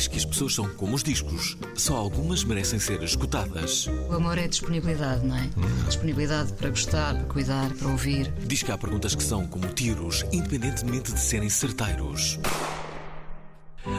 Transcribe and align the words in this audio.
Diz 0.00 0.08
que 0.08 0.16
as 0.16 0.24
pessoas 0.24 0.54
são 0.54 0.66
como 0.66 0.96
os 0.96 1.02
discos, 1.02 1.58
só 1.74 1.94
algumas 1.94 2.42
merecem 2.42 2.78
ser 2.78 3.02
escutadas. 3.02 3.86
O 4.08 4.14
amor 4.14 4.38
é 4.38 4.48
disponibilidade, 4.48 5.26
não 5.26 5.36
é? 5.36 5.50
Disponibilidade 5.86 6.54
para 6.54 6.70
gostar, 6.70 7.16
para 7.16 7.24
cuidar, 7.24 7.70
para 7.74 7.86
ouvir. 7.86 8.32
Diz 8.46 8.62
que 8.62 8.72
há 8.72 8.78
perguntas 8.78 9.14
que 9.14 9.22
são 9.22 9.46
como 9.46 9.66
tiros, 9.66 10.24
independentemente 10.32 11.12
de 11.12 11.20
serem 11.20 11.50
certeiros. 11.50 12.38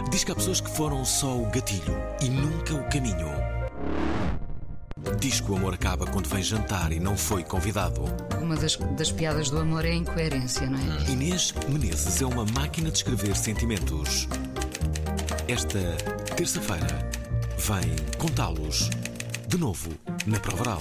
Diz 0.10 0.24
que 0.24 0.32
há 0.32 0.36
pessoas 0.36 0.60
que 0.60 0.72
foram 0.72 1.06
só 1.06 1.38
o 1.38 1.46
gatilho 1.52 1.96
e 2.20 2.30
nunca 2.30 2.74
o 2.74 2.84
caminho. 2.90 3.30
Diz 5.20 5.40
que 5.40 5.52
o 5.52 5.56
amor 5.56 5.76
acaba 5.76 6.08
quando 6.08 6.28
vem 6.30 6.42
jantar 6.42 6.92
e 6.92 7.00
não 7.00 7.16
foi 7.16 7.44
convidado. 7.44 8.02
Uma 8.42 8.56
das, 8.56 8.76
das 8.98 9.12
piadas 9.12 9.52
do 9.52 9.60
amor 9.60 9.86
é 9.86 9.92
a 9.92 9.96
incoerência, 9.96 10.68
não 10.68 10.80
é? 10.80 11.12
Inês 11.12 11.54
Menezes 11.70 12.24
é 12.24 12.26
uma 12.26 12.46
máquina 12.46 12.90
de 12.90 12.98
escrever 12.98 13.36
sentimentos. 13.36 14.28
Esta 15.52 15.80
terça-feira 16.36 16.88
vem 17.58 18.18
contá-los 18.18 18.90
de 19.48 19.58
novo 19.58 19.90
na 20.26 20.40
prova 20.40 20.62
oral. 20.62 20.78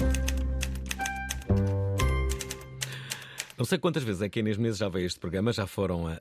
Não 3.59 3.65
sei 3.65 3.79
quantas 3.79 4.03
vezes 4.03 4.23
é 4.23 4.29
que 4.29 4.39
a 4.39 4.41
Inês 4.41 4.57
Menezes 4.57 4.79
já 4.79 4.89
veio 4.89 5.05
a 5.05 5.07
este 5.07 5.19
programa, 5.21 5.53
já 5.53 5.67
foram, 5.67 6.07
ah, 6.09 6.21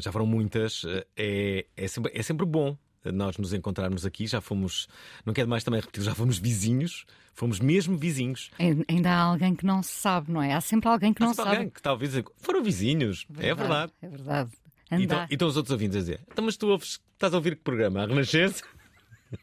já 0.00 0.10
foram 0.12 0.26
muitas. 0.26 0.82
É, 1.16 1.66
é, 1.76 1.88
sempre, 1.88 2.12
é 2.14 2.22
sempre 2.22 2.46
bom 2.46 2.76
nós 3.04 3.36
nos 3.38 3.52
encontrarmos 3.52 4.06
aqui. 4.06 4.26
Já 4.26 4.40
fomos, 4.40 4.88
não 5.24 5.32
quero 5.34 5.48
mais 5.48 5.64
também 5.64 5.80
repetir, 5.80 6.02
já 6.02 6.14
fomos 6.14 6.38
vizinhos, 6.38 7.04
fomos 7.34 7.58
mesmo 7.60 7.96
vizinhos. 7.96 8.50
Ai- 8.58 8.84
Ainda 8.88 9.10
há 9.10 9.20
alguém 9.20 9.54
que 9.54 9.66
não 9.66 9.82
se 9.82 9.92
sabe, 9.92 10.30
não 10.32 10.42
é? 10.42 10.52
Há 10.54 10.60
sempre 10.60 10.88
alguém 10.88 11.12
que 11.12 11.22
Há 11.22 11.26
não 11.26 11.34
sabe. 11.34 11.50
alguém 11.50 11.68
que 11.70 11.82
talvez 11.82 12.12
foram 12.38 12.62
vizinhos, 12.62 13.26
é 13.38 13.54
verdade. 13.54 13.92
É 14.00 14.08
verdade. 14.08 14.50
E 14.90 14.94
Andar. 15.04 15.26
e 15.30 15.34
estão 15.34 15.48
os 15.48 15.56
outros 15.56 15.72
ouvintes 15.72 15.96
a 15.96 16.00
dizer: 16.00 16.20
então, 16.30 16.44
mas 16.44 16.56
tu 16.56 16.68
ouves, 16.68 17.00
estás 17.12 17.32
a 17.34 17.36
ouvir 17.36 17.56
que 17.56 17.62
programa? 17.62 18.02
A 18.02 18.06
Renascença? 18.06 18.64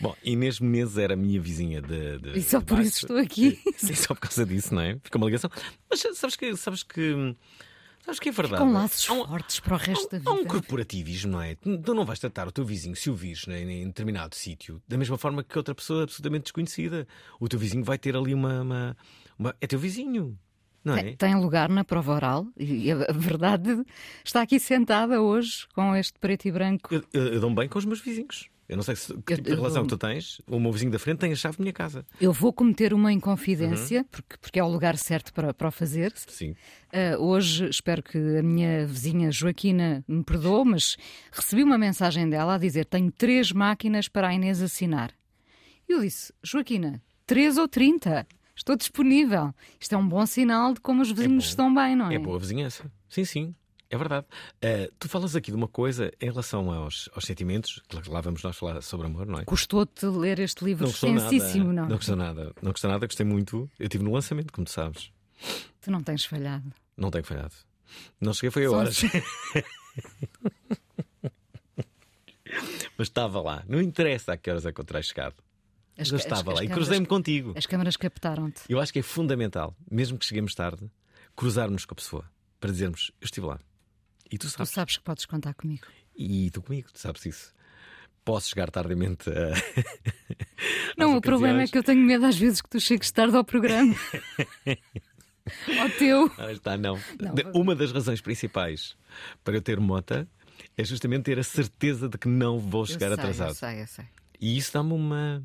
Bom, 0.00 0.14
Inês 0.22 0.60
Menezes 0.60 0.98
era 0.98 1.14
a 1.14 1.16
minha 1.16 1.40
vizinha 1.40 1.80
de. 1.80 2.18
de 2.18 2.38
E 2.38 2.42
só 2.42 2.58
de 2.58 2.66
por 2.66 2.76
baixo. 2.76 2.88
isso 2.88 3.06
estou 3.06 3.16
aqui. 3.16 3.58
E 3.82 3.96
só 3.96 4.14
por 4.14 4.20
causa 4.20 4.44
disso, 4.44 4.74
não 4.74 4.82
é? 4.82 4.98
Fica 5.02 5.16
uma 5.16 5.26
ligação. 5.26 5.50
Mas 5.88 6.00
sabes 6.18 6.36
que, 6.36 6.54
sabes 6.56 6.82
que, 6.82 7.34
sabes 8.04 8.20
que 8.20 8.28
é 8.28 8.32
verdade. 8.32 8.62
Com 8.62 8.72
laços 8.72 9.08
Há 9.08 9.14
um- 9.14 9.26
fortes 9.26 9.60
para 9.60 9.74
o 9.74 9.78
resto 9.78 10.18
da 10.18 10.30
Há 10.30 10.34
um 10.34 10.38
vida. 10.38 10.48
corporativismo, 10.50 11.32
não 11.32 11.40
é? 11.42 11.54
Tu 11.54 11.78
tu 11.78 11.94
não 11.94 12.04
vais 12.04 12.18
tratar 12.18 12.46
o 12.46 12.52
teu 12.52 12.64
vizinho, 12.64 12.94
se 12.94 13.08
o 13.08 13.14
vires 13.14 13.46
né, 13.46 13.62
em 13.62 13.86
determinado 13.86 14.34
sítio, 14.34 14.82
da 14.86 14.98
mesma 14.98 15.16
forma 15.16 15.42
que 15.42 15.56
outra 15.56 15.74
pessoa 15.74 16.02
absolutamente 16.02 16.42
desconhecida. 16.44 17.06
O 17.40 17.48
teu 17.48 17.58
vizinho 17.58 17.84
vai 17.84 17.96
ter 17.96 18.14
ali 18.16 18.34
uma. 18.34 18.60
uma- 18.60 18.96
uma- 19.38 19.56
É 19.62 19.66
teu 19.66 19.78
vizinho, 19.78 20.38
não 20.86 20.96
é? 20.96 21.16
Tem, 21.16 21.34
lugar 21.34 21.68
na 21.68 21.84
prova 21.84 22.12
oral 22.14 22.46
e 22.56 22.90
a 22.90 23.12
verdade 23.12 23.84
está 24.24 24.42
aqui 24.42 24.58
sentada 24.60 25.20
hoje 25.20 25.66
com 25.74 25.94
este 25.96 26.18
preto 26.18 26.46
e 26.46 26.52
branco. 26.52 26.94
Eu, 26.94 27.02
eu, 27.12 27.26
eu 27.34 27.40
dou-me 27.40 27.56
bem 27.56 27.68
com 27.68 27.78
os 27.78 27.84
meus 27.84 28.00
vizinhos. 28.00 28.48
Eu 28.68 28.74
não 28.76 28.82
sei 28.82 28.96
se, 28.96 29.14
que 29.24 29.36
tipo 29.36 29.48
eu 29.48 29.56
relação 29.56 29.84
que 29.84 29.90
tu 29.90 29.96
tens. 29.96 30.40
O 30.44 30.58
meu 30.58 30.72
vizinho 30.72 30.90
da 30.90 30.98
frente 30.98 31.18
tem 31.18 31.30
a 31.30 31.36
chave 31.36 31.56
da 31.56 31.62
minha 31.62 31.72
casa. 31.72 32.04
Eu 32.20 32.32
vou 32.32 32.52
cometer 32.52 32.92
uma 32.92 33.12
inconfidência, 33.12 34.00
Uhum. 34.00 34.04
porque, 34.10 34.36
porque 34.40 34.58
é 34.58 34.64
o 34.64 34.66
lugar 34.68 34.96
certo 34.96 35.32
para, 35.32 35.54
para 35.54 35.68
o 35.68 35.70
fazer. 35.70 36.12
Sim. 36.16 36.52
Ah, 36.92 37.16
hoje 37.16 37.68
espero 37.68 38.02
que 38.02 38.18
a 38.18 38.42
minha 38.42 38.84
vizinha 38.84 39.30
Joaquina 39.30 40.04
me 40.08 40.24
perdoe, 40.24 40.64
mas 40.64 40.96
recebi 41.30 41.62
uma 41.62 41.78
mensagem 41.78 42.28
dela 42.28 42.56
a 42.56 42.58
dizer: 42.58 42.86
tenho 42.86 43.12
três 43.12 43.52
máquinas 43.52 44.08
para 44.08 44.28
a 44.28 44.34
Inês 44.34 44.60
assinar. 44.60 45.12
E 45.88 45.92
eu 45.92 46.00
disse: 46.00 46.32
Joaquina, 46.42 47.00
três 47.24 47.58
ou 47.58 47.68
trinta? 47.68 48.26
Estou 48.56 48.74
disponível. 48.74 49.54
Isto 49.78 49.94
é 49.94 49.98
um 49.98 50.08
bom 50.08 50.24
sinal 50.24 50.72
de 50.72 50.80
como 50.80 51.02
os 51.02 51.10
vizinhos 51.10 51.44
bom. 51.44 51.48
estão 51.50 51.74
bem, 51.74 51.94
não 51.94 52.10
é? 52.10 52.14
É 52.14 52.18
boa 52.18 52.38
vizinhança. 52.38 52.90
Sim, 53.08 53.24
sim. 53.24 53.54
É 53.88 53.96
verdade. 53.96 54.26
Eh, 54.60 54.90
tu 54.98 55.08
falas 55.08 55.36
aqui 55.36 55.50
de 55.52 55.56
uma 55.56 55.68
coisa 55.68 56.10
em 56.20 56.26
relação 56.26 56.72
aos, 56.72 57.08
aos 57.14 57.24
sentimentos, 57.24 57.80
claro 57.88 58.10
lá 58.10 58.20
vamos 58.20 58.42
nós 58.42 58.56
falar 58.56 58.82
sobre 58.82 59.06
amor, 59.06 59.26
não 59.26 59.38
é? 59.38 59.44
Custou-te 59.44 60.06
ler 60.06 60.40
este 60.40 60.64
livro 60.64 60.84
Não 60.84 60.90
gostou 60.90 61.12
nada. 61.12 61.22
extensíssimo, 61.26 61.72
não? 61.72 61.86
Não 61.86 61.96
gostou 61.96 62.16
nada. 62.16 62.52
Não 62.60 62.72
gostou 62.72 62.90
nada, 62.90 63.06
gostei 63.06 63.24
muito. 63.26 63.70
Eu 63.78 63.84
estive 63.86 64.02
no 64.02 64.12
lançamento, 64.12 64.52
como 64.52 64.64
tu 64.64 64.72
sabes. 64.72 65.12
Tu 65.80 65.90
não 65.90 66.02
tens 66.02 66.24
falhado. 66.24 66.72
Não 66.96 67.10
tenho 67.10 67.24
falhado. 67.24 67.54
Não 68.20 68.34
cheguei, 68.34 68.50
foi 68.50 68.64
a 68.64 68.70
horas. 68.72 69.00
Mas 72.98 73.08
estava 73.08 73.40
lá. 73.40 73.62
Não 73.68 73.80
interessa 73.80 74.32
a 74.32 74.36
que 74.36 74.50
horas 74.50 74.64
é 74.66 74.72
que 74.72 74.80
eu 74.80 74.84
terei 74.84 75.02
chegado. 75.02 75.34
As, 75.98 76.08
eu 76.10 76.16
as- 76.16 76.22
estava 76.22 76.52
as 76.52 76.58
lá 76.58 76.64
e 76.64 76.66
câmaras- 76.68 76.74
cruzei-me 76.74 77.06
contigo. 77.06 77.54
As 77.56 77.66
câmaras 77.66 77.96
captaram-te. 77.96 78.62
Eu 78.68 78.80
acho 78.80 78.92
que 78.92 78.98
é 78.98 79.02
fundamental, 79.02 79.74
mesmo 79.90 80.18
que 80.18 80.24
cheguemos 80.26 80.54
tarde, 80.54 80.90
cruzarmos 81.34 81.84
com 81.84 81.94
a 81.94 81.96
pessoa 81.96 82.24
para 82.60 82.70
dizermos: 82.70 83.10
Eu 83.20 83.24
estive 83.24 83.46
lá. 83.46 83.58
E 84.30 84.36
tu 84.38 84.46
Tu 84.46 84.50
sabes. 84.50 84.70
sabes 84.70 84.96
que 84.96 85.02
podes 85.04 85.24
contar 85.24 85.54
comigo. 85.54 85.86
E 86.16 86.50
tu 86.50 86.60
comigo, 86.62 86.88
tu 86.92 86.98
sabes 86.98 87.24
isso. 87.26 87.54
Posso 88.24 88.48
chegar 88.48 88.70
tardiamente 88.70 89.30
a. 89.30 89.52
Não, 90.98 91.16
o 91.16 91.20
problema 91.20 91.62
é 91.62 91.66
que 91.66 91.76
eu 91.78 91.82
tenho 91.82 92.00
medo 92.04 92.24
às 92.26 92.36
vezes 92.36 92.60
que 92.60 92.68
tu 92.68 92.80
chegues 92.80 93.10
tarde 93.12 93.36
ao 93.36 93.44
programa. 93.44 93.94
ao 95.80 95.90
teu. 95.90 96.30
Ah, 96.38 96.50
está, 96.52 96.76
não. 96.76 96.98
Não, 97.20 97.52
Uma 97.54 97.74
das 97.74 97.92
razões 97.92 98.20
principais 98.20 98.96
para 99.44 99.54
eu 99.56 99.62
ter 99.62 99.78
mota 99.78 100.28
é 100.76 100.84
justamente 100.84 101.24
ter 101.24 101.38
a 101.38 101.42
certeza 101.44 102.08
de 102.08 102.18
que 102.18 102.26
não 102.28 102.58
vou 102.58 102.84
chegar 102.86 103.10
eu 103.10 103.14
sei, 103.14 103.22
atrasado. 103.24 103.50
Eu 103.50 103.54
sei, 103.54 103.82
eu 103.82 103.86
sei. 103.86 104.04
E 104.40 104.56
isso 104.56 104.72
dá-me 104.72 104.92
uma, 104.92 105.44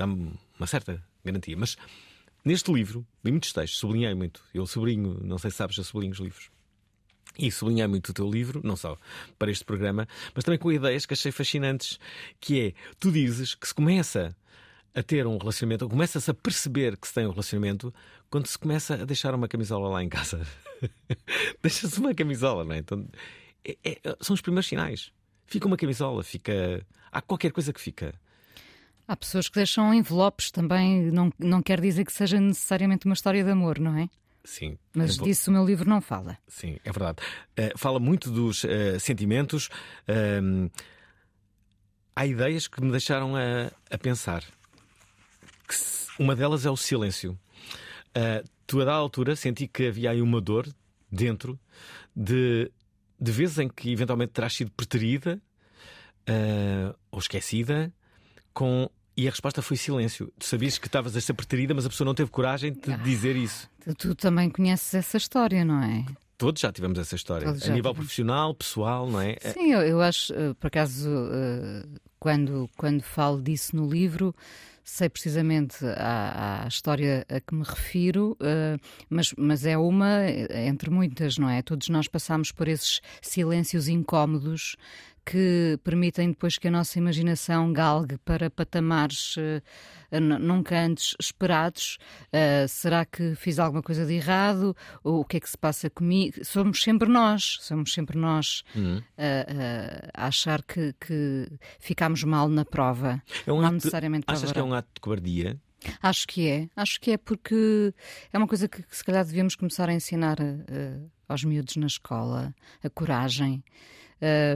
dá-me 0.00 0.32
uma 0.58 0.66
certa 0.66 1.02
garantia. 1.24 1.56
Mas 1.56 1.76
neste 2.44 2.72
livro, 2.72 3.06
li 3.22 3.30
muitos 3.30 3.52
textos, 3.52 3.78
sublinhei 3.78 4.14
muito. 4.14 4.42
Eu 4.54 4.66
sublinho, 4.66 5.20
não 5.22 5.36
sei 5.38 5.50
se 5.50 5.58
sabes, 5.58 5.76
eu 5.76 5.84
sublinho 5.84 6.12
os 6.12 6.18
livros. 6.18 6.50
E 7.38 7.50
sublinhei 7.52 7.86
muito 7.86 8.08
o 8.08 8.12
teu 8.12 8.28
livro, 8.28 8.60
não 8.64 8.76
só 8.76 8.98
para 9.38 9.50
este 9.50 9.64
programa, 9.64 10.08
mas 10.34 10.42
também 10.44 10.58
com 10.58 10.72
ideias 10.72 11.06
que 11.06 11.14
achei 11.14 11.30
fascinantes, 11.30 11.98
que 12.40 12.60
é, 12.60 12.74
tu 12.98 13.12
dizes 13.12 13.54
que 13.54 13.68
se 13.68 13.74
começa 13.74 14.34
a 14.94 15.02
ter 15.02 15.26
um 15.26 15.38
relacionamento, 15.38 15.84
ou 15.84 15.90
começa-se 15.90 16.28
a 16.30 16.34
perceber 16.34 16.96
que 16.96 17.06
se 17.06 17.14
tem 17.14 17.26
um 17.26 17.30
relacionamento 17.30 17.94
quando 18.28 18.46
se 18.46 18.58
começa 18.58 18.94
a 18.94 19.04
deixar 19.04 19.34
uma 19.34 19.46
camisola 19.46 19.88
lá 19.88 20.02
em 20.02 20.08
casa. 20.08 20.44
Deixa-se 21.62 21.98
uma 22.00 22.14
camisola, 22.14 22.64
não 22.64 22.72
é? 22.74 22.78
Então, 22.78 23.06
é- 23.64 23.76
é- 23.84 24.16
são 24.20 24.34
os 24.34 24.40
primeiros 24.40 24.66
sinais. 24.66 25.12
Fica 25.46 25.66
uma 25.66 25.76
camisola, 25.76 26.24
fica. 26.24 26.84
Há 27.12 27.20
qualquer 27.22 27.52
coisa 27.52 27.72
que 27.72 27.80
fica. 27.80 28.14
Há 29.10 29.16
pessoas 29.16 29.48
que 29.48 29.56
deixam 29.56 29.92
envelopes 29.92 30.52
também, 30.52 31.10
não, 31.10 31.32
não 31.36 31.60
quer 31.60 31.80
dizer 31.80 32.04
que 32.04 32.12
seja 32.12 32.38
necessariamente 32.38 33.06
uma 33.06 33.12
história 33.14 33.42
de 33.42 33.50
amor, 33.50 33.80
não 33.80 33.98
é? 33.98 34.08
Sim. 34.44 34.78
Mas 34.94 35.16
vou- 35.16 35.26
disso 35.26 35.50
o 35.50 35.52
meu 35.52 35.64
livro 35.66 35.88
não 35.88 36.00
fala. 36.00 36.38
Sim, 36.46 36.78
é 36.84 36.92
verdade. 36.92 37.18
Eh, 37.56 37.72
fala 37.76 37.98
muito 37.98 38.30
dos 38.30 38.64
eh, 38.64 39.00
sentimentos. 39.00 39.68
Ahm, 40.06 40.68
há 42.14 42.24
ideias 42.24 42.68
que 42.68 42.80
me 42.80 42.92
deixaram 42.92 43.34
a, 43.34 43.72
a 43.90 43.98
pensar. 43.98 44.44
Que 45.66 45.74
se- 45.74 46.08
uma 46.16 46.36
delas 46.36 46.64
é 46.64 46.70
o 46.70 46.76
silêncio. 46.76 47.36
Ah, 48.14 48.44
tu, 48.68 48.80
a 48.80 48.84
da 48.84 48.92
altura, 48.94 49.34
senti 49.34 49.66
que 49.66 49.88
havia 49.88 50.12
aí 50.12 50.22
uma 50.22 50.40
dor 50.40 50.68
dentro 51.10 51.58
de, 52.14 52.70
de 53.20 53.32
vezes 53.32 53.58
em 53.58 53.68
que 53.68 53.90
eventualmente 53.90 54.30
terás 54.32 54.52
sido 54.54 54.70
preterida 54.70 55.42
ou 57.10 57.18
esquecida 57.18 57.92
com. 58.54 58.88
E 59.20 59.28
a 59.28 59.30
resposta 59.30 59.60
foi 59.60 59.76
silêncio. 59.76 60.32
Tu 60.38 60.46
sabias 60.46 60.78
que 60.78 60.86
estavas 60.86 61.14
a 61.14 61.20
ser 61.20 61.34
preterida, 61.34 61.74
mas 61.74 61.84
a 61.84 61.90
pessoa 61.90 62.06
não 62.06 62.14
teve 62.14 62.30
coragem 62.30 62.72
de 62.72 62.80
te 62.80 62.96
dizer 63.02 63.36
isso. 63.36 63.68
Tu, 63.84 63.94
tu 63.94 64.14
também 64.14 64.48
conheces 64.48 64.94
essa 64.94 65.18
história, 65.18 65.62
não 65.62 65.82
é? 65.82 66.06
Todos 66.38 66.62
já 66.62 66.72
tivemos 66.72 66.98
essa 66.98 67.16
história. 67.16 67.46
A 67.46 67.52
nível 67.52 67.66
tivemos. 67.66 67.96
profissional, 67.96 68.54
pessoal, 68.54 69.10
não 69.10 69.20
é? 69.20 69.36
Sim, 69.52 69.72
eu, 69.72 69.82
eu 69.82 70.00
acho, 70.00 70.32
eh, 70.32 70.54
por 70.58 70.68
acaso, 70.68 71.10
eh, 71.10 71.86
quando, 72.18 72.66
quando 72.78 73.02
falo 73.02 73.42
disso 73.42 73.76
no 73.76 73.86
livro, 73.86 74.34
sei 74.82 75.08
precisamente 75.08 75.84
a, 75.84 76.64
a 76.64 76.68
história 76.68 77.24
a 77.28 77.40
que 77.40 77.54
me 77.54 77.62
refiro, 77.62 78.36
uh, 78.40 78.80
mas, 79.08 79.32
mas 79.36 79.64
é 79.64 79.78
uma 79.78 80.28
entre 80.28 80.90
muitas, 80.90 81.38
não 81.38 81.48
é? 81.48 81.62
Todos 81.62 81.88
nós 81.88 82.08
passamos 82.08 82.50
por 82.50 82.66
esses 82.68 83.00
silêncios 83.22 83.86
incómodos 83.86 84.76
que 85.24 85.78
permitem 85.84 86.30
depois 86.30 86.58
que 86.58 86.68
a 86.68 86.70
nossa 86.70 86.98
imaginação 86.98 87.72
galgue 87.72 88.18
para 88.18 88.50
patamares 88.50 89.36
uh, 89.36 90.20
nunca 90.20 90.78
antes 90.78 91.14
esperados. 91.20 91.98
Uh, 92.26 92.66
será 92.68 93.04
que 93.04 93.34
fiz 93.34 93.58
alguma 93.58 93.82
coisa 93.82 94.06
de 94.06 94.14
errado? 94.14 94.76
Ou 95.04 95.20
o 95.20 95.24
que 95.24 95.36
é 95.36 95.40
que 95.40 95.48
se 95.48 95.58
passa 95.58 95.90
comigo? 95.90 96.44
Somos 96.44 96.82
sempre 96.82 97.08
nós, 97.08 97.58
somos 97.60 97.92
sempre 97.92 98.18
nós 98.18 98.62
uhum. 98.74 98.98
uh, 98.98 100.08
a 100.14 100.26
achar 100.26 100.62
que, 100.62 100.94
que 101.00 101.48
ficamos 101.78 102.24
mal 102.24 102.48
na 102.48 102.64
prova. 102.64 103.22
É 103.46 103.52
um 103.52 103.58
não 103.60 103.66
ato 103.66 103.74
necessariamente 103.74 104.26
de, 104.26 104.32
Achas 104.32 104.52
que 104.52 104.58
é 104.58 104.62
um 104.62 104.74
ato 104.74 104.88
de 104.94 105.00
cobardia? 105.00 105.60
Acho 106.02 106.28
que 106.28 106.46
é, 106.46 106.68
acho 106.76 107.00
que 107.00 107.12
é 107.12 107.16
porque 107.16 107.94
é 108.32 108.36
uma 108.36 108.46
coisa 108.46 108.68
que, 108.68 108.82
que 108.82 108.96
se 108.96 109.02
calhar 109.02 109.24
devíamos 109.24 109.54
começar 109.54 109.88
a 109.88 109.94
ensinar 109.94 110.36
aos 111.26 111.42
miúdos 111.42 111.76
na 111.76 111.86
escola, 111.86 112.54
a 112.84 112.90
coragem 112.90 113.64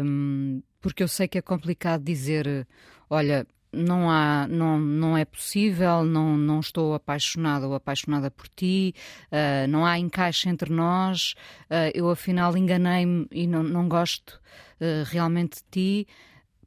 um, 0.02 0.62
porque 0.80 1.02
eu 1.02 1.08
sei 1.08 1.28
que 1.28 1.38
é 1.38 1.42
complicado 1.42 2.02
dizer, 2.02 2.66
olha, 3.08 3.46
não 3.74 4.10
há, 4.10 4.46
não, 4.48 4.78
não 4.78 5.16
é 5.16 5.24
possível, 5.24 6.04
não, 6.04 6.36
não 6.36 6.60
estou 6.60 6.94
apaixonada 6.94 7.66
ou 7.66 7.74
apaixonada 7.74 8.30
por 8.30 8.48
ti, 8.48 8.94
uh, 9.32 9.68
não 9.68 9.84
há 9.84 9.98
encaixe 9.98 10.48
entre 10.48 10.72
nós, 10.72 11.34
uh, 11.70 11.90
eu 11.92 12.08
afinal 12.08 12.56
enganei-me 12.56 13.26
e 13.30 13.46
não, 13.46 13.62
não 13.62 13.88
gosto 13.88 14.40
uh, 14.80 15.04
realmente 15.06 15.56
de 15.56 15.64
ti. 15.70 16.08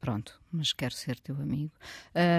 Pronto, 0.00 0.37
mas 0.52 0.72
quero 0.72 0.94
ser 0.94 1.18
teu 1.20 1.36
amigo. 1.36 1.72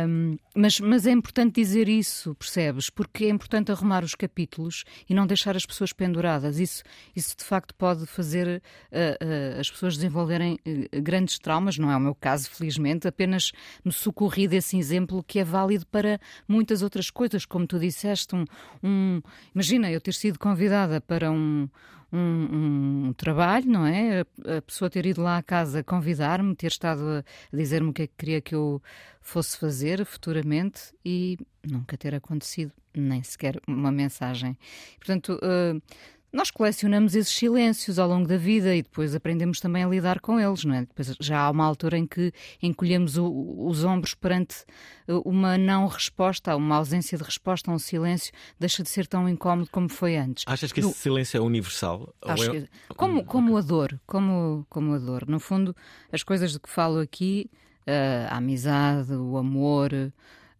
Um, 0.08 0.38
mas, 0.56 0.80
mas 0.80 1.06
é 1.06 1.12
importante 1.12 1.56
dizer 1.56 1.88
isso, 1.88 2.34
percebes? 2.36 2.90
Porque 2.90 3.26
é 3.26 3.30
importante 3.30 3.72
arrumar 3.72 4.04
os 4.04 4.16
capítulos 4.16 4.84
e 5.08 5.14
não 5.14 5.28
deixar 5.28 5.56
as 5.56 5.66
pessoas 5.66 5.94
penduradas. 5.94 6.60
Isso, 6.60 6.84
isso 7.16 7.38
de 7.38 7.44
facto 7.44 7.74
pode 7.76 8.06
fazer 8.06 8.62
uh, 8.92 8.96
uh, 8.96 9.60
as 9.60 9.70
pessoas 9.70 9.96
desenvolverem 9.96 10.60
uh, 10.66 11.02
grandes 11.02 11.38
traumas. 11.38 11.78
Não 11.78 11.92
é 11.92 11.96
o 11.96 12.00
meu 12.00 12.16
caso, 12.16 12.50
felizmente. 12.50 13.08
Apenas 13.08 13.52
me 13.84 13.92
socorri 13.92 14.48
desse 14.48 14.78
exemplo 14.78 15.24
que 15.24 15.40
é 15.40 15.44
válido 15.44 15.86
para 15.88 16.20
muitas 16.48 16.82
outras 16.82 17.10
coisas. 17.10 17.46
Como 17.46 17.68
tu 17.68 17.80
disseste, 17.80 18.36
um, 18.36 18.46
um 18.84 19.22
imagina 19.54 19.92
eu 19.92 20.02
ter 20.02 20.14
sido 20.14 20.40
convidada 20.40 21.00
para 21.00 21.32
um 21.32 21.70
um, 22.12 23.08
um 23.08 23.14
trabalho, 23.14 23.70
não 23.70 23.86
é? 23.86 24.22
A, 24.22 24.62
pessoa 24.62 24.90
ter 24.90 25.06
ido 25.06 25.22
lá 25.22 25.38
à 25.38 25.44
casa 25.44 25.84
convidar-me, 25.84 26.56
ter 26.56 26.68
estado 26.68 27.24
a 27.52 27.56
dizer-me 27.56 27.90
o 27.90 27.94
que 27.94 28.04
é 28.04 28.08
que 28.08 28.14
queria 28.18 28.42
que 28.42 28.56
eu 28.56 28.82
fosse 29.22 29.58
fazer 29.58 30.06
futuramente 30.06 30.94
e 31.06 31.38
nunca 31.64 31.98
ter 31.98 32.16
acontecido 32.16 32.72
nem 32.96 33.22
sequer 33.24 33.60
uma 33.68 33.92
mensagem. 33.92 34.58
Portanto, 34.98 35.40
uh, 35.44 35.82
nós 36.32 36.52
colecionamos 36.52 37.16
esses 37.16 37.34
silêncios 37.34 37.98
ao 37.98 38.08
longo 38.08 38.28
da 38.28 38.38
vida 38.38 38.76
e 38.76 38.82
depois 38.82 39.16
aprendemos 39.16 39.60
também 39.60 39.84
a 39.84 39.88
lidar 39.88 40.20
com 40.20 40.40
eles, 40.40 40.64
não 40.64 40.76
é? 40.76 40.82
Depois 40.82 41.16
já 41.20 41.42
há 41.42 41.50
uma 41.50 41.66
altura 41.66 41.98
em 41.98 42.06
que 42.06 42.32
encolhemos 42.62 43.18
o, 43.18 43.66
os 43.68 43.84
ombros 43.84 44.14
perante 44.14 44.64
eh, 45.08 45.14
uma 45.26 45.58
não 45.58 45.88
resposta, 45.88 46.56
uma 46.56 46.76
ausência 46.76 47.18
de 47.18 47.24
resposta, 47.24 47.72
um 47.72 47.80
silêncio, 47.80 48.32
deixa 48.60 48.84
de 48.84 48.90
ser 48.90 49.08
tão 49.08 49.28
incómodo 49.28 49.70
como 49.72 49.90
foi 49.90 50.18
antes. 50.18 50.44
Achas 50.48 50.72
que 50.72 50.82
no... 50.82 50.90
esse 50.90 51.00
silêncio 51.00 51.38
é 51.38 51.42
universal? 51.42 52.14
Acho 52.22 52.52
é... 52.56 52.62
que... 52.62 52.70
como, 52.96 53.24
como 53.26 53.58
a 53.58 53.62
dor, 53.62 54.00
como, 54.06 54.66
como 54.70 54.94
a 54.94 55.00
dor. 55.00 55.28
No 55.28 55.40
fundo, 55.40 55.76
as 56.12 56.24
coisas 56.24 56.52
de 56.52 56.60
que 56.60 56.70
falo 56.70 57.00
aqui, 57.00 57.50
eh, 57.88 58.28
a 58.30 58.38
amizade, 58.38 59.14
o 59.14 59.38
amor, 59.38 59.92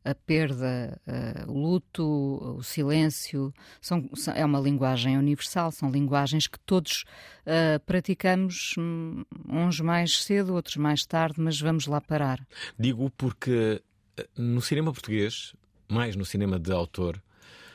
a 0.04 0.16
perda, 0.16 1.00
uh, 1.08 1.52
o 1.52 1.58
luto, 1.58 2.58
o 2.58 2.64
silêncio, 2.64 3.54
são, 3.82 4.10
são, 4.14 4.34
é 4.34 4.46
uma 4.46 4.60
linguagem 4.60 5.18
universal, 5.18 5.72
são 5.72 5.92
linguagens 5.92 6.48
que 6.48 6.60
todos 6.60 7.04
uh, 7.46 7.80
praticamos, 7.86 8.76
hum, 8.78 9.24
uns 9.48 9.80
mais 9.80 10.24
cedo, 10.24 10.54
outros 10.54 10.78
mais 10.78 11.06
tarde, 11.06 11.40
mas 11.40 11.60
vamos 11.60 11.86
lá 11.88 12.00
parar. 12.00 12.46
Digo 12.78 13.10
porque 13.12 13.82
eh, 14.18 14.28
no 14.38 14.62
cinema 14.62 14.92
português, 14.92 15.54
mais 15.88 16.16
no 16.16 16.26
cinema 16.26 16.60
de 16.60 16.72
autor. 16.72 17.22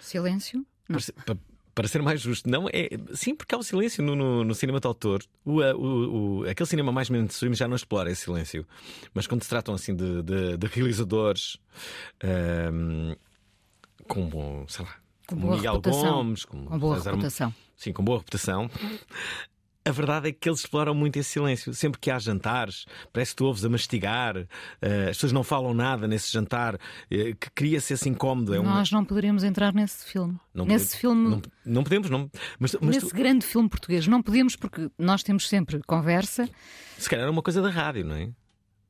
Silêncio? 0.00 0.66
Não 0.88 0.98
para 1.74 1.88
ser 1.88 2.02
mais 2.02 2.20
justo, 2.20 2.48
não 2.48 2.68
é. 2.68 2.88
Sim, 3.14 3.34
porque 3.34 3.54
há 3.54 3.58
o 3.58 3.62
silêncio 3.62 4.02
no, 4.02 4.14
no, 4.14 4.44
no 4.44 4.54
cinema 4.54 4.80
de 4.80 4.86
autor. 4.86 5.22
O, 5.44 5.60
o, 5.60 6.40
o, 6.40 6.48
aquele 6.48 6.68
cinema 6.68 6.92
mais 6.92 7.10
mainstream 7.10 7.54
já 7.54 7.66
não 7.66 7.76
explora 7.76 8.10
esse 8.10 8.22
silêncio. 8.22 8.66
Mas 9.12 9.26
quando 9.26 9.42
se 9.42 9.48
tratam 9.48 9.74
assim 9.74 9.94
de, 9.94 10.22
de, 10.22 10.56
de 10.56 10.66
realizadores 10.66 11.58
um, 12.22 13.10
ehm, 13.10 13.16
como, 14.06 14.64
sei 14.68 14.84
lá, 14.84 14.94
com 15.26 15.36
como 15.36 15.52
Miguel 15.52 15.74
reputação. 15.74 16.16
Gomes, 16.16 16.44
como 16.44 16.66
com 16.66 16.78
boa 16.78 16.98
reputação. 17.00 17.54
Sim, 17.76 17.92
com 17.92 18.04
boa 18.04 18.18
reputação. 18.18 18.70
A 19.86 19.90
verdade 19.90 20.30
é 20.30 20.32
que 20.32 20.48
eles 20.48 20.60
exploram 20.60 20.94
muito 20.94 21.18
esse 21.18 21.30
silêncio. 21.30 21.74
Sempre 21.74 22.00
que 22.00 22.10
há 22.10 22.18
jantares, 22.18 22.86
parece 23.12 23.32
que 23.32 23.36
tu 23.36 23.44
ouves 23.44 23.64
a 23.64 23.68
mastigar, 23.68 24.36
uh, 24.36 24.46
as 25.10 25.16
pessoas 25.16 25.32
não 25.32 25.44
falam 25.44 25.74
nada 25.74 26.08
nesse 26.08 26.32
jantar, 26.32 26.76
uh, 26.76 26.78
que 27.10 27.50
cria-se 27.54 27.92
esse 27.92 28.08
incómodo. 28.08 28.54
É 28.54 28.60
uma... 28.60 28.76
Nós 28.76 28.90
não 28.90 29.04
poderíamos 29.04 29.44
entrar 29.44 29.74
nesse 29.74 30.06
filme. 30.06 30.38
Não 30.54 30.64
nesse 30.64 30.96
filme. 30.96 31.28
Não, 31.28 31.42
não, 31.66 31.82
podemos, 31.82 32.08
não. 32.08 32.30
Mas, 32.58 32.74
mas 32.80 32.96
nesse 32.96 33.08
tu... 33.08 33.14
grande 33.14 33.44
filme 33.44 33.68
português. 33.68 34.06
Não 34.06 34.22
podemos 34.22 34.56
porque 34.56 34.90
nós 34.98 35.22
temos 35.22 35.48
sempre 35.48 35.82
conversa. 35.86 36.48
Se 36.96 37.08
calhar 37.08 37.26
é 37.26 37.30
uma 37.30 37.42
coisa 37.42 37.60
da 37.60 37.68
rádio, 37.68 38.06
não 38.06 38.16
é? 38.16 38.30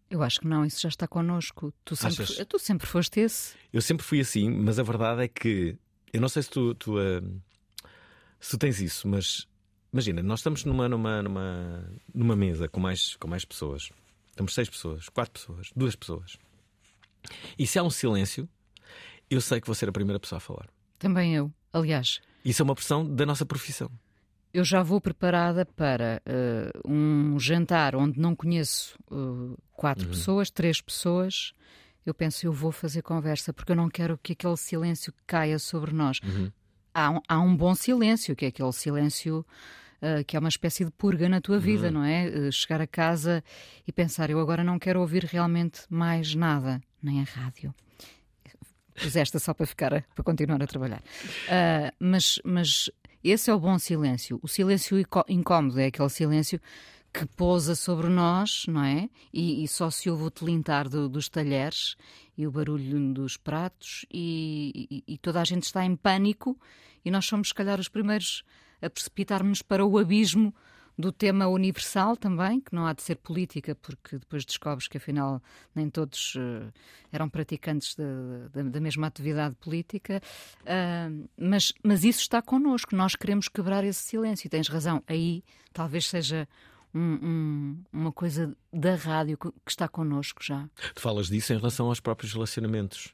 Eu 0.09 0.23
acho 0.23 0.41
que 0.41 0.47
não, 0.47 0.65
isso 0.65 0.81
já 0.81 0.89
está 0.89 1.09
connosco. 1.09 1.75
Tu 1.85 1.97
sempre, 1.97 2.45
tu 2.45 2.59
sempre 2.59 2.87
foste 2.87 3.19
esse. 3.19 3.55
Eu 3.73 3.83
sempre 3.83 4.07
fui 4.07 4.21
assim, 4.21 4.49
mas 4.49 4.79
a 4.79 4.83
verdade 4.85 5.25
é 5.25 5.29
que. 5.29 5.77
Eu 6.13 6.21
não 6.21 6.29
sei 6.29 6.43
se 6.43 6.51
tu, 6.51 6.73
tu, 6.77 6.99
uh, 6.99 7.43
se 8.39 8.51
tu 8.51 8.59
tens 8.59 8.81
isso, 8.81 9.09
mas 9.09 9.49
Imagina, 9.95 10.25
nós 10.25 10.41
estamos 10.41 10.65
numa, 10.65 10.89
numa, 10.89 11.23
numa, 11.23 11.85
numa 12.13 12.35
mesa 12.35 12.67
com 12.67 12.81
mais, 12.81 13.15
com 13.15 13.29
mais 13.29 13.45
pessoas. 13.45 13.91
Estamos 14.29 14.53
seis 14.53 14.69
pessoas, 14.69 15.09
quatro 15.09 15.33
pessoas, 15.33 15.71
duas 15.77 15.95
pessoas. 15.95 16.37
E 17.57 17.65
se 17.65 17.79
há 17.79 17.83
um 17.85 17.91
silêncio, 17.91 18.49
eu 19.31 19.41
sei 19.41 19.61
que 19.61 19.69
vou 19.69 19.75
ser 19.77 19.89
a 19.89 19.93
primeira 19.93 20.19
pessoa 20.19 20.39
a 20.39 20.41
falar. 20.41 20.69
Também 20.99 21.37
eu, 21.37 21.49
aliás. 21.73 22.21
Isso 22.45 22.61
é 22.61 22.65
uma 22.65 22.75
pressão 22.75 23.07
da 23.07 23.25
nossa 23.25 23.47
profissão. 23.47 23.89
Eu 24.53 24.65
já 24.65 24.83
vou 24.83 25.01
preparada 25.01 25.65
para 25.65 26.21
uh, 26.27 26.93
um 26.93 27.39
jantar 27.39 27.95
onde 27.95 28.19
não 28.19 28.35
conheço 28.35 28.99
uh, 29.13 29.57
quatro 29.71 30.07
uhum. 30.07 30.11
pessoas, 30.11 30.51
três 30.51 30.81
pessoas. 30.81 31.53
Eu 32.05 32.13
penso, 32.13 32.45
eu 32.45 32.53
vou 32.53 32.73
fazer 32.73 33.03
conversa, 33.03 33.53
porque 33.53 33.71
eu 33.71 33.77
não 33.77 33.89
quero 33.89 34.19
que 34.21 34.33
aquele 34.33 34.57
silêncio 34.57 35.15
caia 35.25 35.61
sobre 35.61 35.93
nós. 35.93 36.19
Uhum. 36.25 36.51
Há, 36.93 37.11
um, 37.11 37.21
há 37.29 37.39
um 37.39 37.57
bom 37.57 37.77
silêncio, 37.77 38.35
que 38.35 38.45
é 38.45 38.49
aquele 38.49 38.73
silêncio 38.73 39.47
uh, 40.05 40.25
que 40.25 40.37
é 40.37 40.41
uma 40.41 40.49
espécie 40.49 40.85
de 40.85 40.91
purga 40.91 41.29
na 41.29 41.41
tua 41.41 41.59
vida, 41.59 41.87
uhum. 41.87 41.95
não 41.95 42.05
é? 42.05 42.27
Uh, 42.29 42.53
chegar 42.53 42.81
a 42.81 42.87
casa 42.87 43.43
e 43.87 43.93
pensar, 43.93 44.31
eu 44.31 44.39
agora 44.39 44.63
não 44.63 44.79
quero 44.79 45.01
ouvir 45.01 45.25
realmente 45.25 45.81
mais 45.89 46.35
nada, 46.35 46.81
nem 47.03 47.21
a 47.21 47.25
rádio. 47.25 47.75
Pus 48.95 49.17
esta 49.17 49.39
só 49.39 49.53
para 49.53 49.67
ficar, 49.67 49.93
a, 49.93 50.03
para 50.15 50.23
continuar 50.23 50.63
a 50.63 50.67
trabalhar. 50.67 51.01
Uh, 51.01 51.95
mas, 51.99 52.39
mas 52.45 52.91
esse 53.23 53.51
é 53.51 53.55
o 53.55 53.59
bom 53.59 53.79
silêncio. 53.79 54.39
O 54.43 54.49
silêncio 54.49 54.97
incómodo 55.29 55.81
é 55.81 55.87
aquele 55.87 56.11
silêncio 56.11 56.61
que 57.15 57.25
pousa 57.27 57.77
sobre 57.77 58.09
nós, 58.09 58.67
não 58.67 58.83
é? 58.83 59.09
E, 59.33 59.63
e 59.63 59.69
só 59.69 59.89
se 59.89 60.11
ouve 60.11 60.25
o 60.25 60.31
tilintar 60.31 60.89
do, 60.89 61.09
dos 61.09 61.29
talheres 61.29 61.97
e 62.37 62.45
o 62.45 62.51
barulho 62.51 63.15
dos 63.15 63.37
pratos, 63.37 64.05
e, 64.13 64.89
e, 64.91 65.15
e, 65.15 65.19
toda 65.19 65.41
a 65.41 65.45
gente 65.45 65.63
está 65.63 65.85
em 65.85 65.95
pânico, 65.95 66.59
e 67.05 67.11
nós 67.13 67.25
somos, 67.27 67.49
se 67.49 67.55
calhar, 67.55 67.79
os 67.79 67.89
primeiros 67.89 68.43
a 68.85 68.91
precipitar-nos 68.91 69.63
para 69.63 69.85
o 69.85 69.99
abismo 69.99 70.55
do 70.97 71.11
tema 71.11 71.49
universal 71.49 72.17
também, 72.17 72.61
que 72.61 72.75
não 72.75 72.87
há 72.87 72.93
de 72.93 73.03
ser 73.03 73.17
política, 73.17 73.75
porque 73.75 74.17
depois 74.17 74.45
descobres 74.45 74.87
que 74.87 74.97
afinal 74.97 75.43
nem 75.75 75.91
todos 75.91 76.37
uh, 76.37 76.73
eram 77.13 77.29
praticantes 77.29 77.97
de, 77.97 78.05
de, 78.53 78.71
da 78.71 78.81
mesma 78.81 79.09
atividade 79.09 79.57
política. 79.57 80.23
Uh, 80.61 81.29
mas, 81.37 81.73
mas 81.83 82.05
isso 82.05 82.21
está 82.21 82.41
connosco, 82.41 82.95
nós 82.95 83.17
queremos 83.17 83.49
quebrar 83.49 83.85
esse 83.85 84.03
silêncio. 84.03 84.47
E 84.47 84.51
tens 84.51 84.69
razão, 84.69 85.03
aí 85.09 85.43
talvez 85.73 86.09
seja 86.09 86.49
um, 86.95 87.01
um, 87.01 87.85
uma 87.93 88.13
coisa 88.13 88.57
da 88.73 88.95
rádio 88.95 89.37
que 89.37 89.51
está 89.67 89.89
connosco 89.89 90.43
já. 90.43 90.69
Tu 90.95 91.01
falas 91.01 91.27
disso 91.27 91.53
em 91.53 91.57
relação 91.57 91.87
aos 91.87 91.99
próprios 91.99 92.33
relacionamentos. 92.33 93.13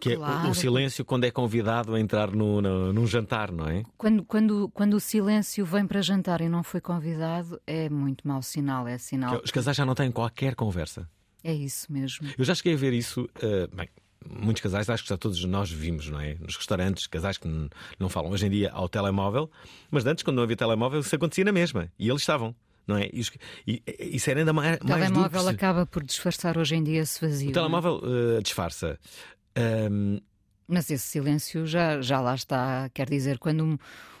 Que 0.00 0.16
claro. 0.16 0.48
é 0.48 0.50
o, 0.50 0.54
silêncio 0.54 1.04
quando 1.04 1.24
é 1.24 1.30
convidado 1.30 1.94
a 1.94 2.00
entrar 2.00 2.30
no, 2.30 2.60
no, 2.60 2.92
num 2.92 3.06
jantar, 3.06 3.50
não 3.50 3.68
é? 3.68 3.82
Quando, 3.96 4.24
quando, 4.24 4.68
quando 4.72 4.94
o 4.94 5.00
silêncio 5.00 5.64
vem 5.66 5.86
para 5.86 6.00
jantar 6.00 6.40
e 6.40 6.48
não 6.48 6.62
foi 6.62 6.80
convidado, 6.80 7.60
é 7.66 7.88
muito 7.88 8.26
mau 8.26 8.42
sinal. 8.42 8.86
É 8.86 8.96
sinal. 8.98 9.40
Os 9.44 9.50
casais 9.50 9.76
já 9.76 9.84
não 9.84 9.94
têm 9.94 10.10
qualquer 10.10 10.54
conversa. 10.54 11.08
É 11.42 11.52
isso 11.52 11.92
mesmo. 11.92 12.28
Eu 12.36 12.44
já 12.44 12.54
cheguei 12.54 12.74
a 12.74 12.76
ver 12.76 12.92
isso. 12.92 13.28
Uh, 13.42 13.74
bem, 13.74 13.88
muitos 14.28 14.62
casais, 14.62 14.88
acho 14.90 15.02
que 15.02 15.08
já 15.08 15.16
todos 15.16 15.42
nós 15.44 15.70
vimos, 15.70 16.08
não 16.08 16.20
é? 16.20 16.34
Nos 16.40 16.56
restaurantes, 16.56 17.06
casais 17.06 17.38
que 17.38 17.48
não 17.98 18.08
falam. 18.08 18.30
Hoje 18.30 18.46
em 18.46 18.50
dia 18.50 18.70
ao 18.72 18.88
telemóvel, 18.88 19.50
mas 19.90 20.04
antes, 20.06 20.22
quando 20.22 20.36
não 20.36 20.42
havia 20.42 20.56
telemóvel, 20.56 21.00
isso 21.00 21.14
acontecia 21.14 21.44
na 21.44 21.52
mesma. 21.52 21.90
E 21.98 22.08
eles 22.08 22.22
estavam 22.22 22.54
não 22.88 22.96
é? 22.96 23.10
E, 23.12 23.20
e- 23.66 23.82
e- 23.86 24.16
isso 24.16 24.30
era 24.30 24.40
ainda 24.40 24.52
mais, 24.54 24.78
O 24.80 24.88
mais 24.88 25.04
telemóvel 25.04 25.42
se- 25.42 25.48
acaba 25.50 25.84
por 25.84 26.02
disfarçar 26.02 26.56
hoje 26.56 26.74
em 26.74 26.82
dia 26.82 27.02
esse 27.02 27.20
vazio. 27.20 27.50
O 27.50 27.52
telemóvel 27.52 28.00
eh, 28.02 28.40
disfarça. 28.42 28.98
Ahm, 29.56 30.20
Mas 30.66 30.90
esse 30.90 31.06
silêncio 31.06 31.66
já, 31.66 32.00
já 32.02 32.20
lá 32.20 32.34
está. 32.34 32.90
Quer 32.92 33.08
dizer, 33.08 33.38
quando 33.38 33.64
um- 33.64 33.78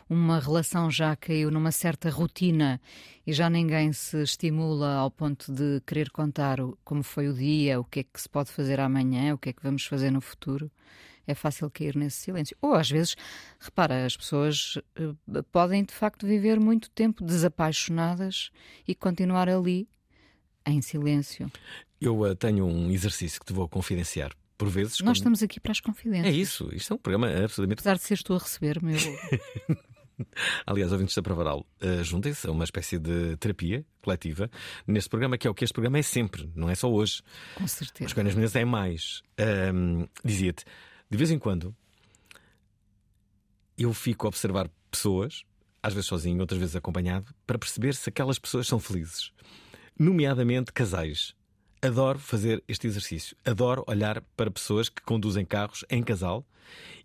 uma 0.08 0.40
relação 0.40 0.90
já 0.90 1.14
caiu 1.14 1.50
numa 1.50 1.70
certa 1.70 2.08
rotina 2.08 2.80
e 3.26 3.32
já 3.34 3.50
ninguém 3.50 3.92
se 3.92 4.22
estimula 4.22 4.94
ao 4.94 5.10
ponto 5.10 5.52
de 5.52 5.82
querer 5.86 6.10
contar 6.10 6.58
o- 6.60 6.78
como 6.82 7.02
foi 7.02 7.28
o 7.28 7.34
dia, 7.34 7.78
o 7.78 7.84
que 7.84 8.00
é 8.00 8.02
que 8.02 8.18
se 8.20 8.28
pode 8.28 8.50
fazer 8.50 8.80
amanhã, 8.80 9.34
o 9.34 9.38
que 9.38 9.50
é 9.50 9.52
que 9.52 9.62
vamos 9.62 9.84
fazer 9.84 10.10
no 10.10 10.22
futuro, 10.22 10.70
é 11.26 11.34
fácil 11.34 11.70
cair 11.70 11.94
nesse 11.94 12.16
silêncio. 12.22 12.56
Ou 12.62 12.72
às 12.72 12.88
vezes, 12.90 13.14
repara, 13.60 14.06
as 14.06 14.16
pessoas 14.16 14.78
eh, 14.96 15.42
podem 15.52 15.84
de 15.84 15.92
facto 15.92 16.26
viver 16.26 16.58
muito 16.58 16.88
tempo 16.90 17.22
desapaixonadas 17.22 18.50
e 18.86 18.94
continuar 18.94 19.50
ali 19.50 19.86
em 20.66 20.80
silêncio. 20.80 21.52
eu 22.00 22.24
eh, 22.26 22.34
tenho 22.34 22.64
um 22.64 22.90
exercício 22.90 23.38
que 23.38 23.44
te 23.46 23.52
vou 23.52 23.68
confidenciar. 23.68 24.32
Por 24.58 24.68
vezes. 24.68 25.00
Nós 25.00 25.18
estamos 25.18 25.42
aqui 25.42 25.60
para 25.60 25.72
as 25.72 25.80
confidências. 25.80 26.34
É 26.34 26.36
isso, 26.36 26.68
isto 26.72 26.92
é 26.92 26.96
um 26.96 26.98
programa 26.98 27.28
absolutamente. 27.28 27.78
Apesar 27.78 27.96
de 27.96 28.02
seres 28.02 28.22
tu 28.22 28.34
a 28.34 28.38
receber, 28.38 28.82
meu. 28.82 28.98
Aliás, 30.66 30.92
ouvintes 30.92 31.14
da 31.14 31.22
Pravaral, 31.22 31.66
uh, 31.82 32.02
juntem-se 32.02 32.46
a 32.46 32.50
uma 32.50 32.64
espécie 32.64 32.98
de 32.98 33.36
terapia 33.36 33.84
coletiva 34.02 34.50
neste 34.86 35.08
programa, 35.08 35.38
que 35.38 35.46
é 35.46 35.50
o 35.50 35.54
que 35.54 35.64
este 35.64 35.72
programa 35.72 35.98
é 35.98 36.02
sempre, 36.02 36.50
não 36.54 36.68
é 36.68 36.74
só 36.74 36.90
hoje. 36.90 37.22
Com 37.54 37.66
certeza. 37.66 38.04
Mas 38.04 38.12
quando 38.12 38.26
as 38.26 38.34
meninas 38.34 38.56
é 38.56 38.64
mais. 38.64 39.22
Ahm, 39.38 40.06
Dizia-te, 40.24 40.64
de 41.10 41.16
vez 41.16 41.30
em 41.30 41.38
quando 41.38 41.74
eu 43.76 43.92
fico 43.92 44.26
a 44.26 44.28
observar 44.28 44.68
pessoas, 44.90 45.44
às 45.82 45.94
vezes 45.94 46.08
sozinho, 46.08 46.40
outras 46.40 46.58
vezes 46.58 46.76
acompanhado, 46.76 47.32
para 47.46 47.58
perceber 47.58 47.94
se 47.94 48.08
aquelas 48.08 48.38
pessoas 48.38 48.66
são 48.66 48.78
felizes. 48.78 49.32
Nomeadamente 49.98 50.72
casais. 50.72 51.34
Adoro 51.80 52.18
fazer 52.18 52.62
este 52.66 52.86
exercício. 52.86 53.36
Adoro 53.44 53.84
olhar 53.86 54.20
para 54.36 54.50
pessoas 54.50 54.88
que 54.88 55.00
conduzem 55.02 55.44
carros 55.44 55.84
em 55.90 56.02
casal 56.02 56.44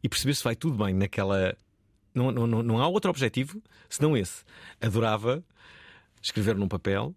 e 0.02 0.10
perceber 0.10 0.34
se 0.36 0.44
vai 0.44 0.56
tudo 0.56 0.84
bem 0.84 0.94
naquela. 0.94 1.56
Não, 2.14 2.32
não, 2.32 2.46
não, 2.48 2.64
não 2.64 2.80
há 2.82 2.88
outro 2.88 3.10
objetivo 3.10 3.62
senão 3.90 4.16
esse. 4.18 4.44
Adorava 4.82 5.44
escrever 6.22 6.56
num 6.56 6.68
papel, 6.68 7.14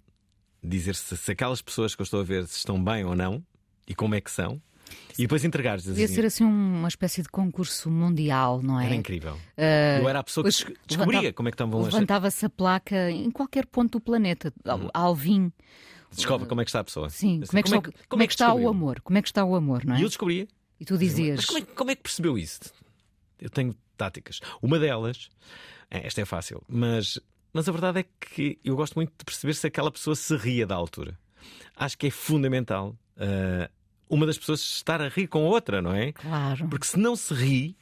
dizer 0.62 0.94
se, 0.94 1.16
se 1.16 1.32
aquelas 1.32 1.62
pessoas 1.62 1.94
que 1.94 2.02
eu 2.02 2.04
estou 2.04 2.20
a 2.20 2.25
ver 2.25 2.46
se 2.46 2.58
estão 2.58 2.82
bem 2.82 3.04
ou 3.04 3.14
não 3.14 3.42
e 3.86 3.94
como 3.94 4.14
é 4.14 4.20
que 4.20 4.30
são, 4.30 4.60
e 5.18 5.22
depois 5.22 5.42
Devia 5.42 6.04
assim. 6.04 6.14
ser 6.14 6.25
assim 6.26 6.44
uma 6.44 6.88
espécie 6.88 7.22
de 7.22 7.28
concurso 7.28 7.90
mundial, 7.90 8.62
não 8.62 8.78
é? 8.78 8.86
Era 8.86 8.94
incrível. 8.94 9.36
Ah, 9.56 9.98
eu 10.00 10.08
era 10.08 10.20
a 10.20 10.22
pessoa 10.22 10.44
que 10.44 10.75
descobria 10.86 11.32
como 11.32 11.48
é 11.48 11.52
que 11.52 11.54
estavam 11.54 11.80
as. 11.80 11.92
Levantava-se 11.92 12.46
a 12.46 12.50
placa 12.50 13.10
em 13.10 13.30
qualquer 13.30 13.66
ponto 13.66 13.92
do 13.98 14.00
planeta, 14.00 14.52
Al- 14.64 14.90
Alvim. 14.94 15.50
Descobre 16.14 16.46
como 16.48 16.60
é 16.60 16.64
que 16.64 16.68
está 16.70 16.80
a 16.80 16.84
pessoa. 16.84 17.10
Sim, 17.10 17.40
Assim, 17.42 17.60
como 17.62 17.75
é 17.76 17.80
que, 17.80 17.88
está, 17.90 18.04
como 18.08 18.22
é 18.22 18.26
que 18.26 18.32
está 18.32 18.54
o 18.54 18.68
amor? 18.68 19.00
Como 19.02 19.18
é 19.18 19.22
que 19.22 19.28
está 19.28 19.44
o 19.44 19.54
amor, 19.54 19.84
não 19.84 19.94
é? 19.94 19.98
E 19.98 20.02
eu 20.02 20.08
descobria. 20.08 20.46
E 20.80 20.84
tu 20.84 20.96
dizias, 20.98 21.36
Mas 21.36 21.46
como 21.46 21.58
é, 21.58 21.62
que- 21.62 21.72
como 21.75 21.90
é 21.90 21.96
que 21.96 22.02
percebeu 22.02 22.36
isso? 22.38 22.60
Eu 23.40 23.50
tenho 23.50 23.75
táticas. 23.96 24.40
Uma 24.62 24.78
delas, 24.78 25.28
é, 25.90 26.06
esta 26.06 26.20
é 26.20 26.25
fácil, 26.25 26.62
mas, 26.68 27.18
mas 27.52 27.68
a 27.68 27.72
verdade 27.72 28.00
é 28.00 28.04
que 28.20 28.58
eu 28.64 28.76
gosto 28.76 28.94
muito 28.94 29.10
de 29.18 29.25
perceber 29.25 29.54
se 29.54 29.66
aquela 29.66 29.90
pessoa 29.90 30.14
se 30.14 30.36
ria 30.36 30.66
da 30.66 30.75
altura. 30.75 31.18
Acho 31.75 31.96
que 31.98 32.06
é 32.06 32.10
fundamental 32.10 32.96
ah, 33.18 33.70
uma 34.08 34.26
das 34.26 34.38
pessoas 34.38 34.60
estar 34.60 35.00
a 35.00 35.08
rir 35.08 35.26
com 35.28 35.38
a 35.46 35.48
outra, 35.48 35.80
não 35.82 35.92
é? 35.92 36.12
claro, 36.12 36.68
Porque 36.68 36.86
se 36.86 36.98
não 36.98 37.16
se 37.16 37.32
ri, 37.34 37.76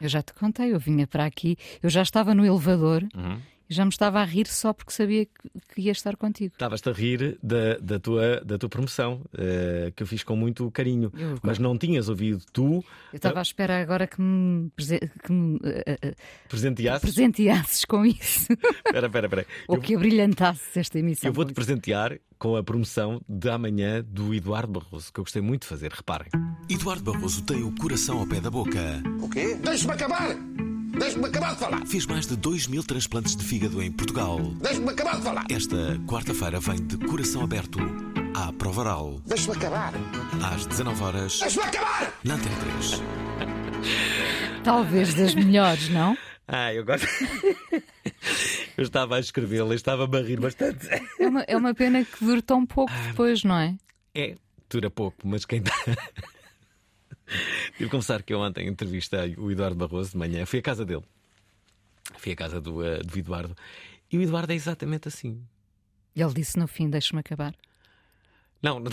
eu 0.00 0.08
já 0.08 0.22
te 0.22 0.32
contei, 0.32 0.72
eu 0.72 0.78
vinha 0.78 1.06
para 1.06 1.26
aqui, 1.26 1.56
eu 1.82 1.90
já 1.90 2.02
estava 2.02 2.34
no 2.34 2.44
elevador 2.46 3.02
Uhum. 3.14 3.40
Já 3.70 3.84
me 3.84 3.90
estava 3.90 4.20
a 4.20 4.24
rir 4.24 4.46
só 4.48 4.72
porque 4.72 4.92
sabia 4.92 5.24
que, 5.24 5.80
ia 5.80 5.92
estar 5.92 6.16
contigo. 6.16 6.52
estavas-te 6.54 6.88
a 6.88 6.92
rir 6.92 7.38
da, 7.42 7.78
da, 7.80 7.98
tua, 8.00 8.40
da 8.44 8.58
tua 8.58 8.68
promoção, 8.68 9.22
ah, 9.32 9.90
que 9.94 10.02
eu 10.02 10.06
fiz 10.06 10.22
com 10.24 10.34
muito 10.36 10.70
carinho. 10.72 11.12
Eu- 11.16 11.38
Mas 11.42 11.58
não 11.58 11.78
tinhas 11.78 12.08
ouvido 12.08 12.42
tu 12.52 12.84
Eu 13.12 13.16
estava 13.16 13.38
à 13.38 13.42
espera 13.42 13.80
agora 13.80 14.06
que 14.06 14.20
me, 14.20 14.70
que 15.24 15.32
me 15.32 15.58
eh, 15.64 15.98
eh, 16.02 16.14
presenteasses. 16.48 17.00
presenteasses 17.02 17.84
com 17.84 18.04
isso, 18.04 18.48
Espera, 18.84 19.06
espera, 19.06 19.26
espera. 19.26 19.46
ou 19.68 19.76
Eu- 19.76 19.80
que 19.82 19.94
abrilhantasses 19.94 20.76
esta 20.76 20.98
emissão. 20.98 21.28
Eu 21.28 21.32
vou-te 21.32 21.54
presentear 21.54 22.18
com 22.38 22.56
a 22.56 22.64
promoção 22.64 23.20
de 23.28 23.48
amanhã 23.50 24.02
do 24.02 24.34
Eduardo 24.34 24.72
Barroso, 24.80 25.12
que 25.12 25.20
eu 25.20 25.24
gostei 25.24 25.42
muito 25.42 25.62
de 25.62 25.68
fazer. 25.68 25.92
Reparem. 25.92 26.30
Eduardo 26.68 27.12
Barroso 27.12 27.42
tem 27.44 27.62
o 27.62 27.74
coração 27.76 28.18
ao 28.18 28.26
pé 28.26 28.40
da 28.40 28.50
boca. 28.50 29.02
O 29.20 29.28
quê? 29.28 29.54
Deixe-me 29.62 29.92
acabar! 29.92 30.69
Deixe-me 31.00 31.26
acabar 31.26 31.54
de 31.54 31.60
falar! 31.60 31.86
Fez 31.86 32.06
mais 32.06 32.26
de 32.26 32.36
2 32.36 32.66
mil 32.68 32.84
transplantes 32.84 33.34
de 33.34 33.42
fígado 33.44 33.82
em 33.82 33.90
Portugal. 33.90 34.38
Deixe-me 34.60 34.90
acabar 34.90 35.16
de 35.16 35.22
falar! 35.22 35.44
Esta 35.50 35.98
quarta-feira 36.06 36.60
vem 36.60 36.76
de 36.86 36.98
coração 36.98 37.42
aberto 37.42 37.78
à 38.36 38.52
Provaral, 38.52 39.20
Deixe-me 39.26 39.56
acabar! 39.56 39.92
às 40.52 40.66
19 40.66 41.02
horas 41.02 41.40
Deixe-me 41.40 41.64
acabar! 41.64 42.12
na 42.22 42.34
Antena 42.34 42.54
3. 42.56 43.02
Talvez 44.62 45.14
das 45.14 45.34
melhores, 45.34 45.88
não? 45.88 46.16
Ah, 46.46 46.74
eu 46.74 46.84
gosto. 46.84 47.06
eu 48.76 48.84
estava 48.84 49.16
a 49.16 49.20
escrevê-la 49.20 49.72
e 49.72 49.76
estava-me 49.76 50.18
a 50.18 50.22
rir 50.22 50.38
bastante. 50.38 50.86
É 51.18 51.26
uma, 51.26 51.40
é 51.46 51.56
uma 51.56 51.74
pena 51.74 52.04
que 52.04 52.24
dure 52.24 52.42
tão 52.42 52.66
pouco 52.66 52.92
Ah, 52.94 53.06
depois, 53.08 53.42
não 53.42 53.56
é? 53.58 53.74
É, 54.14 54.34
dura 54.68 54.90
pouco, 54.90 55.16
mas 55.24 55.44
quem 55.46 55.60
está. 55.60 55.74
Devo 57.78 57.90
confessar 57.90 58.22
que 58.22 58.32
eu 58.32 58.40
ontem 58.40 58.68
entrevistei 58.68 59.34
o 59.36 59.50
Eduardo 59.50 59.76
Barroso 59.76 60.12
de 60.12 60.16
manhã. 60.18 60.44
Fui 60.46 60.58
à 60.58 60.62
casa 60.62 60.84
dele. 60.84 61.04
Fui 62.18 62.32
à 62.32 62.36
casa 62.36 62.60
do, 62.60 62.84
eh, 62.84 62.98
do 62.98 63.18
Eduardo. 63.18 63.56
E 64.10 64.18
o 64.18 64.22
Eduardo 64.22 64.52
é 64.52 64.56
exatamente 64.56 65.08
assim. 65.08 65.42
E 66.14 66.22
ele 66.22 66.34
disse 66.34 66.58
no 66.58 66.66
fim: 66.66 66.88
deixa-me 66.90 67.20
acabar. 67.20 67.54
Não, 68.62 68.78
não, 68.78 68.90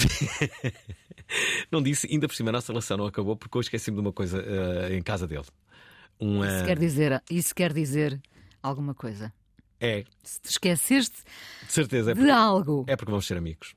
não 1.71 1.81
disse. 1.81 2.07
Ainda 2.07 2.27
por 2.27 2.35
cima, 2.35 2.49
a 2.49 2.53
nossa 2.53 2.71
relação 2.71 2.97
não 2.97 3.05
acabou 3.05 3.35
porque 3.35 3.57
eu 3.57 3.61
esqueci-me 3.61 3.95
de 3.95 4.01
uma 4.01 4.13
coisa 4.13 4.41
eh, 4.41 4.95
em 4.95 5.01
casa 5.01 5.27
dele. 5.27 5.45
Um, 6.19 6.43
Isso 6.43 6.63
eh, 6.63 6.65
quer 6.65 6.79
dizer, 6.79 7.23
isso 7.29 7.55
quer 7.55 7.73
dizer 7.73 8.21
alguma 8.61 8.93
coisa. 8.93 9.33
É, 9.79 10.03
Se 10.23 10.41
te 10.41 10.49
esqueceste 10.49 11.23
de 11.65 11.71
certeza. 11.71 12.11
É 12.11 12.13
de 12.13 12.19
porque, 12.19 12.31
algo, 12.31 12.85
é 12.87 12.95
porque 12.95 13.11
vamos 13.11 13.27
ser 13.27 13.37
amigos. 13.37 13.75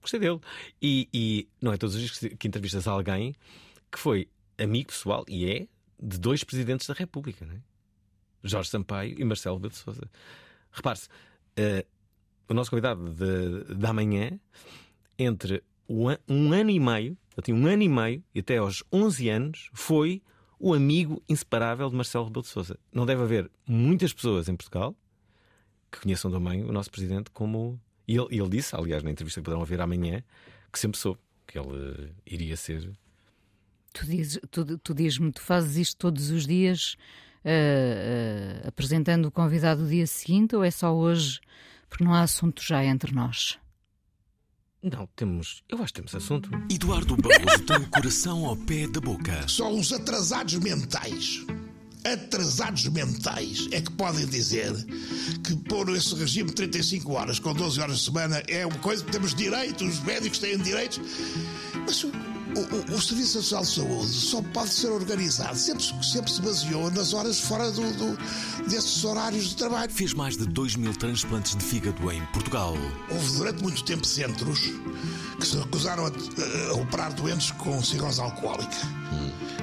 Gostei 0.00 0.20
dele. 0.20 0.40
E, 0.80 1.08
e 1.12 1.48
não 1.60 1.72
é 1.72 1.76
todos 1.76 1.94
os 1.94 2.00
dias 2.00 2.18
que, 2.18 2.36
que 2.36 2.48
entrevistas 2.48 2.86
alguém 2.86 3.34
que 3.90 3.98
foi 3.98 4.28
amigo 4.58 4.88
pessoal 4.88 5.24
e 5.28 5.50
é 5.50 5.68
de 6.00 6.18
dois 6.18 6.44
presidentes 6.44 6.86
da 6.86 6.94
República, 6.94 7.44
é? 7.44 7.60
Jorge 8.42 8.70
Sampaio 8.70 9.16
e 9.18 9.24
Marcelo 9.24 9.56
Rebelo 9.56 9.72
de 9.72 9.78
Sousa. 9.78 10.10
Repare-se, 10.70 11.08
eh, 11.56 11.84
o 12.48 12.54
nosso 12.54 12.70
convidado 12.70 13.10
de, 13.10 13.92
manhã, 13.92 14.38
entre 15.18 15.62
um, 15.88 16.06
um 16.28 16.52
ano 16.52 16.70
e 16.70 16.78
meio, 16.78 17.18
eu 17.36 17.42
tinha 17.42 17.56
um 17.56 17.66
ano 17.66 17.82
e 17.82 17.88
meio 17.88 18.24
e 18.34 18.40
até 18.40 18.58
aos 18.58 18.82
11 18.92 19.28
anos, 19.28 19.70
foi 19.72 20.22
o 20.58 20.74
amigo 20.74 21.22
inseparável 21.28 21.88
de 21.88 21.96
Marcelo 21.96 22.24
Rebelo 22.24 22.42
de 22.42 22.48
Sousa. 22.48 22.78
Não 22.92 23.06
deve 23.06 23.22
haver 23.22 23.50
muitas 23.66 24.12
pessoas 24.12 24.48
em 24.48 24.56
Portugal 24.56 24.96
que 25.90 26.00
conheçam 26.00 26.30
também 26.30 26.64
o 26.64 26.72
nosso 26.72 26.90
presidente 26.90 27.30
como. 27.30 27.80
E 28.06 28.16
ele, 28.16 28.26
ele 28.30 28.48
disse, 28.48 28.74
aliás, 28.74 29.02
na 29.02 29.10
entrevista 29.10 29.40
que 29.40 29.44
poderão 29.44 29.60
ouvir 29.60 29.80
amanhã, 29.80 30.22
que 30.72 30.78
sempre 30.78 30.98
soube 30.98 31.20
que 31.46 31.58
ele 31.58 31.68
eh, 31.76 32.10
iria 32.26 32.56
ser. 32.56 32.90
Tu, 33.92 34.06
dizes, 34.06 34.40
tu, 34.50 34.78
tu 34.78 34.94
dizes-me, 34.94 35.32
tu 35.32 35.40
fazes 35.40 35.76
isto 35.76 35.96
todos 35.96 36.30
os 36.30 36.46
dias, 36.46 36.96
ah, 37.44 37.50
ah, 38.64 38.68
apresentando 38.68 39.26
o 39.26 39.30
convidado 39.30 39.82
do 39.82 39.88
dia 39.88 40.06
seguinte, 40.06 40.54
ou 40.56 40.64
é 40.64 40.70
só 40.70 40.94
hoje, 40.94 41.40
porque 41.88 42.04
não 42.04 42.14
há 42.14 42.22
assunto 42.22 42.62
já 42.62 42.84
entre 42.84 43.12
nós? 43.12 43.58
Não, 44.82 45.08
temos. 45.16 45.62
Eu 45.68 45.82
acho 45.82 45.92
que 45.92 46.00
temos 46.00 46.14
assunto. 46.14 46.50
Eduardo 46.70 47.16
Barroso 47.16 47.64
tem 47.64 47.76
o 47.78 47.90
coração 47.90 48.46
ao 48.46 48.56
pé 48.56 48.86
da 48.86 49.00
boca. 49.00 49.48
Só 49.48 49.72
os 49.72 49.92
atrasados 49.92 50.54
mentais, 50.54 51.44
atrasados 52.04 52.86
mentais, 52.86 53.68
é 53.72 53.80
que 53.80 53.90
podem 53.92 54.24
dizer 54.26 54.72
que 55.44 55.56
pôr 55.68 55.88
esse 55.96 56.14
regime 56.14 56.50
de 56.50 56.54
35 56.54 57.12
horas 57.12 57.40
com 57.40 57.52
12 57.52 57.80
horas 57.80 57.98
de 57.98 58.04
semana 58.04 58.40
é 58.46 58.64
uma 58.64 58.78
coisa 58.78 59.04
que 59.04 59.10
temos 59.10 59.34
direitos, 59.34 59.98
os 59.98 60.00
médicos 60.04 60.38
têm 60.38 60.56
direitos. 60.58 61.00
Mas 61.84 62.04
o, 62.58 62.92
o- 62.92 62.96
o 62.96 63.02
Serviço 63.02 63.38
Nacional 63.38 63.64
de 63.64 63.70
Saúde 63.74 64.12
só 64.12 64.42
pode 64.42 64.70
ser 64.72 64.88
organizado, 64.88 65.56
sempre, 65.56 65.84
sempre 66.04 66.30
se 66.32 66.40
baseou 66.42 66.90
nas 66.90 67.12
horas 67.12 67.38
fora 67.40 67.70
do, 67.70 67.82
do- 67.92 68.18
desses 68.68 69.04
horários 69.04 69.50
de 69.50 69.56
trabalho. 69.56 69.90
Fez 69.92 70.12
mais 70.14 70.36
de 70.36 70.46
2 70.46 70.76
mil 70.76 70.94
transplantes 70.94 71.54
de 71.56 71.64
fígado 71.64 72.10
em 72.10 72.24
Portugal. 72.26 72.74
Houve 73.10 73.32
durante 73.36 73.62
muito 73.62 73.82
tempo 73.84 74.06
centros 74.06 74.60
que 75.40 75.46
se 75.46 75.56
recusaram 75.56 76.06
a, 76.06 76.70
a 76.70 76.74
operar 76.74 77.12
doentes 77.14 77.50
com 77.52 77.82
cirrose 77.82 78.20
alcoólica. 78.20 78.76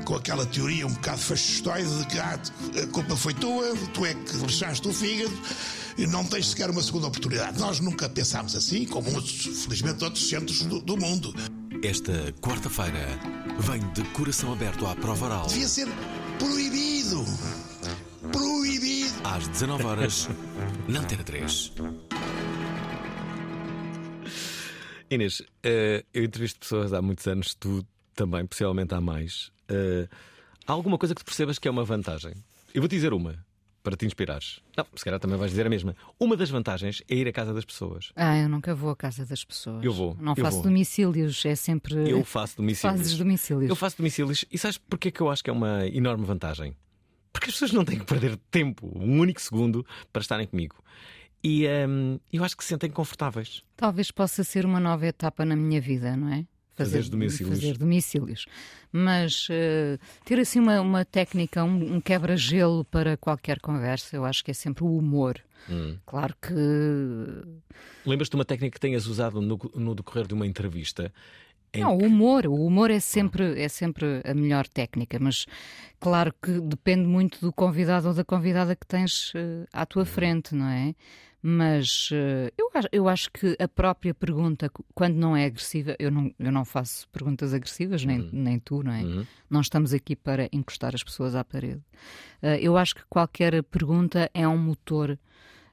Com 0.05 0.15
aquela 0.15 0.45
teoria 0.45 0.85
um 0.85 0.93
bocado 0.93 1.17
fascistoide 1.19 1.89
de 1.99 2.05
que 2.07 2.19
ah, 2.19 2.39
a 2.83 2.87
culpa 2.87 3.15
foi 3.15 3.33
tua, 3.33 3.75
tu 3.93 4.05
é 4.05 4.13
que 4.13 4.37
lixaste 4.37 4.87
o 4.87 4.93
fígado 4.93 5.33
e 5.97 6.05
não 6.05 6.23
tens 6.23 6.49
sequer 6.49 6.69
uma 6.69 6.83
segunda 6.83 7.07
oportunidade. 7.07 7.59
Nós 7.59 7.79
nunca 7.79 8.07
pensámos 8.07 8.55
assim, 8.55 8.85
como 8.85 9.09
felizmente 9.21 10.03
outros 10.03 10.27
centros 10.29 10.61
do, 10.63 10.79
do 10.79 10.95
mundo. 10.97 11.33
Esta 11.87 12.31
quarta-feira 12.41 13.05
vem 13.59 13.79
de 13.93 14.03
coração 14.05 14.51
aberto 14.51 14.87
à 14.87 14.95
prova 14.95 15.25
oral. 15.27 15.45
Devia 15.45 15.67
ser 15.67 15.87
proibido. 16.39 17.23
Proibido. 18.31 19.13
Às 19.23 19.47
19 19.47 19.83
horas 19.83 20.27
na 20.87 21.01
Antena 21.01 21.23
3. 21.23 21.73
Inês, 25.11 25.43
eh, 25.61 26.03
eu 26.11 26.23
entrevisto 26.23 26.59
pessoas 26.59 26.91
há 26.91 27.03
muitos 27.03 27.27
anos, 27.27 27.53
tu 27.53 27.85
também, 28.15 28.47
possivelmente 28.47 28.95
há 28.95 28.99
mais. 28.99 29.51
Eh, 29.69 30.07
há 30.65 30.71
alguma 30.71 30.97
coisa 30.97 31.13
que 31.13 31.21
tu 31.21 31.25
percebas 31.25 31.59
que 31.59 31.67
é 31.67 31.71
uma 31.71 31.85
vantagem? 31.85 32.33
Eu 32.73 32.81
vou 32.81 32.89
te 32.89 32.95
dizer 32.95 33.13
uma, 33.13 33.44
para 33.85 33.95
te 33.95 34.03
inspirares. 34.03 34.59
Não, 34.75 34.85
se 34.95 35.05
calhar 35.05 35.19
também 35.19 35.37
vais 35.37 35.51
dizer 35.51 35.67
a 35.67 35.69
mesma. 35.69 35.95
Uma 36.19 36.35
das 36.35 36.49
vantagens 36.49 37.03
é 37.07 37.13
ir 37.15 37.27
à 37.27 37.31
casa 37.31 37.53
das 37.53 37.63
pessoas. 37.63 38.11
Ah, 38.15 38.35
eu 38.35 38.49
nunca 38.49 38.73
vou 38.73 38.89
à 38.89 38.95
casa 38.95 39.23
das 39.25 39.45
pessoas. 39.45 39.85
Eu 39.85 39.93
vou, 39.93 40.17
Não 40.19 40.33
eu 40.35 40.43
faço 40.43 40.57
vou. 40.57 40.63
domicílios, 40.63 41.45
é 41.45 41.55
sempre. 41.55 42.09
Eu 42.09 42.25
faço 42.25 42.57
domicílios. 42.57 42.99
Fazes 42.99 43.17
domicílios. 43.17 43.69
Eu 43.69 43.75
faço 43.75 43.97
domicílios 43.97 44.43
e 44.51 44.57
sabes 44.57 44.79
porque 44.79 45.09
é 45.09 45.11
que 45.11 45.21
eu 45.21 45.29
acho 45.29 45.43
que 45.43 45.51
é 45.51 45.53
uma 45.53 45.85
enorme 45.87 46.25
vantagem? 46.25 46.75
Porque 47.31 47.49
as 47.49 47.53
pessoas 47.53 47.73
não 47.73 47.85
têm 47.85 47.99
que 47.99 48.05
perder 48.05 48.37
tempo, 48.49 48.91
um 48.95 49.19
único 49.19 49.39
segundo, 49.39 49.85
para 50.11 50.21
estarem 50.21 50.47
comigo. 50.47 50.83
E 51.43 51.67
hum, 51.87 52.19
eu 52.33 52.43
acho 52.43 52.57
que 52.57 52.63
se 52.63 52.69
sentem 52.69 52.89
confortáveis. 52.89 53.63
Talvez 53.77 54.09
possa 54.09 54.43
ser 54.43 54.65
uma 54.65 54.79
nova 54.79 55.05
etapa 55.05 55.45
na 55.45 55.55
minha 55.55 55.79
vida, 55.79 56.17
não 56.17 56.33
é? 56.33 56.47
Fazeres 56.75 57.09
domicílios. 57.09 57.59
Fazer 57.59 57.77
domicílios. 57.77 58.45
Mas 58.91 59.47
eh, 59.49 59.97
ter 60.25 60.39
assim 60.39 60.59
uma, 60.59 60.81
uma 60.81 61.05
técnica, 61.05 61.63
um, 61.63 61.95
um 61.95 62.01
quebra-gelo 62.01 62.83
para 62.85 63.15
qualquer 63.15 63.59
conversa, 63.59 64.15
eu 64.15 64.25
acho 64.25 64.43
que 64.43 64.51
é 64.51 64.53
sempre 64.53 64.83
o 64.83 64.97
humor. 64.97 65.39
Hum. 65.69 65.97
Claro 66.05 66.35
que 66.41 66.53
Lembras-te 68.05 68.31
de 68.31 68.37
uma 68.37 68.45
técnica 68.45 68.73
que 68.75 68.79
tenhas 68.79 69.07
usado 69.07 69.41
no, 69.41 69.59
no 69.73 69.95
decorrer 69.95 70.27
de 70.27 70.33
uma 70.33 70.45
entrevista? 70.45 71.11
Não, 71.73 71.97
o 71.97 72.05
humor, 72.05 72.47
o 72.47 72.65
humor 72.65 72.89
é 72.89 72.99
sempre, 72.99 73.61
é 73.61 73.67
sempre 73.67 74.21
a 74.23 74.33
melhor 74.33 74.67
técnica, 74.67 75.17
mas 75.19 75.45
claro 75.99 76.33
que 76.41 76.61
depende 76.61 77.05
muito 77.05 77.41
do 77.41 77.51
convidado 77.51 78.07
ou 78.07 78.13
da 78.13 78.23
convidada 78.23 78.75
que 78.75 78.87
tens 78.87 79.33
eh, 79.35 79.65
à 79.73 79.85
tua 79.85 80.05
frente, 80.05 80.55
não 80.55 80.67
é? 80.67 80.95
Mas 81.47 82.09
eh, 82.11 82.51
eu, 82.57 82.71
acho- 82.73 82.87
eu 82.91 83.07
acho 83.07 83.31
que 83.31 83.55
a 83.59 83.67
própria 83.67 84.15
pergunta, 84.15 84.67
quando 84.95 85.13
não 85.15 85.37
é 85.37 85.45
agressiva, 85.45 85.95
eu 85.99 86.09
não, 86.09 86.33
eu 86.39 86.51
não 86.51 86.65
faço 86.65 87.07
perguntas 87.09 87.53
agressivas, 87.53 88.03
nem, 88.03 88.17
nem 88.33 88.57
tu, 88.57 88.81
não 88.81 88.91
é? 88.91 89.03
Não 89.47 89.61
estamos 89.61 89.93
aqui 89.93 90.15
para 90.15 90.49
encostar 90.51 90.95
as 90.95 91.03
pessoas 91.03 91.35
à 91.35 91.43
parede. 91.43 91.81
Eh, 92.41 92.57
eu 92.61 92.75
acho 92.75 92.95
que 92.95 93.03
qualquer 93.07 93.61
pergunta 93.61 94.27
é 94.33 94.47
um 94.47 94.57
motor 94.57 95.11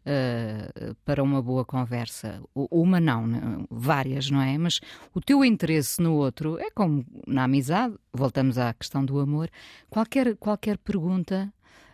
uh, 0.06 0.94
para 1.04 1.22
uma 1.22 1.40
boa 1.40 1.64
conversa. 1.64 2.42
Uma 2.54 3.00
não, 3.00 3.26
né? 3.26 3.40
várias, 3.70 4.30
não 4.30 4.42
é? 4.42 4.56
Mas 4.58 4.78
o 5.14 5.20
teu 5.20 5.44
interesse 5.44 6.02
no 6.02 6.14
outro 6.14 6.58
é 6.58 6.70
como 6.70 7.04
na 7.26 7.44
amizade, 7.44 7.94
voltamos 8.12 8.58
à 8.58 8.74
questão 8.74 9.04
do 9.04 9.18
amor. 9.20 9.48
Qualquer, 9.88 10.36
qualquer 10.36 10.76
pergunta, 10.78 11.52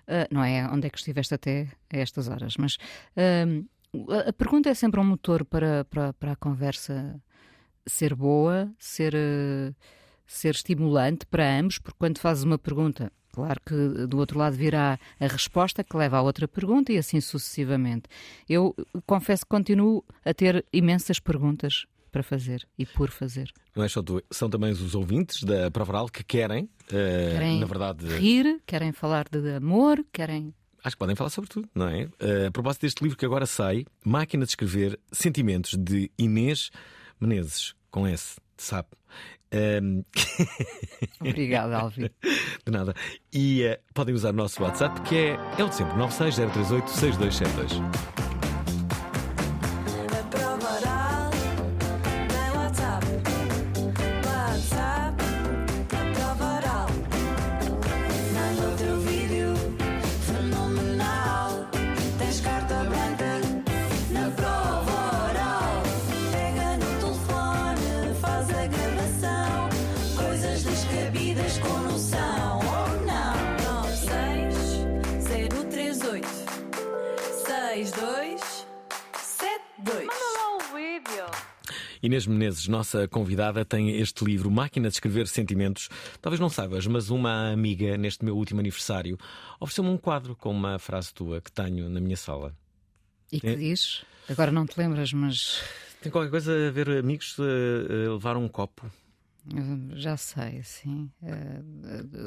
uh, 0.09 0.27
não 0.33 0.43
é 0.43 0.67
onde 0.67 0.87
é 0.87 0.91
que 0.91 0.99
estiveste 0.99 1.35
até 1.35 1.69
a 1.93 1.99
estas 1.99 2.29
horas, 2.29 2.57
mas 2.57 2.77
um, 3.47 3.65
a, 4.13 4.31
a 4.31 4.33
pergunta 4.33 4.69
é 4.69 4.75
sempre 4.75 5.01
um 5.01 5.05
motor 5.05 5.45
para, 5.45 5.85
para, 5.85 6.13
para 6.15 6.33
a 6.33 6.37
conversa 6.37 7.21
ser 7.87 8.15
boa, 8.15 8.71
ser, 8.79 9.15
uh, 9.15 9.75
ser 10.27 10.55
estimulante 10.55 11.27
para 11.27 11.59
ambos, 11.59 11.79
porque 11.79 11.99
quando 11.99 12.19
fazes 12.19 12.45
uma 12.45 12.59
pergunta, 12.59 13.13
claro 13.33 13.61
que 13.65 13.75
do 14.07 14.19
outro 14.19 14.39
lado 14.39 14.57
virá 14.57 14.99
a 15.19 15.27
resposta 15.27 15.83
que 15.83 15.97
leva 15.97 16.19
à 16.19 16.23
outra 16.23 16.47
pergunta 16.47 16.93
e 16.93 16.99
assim 16.99 17.21
sucessivamente. 17.21 18.09
Eu 18.49 18.75
uh, 18.79 19.03
confesso 19.07 19.45
que 19.45 19.51
continuo 19.51 20.05
a 20.25 20.35
ter 20.35 20.65
imensas 20.73 21.19
perguntas 21.19 21.87
para 22.11 22.23
fazer 22.23 22.67
e 22.79 22.85
por 22.87 23.11
fazer. 23.11 23.51
Não 23.77 23.85
é 23.85 23.89
só 23.89 24.03
tu, 24.03 24.23
são 24.31 24.49
também 24.51 24.71
os 24.73 24.95
ouvintes 24.95 25.43
da 25.45 25.71
Prova 25.71 25.93
Oral 25.93 26.09
que 26.09 26.25
querem, 26.25 26.69
eh, 26.93 27.31
Querem 27.33 27.61
na 27.61 27.67
verdade, 27.67 28.07
rir, 28.07 28.61
querem 28.67 28.93
falar 28.93 29.29
de 29.29 29.55
amor, 29.57 30.03
querem. 30.13 30.55
acho 30.85 30.97
que 30.97 31.01
podem 31.01 31.17
falar 31.17 31.31
sobre 31.31 31.51
tudo, 31.51 31.69
não 31.75 31.89
é? 31.89 32.09
Eh, 32.19 32.47
a 32.47 32.51
propósito 32.51 32.83
deste 32.83 33.03
livro 33.03 33.17
que 33.19 33.25
agora 33.27 33.47
sai, 33.47 33.85
Máquina 34.05 34.45
de 34.45 34.51
Escrever 34.51 34.99
Sentimentos, 35.13 35.75
de 35.77 36.11
Inês 36.19 36.71
Menezes, 37.21 37.75
com 37.91 38.07
S, 38.07 38.37
de 38.57 38.63
sapo. 38.63 38.97
Ehm, 39.51 40.03
Obrigada, 41.21 41.79
Alvi. 41.79 42.11
de 42.67 42.73
nada. 42.73 42.95
E 43.33 43.63
eh, 43.63 43.81
podem 43.95 44.15
usar 44.15 44.31
o 44.31 44.37
nosso 44.37 44.63
WhatsApp, 44.63 45.01
que 45.03 45.15
é, 45.17 45.39
é 45.59 45.65
o 45.65 45.69
de 45.69 45.75
sempre, 45.75 45.97
96038 45.97 48.18
Inês 82.03 82.27
Menezes, 82.27 82.69
nossa 82.69 83.09
convidada, 83.09 83.65
tem 83.65 83.91
este 83.99 84.25
livro, 84.25 84.51
Máquina 84.51 84.89
de 84.89 84.95
Escrever 84.95 85.27
Sentimentos. 85.27 85.89
Talvez 86.23 86.39
não 86.41 86.49
saibas, 86.49 86.87
mas 86.87 87.11
uma 87.11 87.51
amiga, 87.53 87.97
neste 87.97 88.25
meu 88.25 88.37
último 88.37 88.61
aniversário, 88.61 89.19
ofereceu-me 89.61 89.91
um 89.91 89.97
quadro 89.97 90.37
com 90.37 90.51
uma 90.51 90.79
frase 90.79 91.13
tua 91.13 91.41
que 91.41 91.51
tenho 91.51 91.89
na 91.89 92.01
minha 92.01 92.17
sala. 92.17 92.55
E 93.33 93.41
que 93.41 93.49
É. 93.49 93.55
diz? 93.55 94.05
Agora 94.29 94.51
não 94.53 94.67
te 94.67 94.79
lembras, 94.79 95.13
mas 95.13 95.63
Tem 96.01 96.13
qualquer 96.13 96.31
coisa 96.31 96.53
a 96.69 96.71
ver, 96.71 96.89
amigos, 96.91 97.37
eh, 97.41 98.09
levar 98.09 98.37
um 98.37 98.47
copo. 98.47 98.89
Já 99.95 100.17
sei, 100.17 100.63
sim. 100.63 101.11
Eh, 101.23 101.61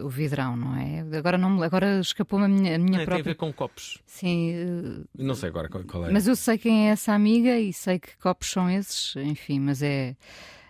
o 0.04 0.10
vidrão, 0.10 0.56
não 0.56 0.76
é? 0.76 1.00
Agora, 1.18 1.38
não, 1.38 1.62
agora 1.64 2.00
escapou-me 2.00 2.46
a 2.46 2.48
minha, 2.48 2.76
a 2.76 2.78
minha 2.80 2.92
Não, 2.92 2.92
tem 2.98 3.04
a 3.04 3.06
própria. 3.06 3.24
ver 3.24 3.36
com 3.36 3.52
copos. 3.54 4.00
Sim, 4.06 4.52
eh, 4.54 5.04
Não 5.18 5.36
sei 5.36 5.50
agora 5.50 5.70
qual, 5.70 5.84
qual 5.84 6.06
é. 6.08 6.12
Mas 6.12 6.28
eu 6.28 6.36
sei 6.36 6.58
quem 6.58 6.88
é 6.88 6.92
essa 6.92 7.14
amiga 7.14 7.58
e 7.60 7.72
sei 7.74 8.00
que 8.00 8.18
copos 8.18 8.50
são 8.52 8.70
esses, 8.70 9.16
enfim, 9.18 9.60
mas 9.60 9.82
é 9.82 10.16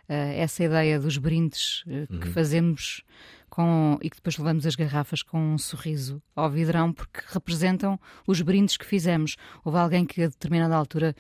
essa 0.08 0.62
ideia 0.64 1.00
dos 1.00 1.18
brindes 1.18 1.84
que 2.20 2.28
Uhum. 2.28 2.34
fazemos 2.34 3.02
com, 3.50 3.98
e 4.02 4.10
que 4.10 4.18
depois 4.18 4.38
levamos 4.38 4.66
as 4.66 4.76
garrafas 4.76 5.24
com 5.24 5.40
um 5.54 5.58
sorriso 5.58 6.22
ao 6.36 6.50
vidrão 6.50 6.92
porque 6.92 7.22
representam 7.28 7.98
os 8.28 8.42
brindes 8.42 8.76
que 8.76 8.86
fizemos. 8.86 9.38
Houve 9.64 9.78
alguém 9.78 10.06
que 10.06 10.22
a 10.24 10.28
determinada 10.28 10.76
altura 10.76 11.16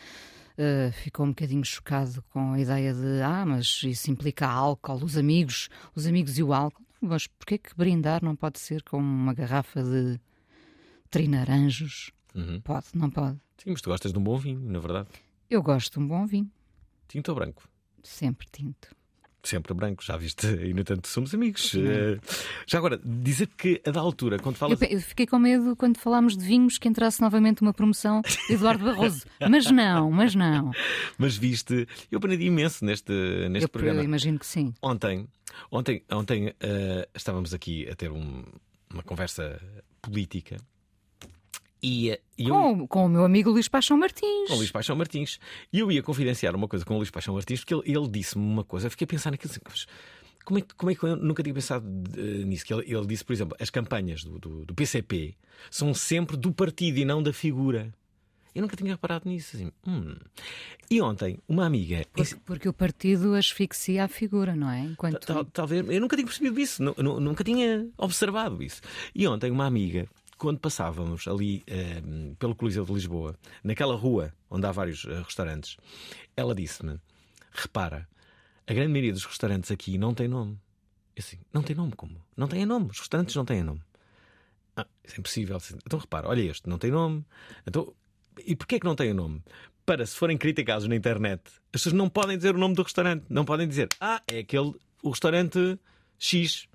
eh, 0.63 0.91
ficou 0.91 1.25
um 1.25 1.29
bocadinho 1.29 1.65
chocado 1.65 2.21
com 2.29 2.53
a 2.53 2.59
ideia 2.59 2.93
de 2.93 3.21
ah, 3.23 3.43
mas 3.45 3.81
isso 3.83 4.11
implica 4.11 4.47
álcool, 4.47 5.03
os 5.03 5.17
amigos, 5.17 5.69
os 5.95 6.05
amigos 6.05 6.37
e 6.37 6.43
o 6.43 6.53
álcool. 6.53 6.85
Mas 7.01 7.25
porquê 7.25 7.57
que 7.57 7.75
brindar 7.75 8.23
não 8.23 8.35
pode 8.35 8.59
ser 8.59 8.83
com 8.83 8.97
uma 8.97 9.33
garrafa 9.33 9.81
de 9.83 10.19
trinaranjos? 11.09 12.11
Uhum. 12.35 12.61
Pode, 12.61 12.87
não 12.93 13.09
pode. 13.09 13.37
Sim, 13.57 13.71
mas 13.71 13.81
tu 13.81 13.89
gostas 13.89 14.13
de 14.13 14.19
um 14.19 14.23
bom 14.23 14.37
vinho, 14.37 14.59
na 14.59 14.79
verdade. 14.79 15.09
Eu 15.49 15.61
gosto 15.61 15.93
de 15.93 15.99
um 15.99 16.07
bom 16.07 16.25
vinho, 16.25 16.49
Tinto 17.07 17.29
ou 17.29 17.35
branco? 17.35 17.67
sempre 18.03 18.47
tinto. 18.51 18.95
Sempre 19.43 19.73
branco, 19.73 20.03
já 20.03 20.15
viste? 20.17 20.45
E 20.63 20.73
no 20.73 20.83
tanto 20.83 21.07
somos 21.07 21.33
amigos. 21.33 21.73
Eh, 21.75 22.19
já 22.67 22.77
agora, 22.77 22.99
dizer 23.03 23.47
que 23.47 23.81
a 23.85 23.89
da 23.91 23.99
altura, 23.99 24.37
quando 24.37 24.55
Eu, 24.55 24.59
falas. 24.59 24.79
pe- 24.79 24.87
eu 24.93 25.01
fiquei 25.01 25.25
com 25.25 25.39
medo 25.39 25.75
quando 25.75 25.97
falámos 25.97 26.37
de 26.37 26.45
vinhos 26.45 26.77
que 26.77 26.87
entrasse 26.87 27.19
novamente 27.21 27.61
uma 27.61 27.73
promoção 27.73 28.21
de 28.21 28.53
Eduardo 28.53 28.85
Barroso. 28.85 29.25
Mas 29.49 29.65
não, 29.71 30.11
mas 30.11 30.35
não. 30.35 30.71
Mas 31.17 31.35
viste, 31.35 31.87
eu 32.11 32.17
aprendi 32.19 32.45
imenso 32.45 32.85
neste, 32.85 33.11
neste 33.49 33.63
Eu, 33.65 33.69
programa. 33.69 33.99
eu 34.01 34.03
imagino 34.05 34.37
que 34.37 34.45
sim. 34.45 34.73
Ontem, 34.81 35.27
ontem, 35.71 36.03
ontem 36.11 36.53
eh, 36.59 37.07
estávamos 37.15 37.53
aqui 37.53 37.89
a 37.89 37.95
ter 37.95 38.11
um- 38.11 38.43
uma 38.93 39.01
conversa 39.03 39.59
política 40.01 40.57
e, 41.81 42.09
e 42.37 42.47
eu. 42.47 42.53
Com, 42.53 42.87
com 42.87 43.05
o 43.05 43.09
meu 43.09 43.23
amigo 43.25 43.49
Luís 43.49 43.67
Paixão 43.67 43.97
Martins. 43.97 44.47
Com 44.47 44.53
o 44.53 44.57
Luís 44.57 44.71
Paixão 44.71 44.95
Martins. 44.95 45.39
E 45.71 45.79
eu 45.79 45.91
ia 45.91 46.03
confidenciar 46.03 46.55
uma 46.55 46.67
coisa 46.67 46.85
com 46.85 46.93
o 46.93 46.97
Luís 46.97 47.09
Paixão 47.11 47.33
Martins, 47.33 47.61
porque 47.63 47.73
ele, 47.73 47.97
ele 47.97 48.07
disse-me 48.09 48.43
uma 48.43 48.63
coisa. 48.63 48.87
Eu 48.87 48.91
fiquei 48.91 49.05
a 49.05 49.07
pensar 49.07 49.31
naquilo 49.31 49.51
assim, 49.51 49.59
como 50.45 50.57
é, 50.59 50.61
que- 50.61 50.75
como 50.75 50.91
é 50.91 50.95
que 50.95 51.03
eu 51.03 51.15
nunca 51.15 51.43
tinha 51.43 51.53
pensado 51.53 51.85
eh, 52.17 52.43
nisso? 52.45 52.65
Que 52.65 52.73
ele, 52.73 52.83
ele 52.93 53.05
disse, 53.07 53.23
por 53.23 53.33
exemplo, 53.33 53.55
as 53.59 53.69
campanhas 53.69 54.23
do, 54.23 54.39
do, 54.39 54.65
do 54.65 54.73
PCP 54.73 55.35
são 55.69 55.93
sempre 55.93 56.35
do 56.37 56.51
partido 56.51 56.97
e 56.97 57.05
não 57.05 57.21
da 57.21 57.31
figura. 57.31 57.93
Eu 58.53 58.61
nunca 58.63 58.75
tinha 58.75 58.91
reparado 58.91 59.29
nisso. 59.29 59.55
Assim, 59.55 59.71
hum. 59.87 60.13
E 60.89 60.99
ontem, 61.01 61.37
uma 61.47 61.65
amiga. 61.65 62.03
Porque, 62.11 62.35
porque 62.45 62.67
o 62.67 62.73
partido 62.73 63.33
asfixia 63.33 64.03
a 64.03 64.07
figura, 64.09 64.53
não 64.55 64.69
é? 64.69 64.81
Enquanto 64.81 65.25
Tal- 65.25 65.45
talvez, 65.45 65.87
eu 65.89 66.01
nunca 66.01 66.17
tinha 66.17 66.25
percebido 66.25 66.59
isso, 66.59 66.83
nu- 66.83 66.95
nu- 66.97 67.19
nunca 67.21 67.43
tinha 67.45 67.87
observado 67.97 68.61
isso. 68.61 68.81
E 69.15 69.25
ontem, 69.25 69.51
uma 69.51 69.65
amiga, 69.65 70.05
quando 70.41 70.59
passávamos 70.59 71.27
ali 71.27 71.63
eh, 71.67 72.01
pelo 72.39 72.55
Coliseu 72.55 72.83
de 72.83 72.91
Lisboa, 72.91 73.37
naquela 73.63 73.95
rua 73.95 74.33
onde 74.49 74.65
há 74.65 74.71
vários 74.71 75.05
eh, 75.05 75.21
restaurantes, 75.21 75.77
ela 76.35 76.55
disse-me: 76.55 76.99
Repara, 77.51 78.09
a 78.65 78.73
grande 78.73 78.89
maioria 78.89 79.13
dos 79.13 79.23
restaurantes 79.23 79.69
aqui 79.69 79.99
não 79.99 80.15
tem 80.15 80.27
nome. 80.27 80.57
Eu 81.15 81.21
assim, 81.21 81.37
não 81.53 81.61
tem 81.61 81.75
nome 81.75 81.91
como? 81.95 82.19
Não 82.35 82.47
têm 82.47 82.65
nome, 82.65 82.89
os 82.89 82.99
restaurantes 82.99 83.35
não 83.35 83.45
têm 83.45 83.61
nome. 83.61 83.83
Ah, 84.75 84.87
isso 85.03 85.15
é 85.15 85.19
impossível. 85.19 85.57
Então 85.85 85.99
repara, 85.99 86.27
olha 86.27 86.41
este, 86.41 86.67
não 86.67 86.79
tem 86.79 86.89
nome. 86.89 87.23
Então, 87.67 87.93
e 88.43 88.55
porquê 88.55 88.75
é 88.75 88.79
que 88.79 88.85
não 88.85 88.95
tem 88.95 89.13
nome? 89.13 89.43
para 89.85 90.05
se 90.05 90.15
forem 90.15 90.37
criticados 90.37 90.87
na 90.87 90.95
internet, 90.95 91.41
as 91.45 91.81
pessoas 91.81 91.93
não 91.93 92.07
podem 92.07 92.37
dizer 92.37 92.55
o 92.55 92.57
nome 92.57 92.75
do 92.75 92.83
restaurante, 92.83 93.25
não 93.29 93.43
podem 93.43 93.67
dizer, 93.67 93.89
ah, 93.99 94.21
é 94.27 94.39
aquele, 94.39 94.73
o 95.03 95.09
restaurante 95.09 95.77
X. 96.17 96.67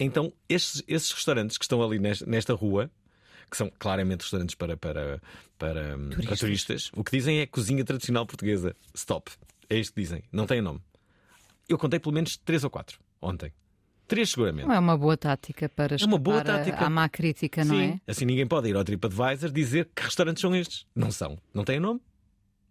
Então, 0.00 0.32
esses, 0.48 0.82
esses 0.88 1.12
restaurantes 1.12 1.58
que 1.58 1.64
estão 1.64 1.82
ali 1.82 1.98
nesta, 1.98 2.24
nesta 2.26 2.54
rua, 2.54 2.90
que 3.50 3.56
são 3.56 3.70
claramente 3.78 4.22
restaurantes 4.22 4.54
para, 4.54 4.76
para, 4.76 5.20
para, 5.58 5.96
hum, 5.96 6.10
para 6.24 6.36
turistas, 6.36 6.90
o 6.94 7.04
que 7.04 7.16
dizem 7.16 7.40
é 7.40 7.46
cozinha 7.46 7.84
tradicional 7.84 8.24
portuguesa. 8.26 8.74
Stop. 8.94 9.30
É 9.68 9.76
isto 9.78 9.92
que 9.94 10.00
dizem. 10.00 10.22
Não 10.32 10.46
tem 10.46 10.60
nome. 10.60 10.80
Eu 11.68 11.76
contei 11.78 12.00
pelo 12.00 12.14
menos 12.14 12.36
três 12.36 12.64
ou 12.64 12.70
quatro 12.70 12.98
ontem. 13.20 13.52
Três 14.08 14.30
seguramente. 14.30 14.66
Não 14.66 14.74
é 14.74 14.78
uma 14.78 14.98
boa 14.98 15.16
tática 15.16 15.68
para 15.68 15.94
É 15.94 16.04
uma 16.04 16.18
boa 16.18 16.42
tática. 16.42 16.84
à 16.84 16.90
má 16.90 17.08
crítica, 17.08 17.64
não 17.64 17.76
Sim. 17.76 18.00
é? 18.06 18.10
Assim 18.10 18.24
ninguém 18.24 18.44
pode 18.46 18.68
ir 18.68 18.74
ao 18.74 18.82
TripAdvisor 18.82 19.52
dizer 19.52 19.88
que 19.94 20.02
restaurantes 20.02 20.40
são 20.40 20.52
estes. 20.56 20.84
Não 20.96 21.12
são. 21.12 21.38
Não 21.54 21.62
têm 21.62 21.78
nome. 21.78 22.00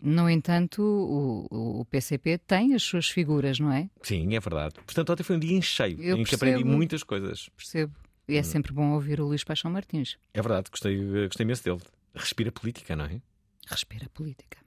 No 0.01 0.29
entanto, 0.29 0.81
o, 0.81 1.81
o 1.81 1.85
PCP 1.85 2.37
tem 2.37 2.73
as 2.73 2.81
suas 2.83 3.09
figuras, 3.09 3.59
não 3.59 3.71
é? 3.71 3.89
Sim, 4.01 4.33
é 4.35 4.39
verdade. 4.39 4.75
Portanto, 4.85 5.11
ontem 5.11 5.23
foi 5.23 5.35
um 5.35 5.39
dia 5.39 5.57
em 5.57 5.61
cheio 5.61 6.01
Eu 6.01 6.17
em 6.17 6.23
que 6.23 6.35
aprendi 6.35 6.57
percebo. 6.57 6.75
muitas 6.77 7.03
coisas. 7.03 7.49
Percebo. 7.57 7.93
E 8.27 8.35
é 8.37 8.43
sempre 8.43 8.71
bom 8.71 8.91
ouvir 8.93 9.19
o 9.19 9.25
Luís 9.25 9.43
Paixão 9.43 9.69
Martins. 9.71 10.17
É 10.33 10.41
verdade, 10.41 10.69
gostei, 10.69 10.95
gostei 11.27 11.43
imenso 11.43 11.63
dele. 11.63 11.79
Respira 12.15 12.51
política, 12.51 12.95
não 12.95 13.05
é? 13.05 13.21
Respira 13.67 14.07
política. 14.13 14.57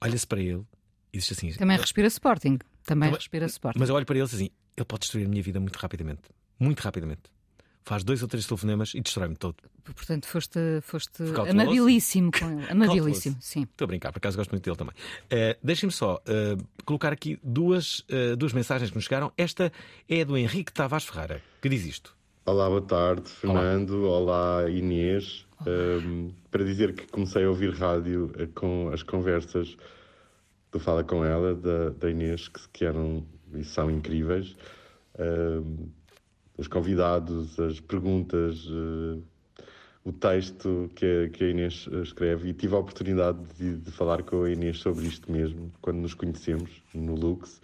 Olha-se 0.00 0.26
para 0.26 0.40
ele 0.40 0.64
e 1.12 1.18
diz 1.18 1.30
assim. 1.30 1.52
Também 1.52 1.76
respira 1.76 2.08
Sporting. 2.08 2.58
Também 2.58 3.08
Também- 3.08 3.10
respira 3.14 3.46
Sporting. 3.46 3.78
Mas 3.78 3.88
eu 3.90 3.94
olho 3.94 4.06
para 4.06 4.16
ele 4.16 4.24
e 4.24 4.26
diz 4.26 4.34
assim: 4.34 4.50
ele 4.76 4.84
pode 4.86 5.00
destruir 5.00 5.26
a 5.26 5.28
minha 5.28 5.42
vida 5.42 5.60
muito 5.60 5.76
rapidamente. 5.76 6.22
Muito 6.58 6.80
rapidamente. 6.80 7.22
Faz 7.88 8.04
dois 8.04 8.20
ou 8.20 8.28
três 8.28 8.46
telefonemas 8.46 8.92
e 8.94 9.00
destrói-me 9.00 9.34
todo. 9.34 9.56
Portanto, 9.82 10.26
foste, 10.26 10.58
foste 10.82 11.22
amabilíssimo 11.50 12.30
com 12.30 12.50
ele. 12.50 12.66
Amabilíssimo, 12.68 13.38
sim. 13.40 13.62
Estou 13.62 13.86
a 13.86 13.88
brincar, 13.88 14.12
por 14.12 14.18
acaso 14.18 14.36
gosto 14.36 14.50
muito 14.50 14.62
dele 14.62 14.76
também. 14.76 14.94
Eh, 15.30 15.56
Deixem-me 15.62 15.90
só 15.90 16.20
eh, 16.26 16.58
colocar 16.84 17.14
aqui 17.14 17.40
duas, 17.42 18.04
eh, 18.10 18.36
duas 18.36 18.52
mensagens 18.52 18.90
que 18.90 18.96
nos 18.96 19.04
chegaram. 19.04 19.32
Esta 19.38 19.72
é 20.06 20.22
do 20.22 20.36
Henrique 20.36 20.70
Tavares 20.70 21.06
Ferreira, 21.06 21.40
que 21.62 21.68
diz 21.70 21.86
isto. 21.86 22.14
Olá, 22.44 22.68
boa 22.68 22.82
tarde, 22.82 23.26
Fernando. 23.26 24.04
Olá, 24.04 24.68
Inês. 24.68 25.46
Um, 25.66 26.30
para 26.50 26.64
dizer 26.64 26.94
que 26.94 27.06
comecei 27.06 27.44
a 27.46 27.48
ouvir 27.48 27.72
rádio 27.72 28.30
com 28.54 28.90
as 28.92 29.02
conversas 29.02 29.78
do 30.70 30.78
Fala 30.78 31.02
Com 31.02 31.24
Ela, 31.24 31.54
da, 31.54 31.88
da 31.88 32.10
Inês, 32.10 32.48
que, 32.48 32.60
que 32.70 32.84
eram 32.84 33.24
e 33.54 33.64
são 33.64 33.90
incríveis. 33.90 34.54
Um, 35.18 35.88
os 36.58 36.66
convidados, 36.68 37.58
as 37.58 37.80
perguntas, 37.80 38.66
eh, 38.68 39.18
o 40.04 40.12
texto 40.12 40.90
que 40.94 41.06
a, 41.06 41.28
que 41.28 41.44
a 41.44 41.48
Inês 41.48 41.88
eh, 41.90 42.02
escreve. 42.02 42.48
E 42.50 42.52
tive 42.52 42.74
a 42.74 42.78
oportunidade 42.78 43.38
de, 43.58 43.76
de 43.76 43.90
falar 43.90 44.22
com 44.24 44.42
a 44.42 44.50
Inês 44.50 44.78
sobre 44.78 45.06
isto 45.06 45.30
mesmo, 45.32 45.72
quando 45.80 45.98
nos 45.98 46.14
conhecemos 46.14 46.70
no 46.92 47.14
Lux 47.14 47.60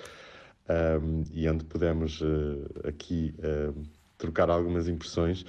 um, 0.68 1.24
e 1.32 1.48
onde 1.48 1.64
pudemos 1.64 2.22
eh, 2.22 2.88
aqui 2.88 3.34
um, 3.76 3.82
trocar 4.16 4.48
algumas 4.48 4.88
impressões. 4.88 5.44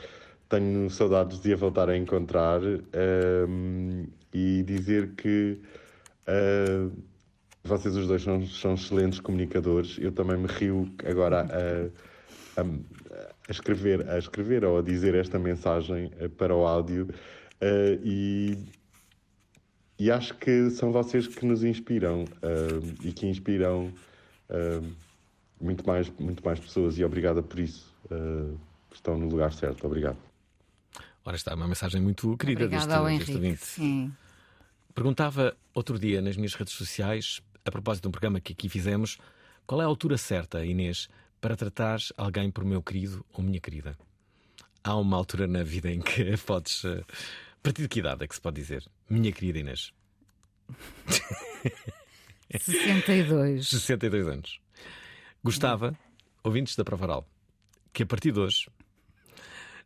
Tenho 0.49 0.89
saudades 0.89 1.39
de 1.39 1.53
a 1.53 1.55
voltar 1.55 1.89
a 1.89 1.97
encontrar 1.97 2.61
um, 3.47 4.05
e 4.33 4.63
dizer 4.63 5.11
que 5.15 5.59
uh, 6.27 6.91
vocês 7.63 7.95
os 7.95 8.07
dois 8.07 8.21
são, 8.21 8.45
são 8.45 8.73
excelentes 8.75 9.19
comunicadores. 9.19 9.97
Eu 9.99 10.11
também 10.11 10.37
me 10.37 10.45
rio 10.47 10.87
agora 11.03 11.47
a, 12.57 12.61
a- 12.61 12.65
a 13.47 13.51
escrever, 13.51 14.09
a 14.09 14.17
escrever 14.17 14.65
ou 14.65 14.79
a 14.79 14.81
dizer 14.81 15.15
esta 15.15 15.37
mensagem 15.37 16.11
eh, 16.19 16.27
para 16.27 16.55
o 16.55 16.65
áudio 16.65 17.07
eh, 17.61 17.99
e 18.03 18.57
e 19.97 20.11
acho 20.11 20.33
que 20.35 20.69
são 20.71 20.91
vocês 20.91 21.25
que 21.25 21.45
nos 21.45 21.63
inspiram 21.63 22.25
ah, 22.43 22.47
e 23.01 23.13
que 23.13 23.25
inspiram 23.27 23.93
ah, 24.49 24.81
muito, 25.59 25.87
mais, 25.87 26.09
muito 26.19 26.43
mais 26.43 26.59
pessoas. 26.59 26.97
E 26.97 27.05
obrigada 27.05 27.41
por 27.41 27.57
isso. 27.59 27.95
Estão 28.93 29.17
no 29.17 29.29
lugar 29.29 29.53
certo. 29.53 29.85
Obrigado. 29.87 30.17
Ora 31.23 31.35
está, 31.35 31.55
uma 31.55 31.67
mensagem 31.67 32.01
muito 32.01 32.37
querida 32.37 32.65
Obrigada 32.65 32.85
deste, 32.87 32.97
ao 32.97 33.05
deste 33.05 33.31
Henrique. 33.31 33.35
ouvinte. 33.35 33.65
Sim. 33.65 34.13
Perguntava 34.93 35.55
outro 35.73 35.97
dia 35.97 36.21
nas 36.21 36.37
minhas 36.37 36.53
redes 36.53 36.73
sociais, 36.73 37.41
a 37.65 37.71
propósito 37.71 38.03
de 38.03 38.07
um 38.09 38.11
programa 38.11 38.39
que 38.39 38.53
aqui 38.53 38.69
fizemos, 38.69 39.17
qual 39.65 39.81
é 39.81 39.83
a 39.83 39.87
altura 39.87 40.17
certa, 40.17 40.63
Inês, 40.63 41.09
para 41.45 41.55
tratares 41.55 42.11
alguém 42.17 42.49
por 42.49 42.65
meu 42.65 42.81
querido 42.81 43.23
ou 43.31 43.43
minha 43.43 43.59
querida? 43.59 43.95
Há 44.83 44.95
uma 44.95 45.15
altura 45.15 45.45
na 45.45 45.61
vida 45.61 45.91
em 45.91 46.01
que 46.01 46.35
podes. 46.43 46.83
eh, 46.83 47.03
A 47.07 47.57
partir 47.61 47.83
de 47.83 47.87
que 47.87 47.99
idade 47.99 48.23
é 48.23 48.27
que 48.27 48.33
se 48.33 48.41
pode 48.41 48.59
dizer? 48.59 48.83
Minha 49.07 49.31
querida 49.31 49.59
Inês. 49.59 49.93
62. 52.59 53.67
62 53.69 54.27
anos. 54.27 54.59
Gostava, 55.43 55.95
ouvintes 56.43 56.75
da 56.75 56.83
Provaral, 56.83 57.27
que 57.93 58.01
a 58.01 58.05
partir 58.07 58.31
de 58.31 58.39
hoje 58.39 58.67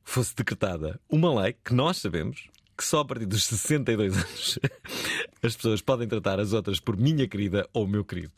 fosse 0.01 0.33
decretada 0.33 0.97
uma 1.09 1.41
lei 1.41 1.57
que 1.61 1.73
nós 1.73 1.97
sabemos 1.97 2.47
que 2.77 2.85
só 2.85 3.01
a 3.01 3.05
partir 3.05 3.25
dos 3.25 3.43
62 3.43 4.15
anos 4.15 4.59
as 5.43 5.57
pessoas 5.57 5.81
podem 5.81 6.07
tratar 6.07 6.39
as 6.39 6.53
outras 6.53 6.79
por 6.79 6.95
minha 6.95 7.27
querida 7.27 7.67
ou 7.73 7.85
meu 7.85 8.05
querido. 8.05 8.31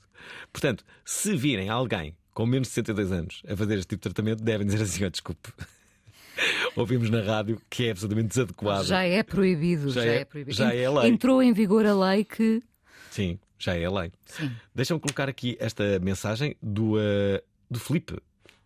Portanto, 0.52 0.84
se 1.06 1.36
virem 1.36 1.70
alguém 1.70 2.16
com 2.34 2.46
menos 2.46 2.68
de 2.70 2.74
62 2.76 3.12
anos 3.12 3.44
a 3.48 3.56
fazer 3.56 3.76
este 3.76 3.88
tipo 3.90 4.00
de 4.08 4.14
tratamento, 4.14 4.44
devem 4.44 4.66
dizer 4.66 4.82
assim: 4.84 5.04
oh, 5.06 5.10
desculpe. 5.10 5.50
Ouvimos 6.76 7.10
na 7.10 7.22
rádio 7.22 7.62
que 7.70 7.86
é 7.88 7.92
absolutamente 7.92 8.30
desadequado. 8.30 8.86
Já 8.86 9.04
é 9.04 9.22
proibido. 9.22 9.90
Já 9.92 10.02
Já, 10.04 10.12
é- 10.12 10.16
é, 10.22 10.26
proibido. 10.26 10.56
já 10.58 10.74
é 10.74 10.90
lei. 10.90 11.10
Entrou 11.10 11.44
em 11.44 11.54
vigor 11.54 11.86
a 11.86 11.94
lei 11.94 12.24
que. 12.24 12.64
Sim, 13.12 13.38
já 13.60 13.76
é 13.76 13.84
a 13.86 13.92
lei. 13.92 14.12
Sim. 14.26 14.50
Deixa-me 14.74 15.00
colocar 15.00 15.28
aqui 15.28 15.58
esta 15.60 16.00
mensagem 16.00 16.56
do, 16.62 16.98
eh, 17.00 17.44
do 17.70 17.78
Filipe. 17.80 18.18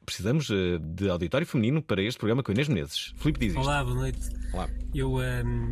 Precisamos 0.05 0.49
eh, 0.51 0.77
de 0.79 1.09
auditório 1.09 1.47
feminino 1.47 1.81
para 1.81 2.01
este 2.03 2.19
programa 2.19 2.43
com 2.43 2.51
Inês 2.51 2.67
Menezes. 2.67 3.13
Filipe 3.17 3.39
diz 3.39 3.49
isto. 3.49 3.59
Olá, 3.61 3.83
boa 3.83 3.95
noite. 3.95 4.19
Olá. 4.53 4.69
Eu, 4.93 5.17
ahm, 5.17 5.71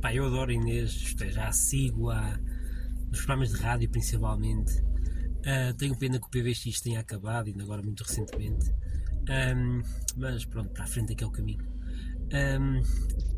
pá, 0.00 0.14
eu 0.14 0.24
adoro 0.24 0.50
a 0.50 0.54
Inês, 0.54 1.14
é, 1.20 1.28
já 1.28 1.46
a 1.48 1.52
sigo 1.52 2.08
há, 2.10 2.38
nos 3.10 3.18
programas 3.18 3.50
de 3.52 3.58
rádio 3.58 3.90
principalmente. 3.90 4.72
Ah, 5.46 5.72
tenho 5.78 5.96
pena 5.96 6.18
que 6.18 6.26
o 6.26 6.30
PVX 6.30 6.80
tenha 6.80 7.00
acabado, 7.00 7.46
ainda 7.46 7.62
agora 7.62 7.80
muito 7.82 8.02
recentemente. 8.02 8.72
Ahm, 9.28 9.82
mas 10.16 10.44
pronto, 10.44 10.70
para 10.70 10.84
a 10.84 10.86
frente 10.86 11.12
é 11.12 11.14
que 11.14 11.22
é 11.22 11.26
o 11.26 11.30
caminho. 11.30 11.64
Ahm, 12.32 12.82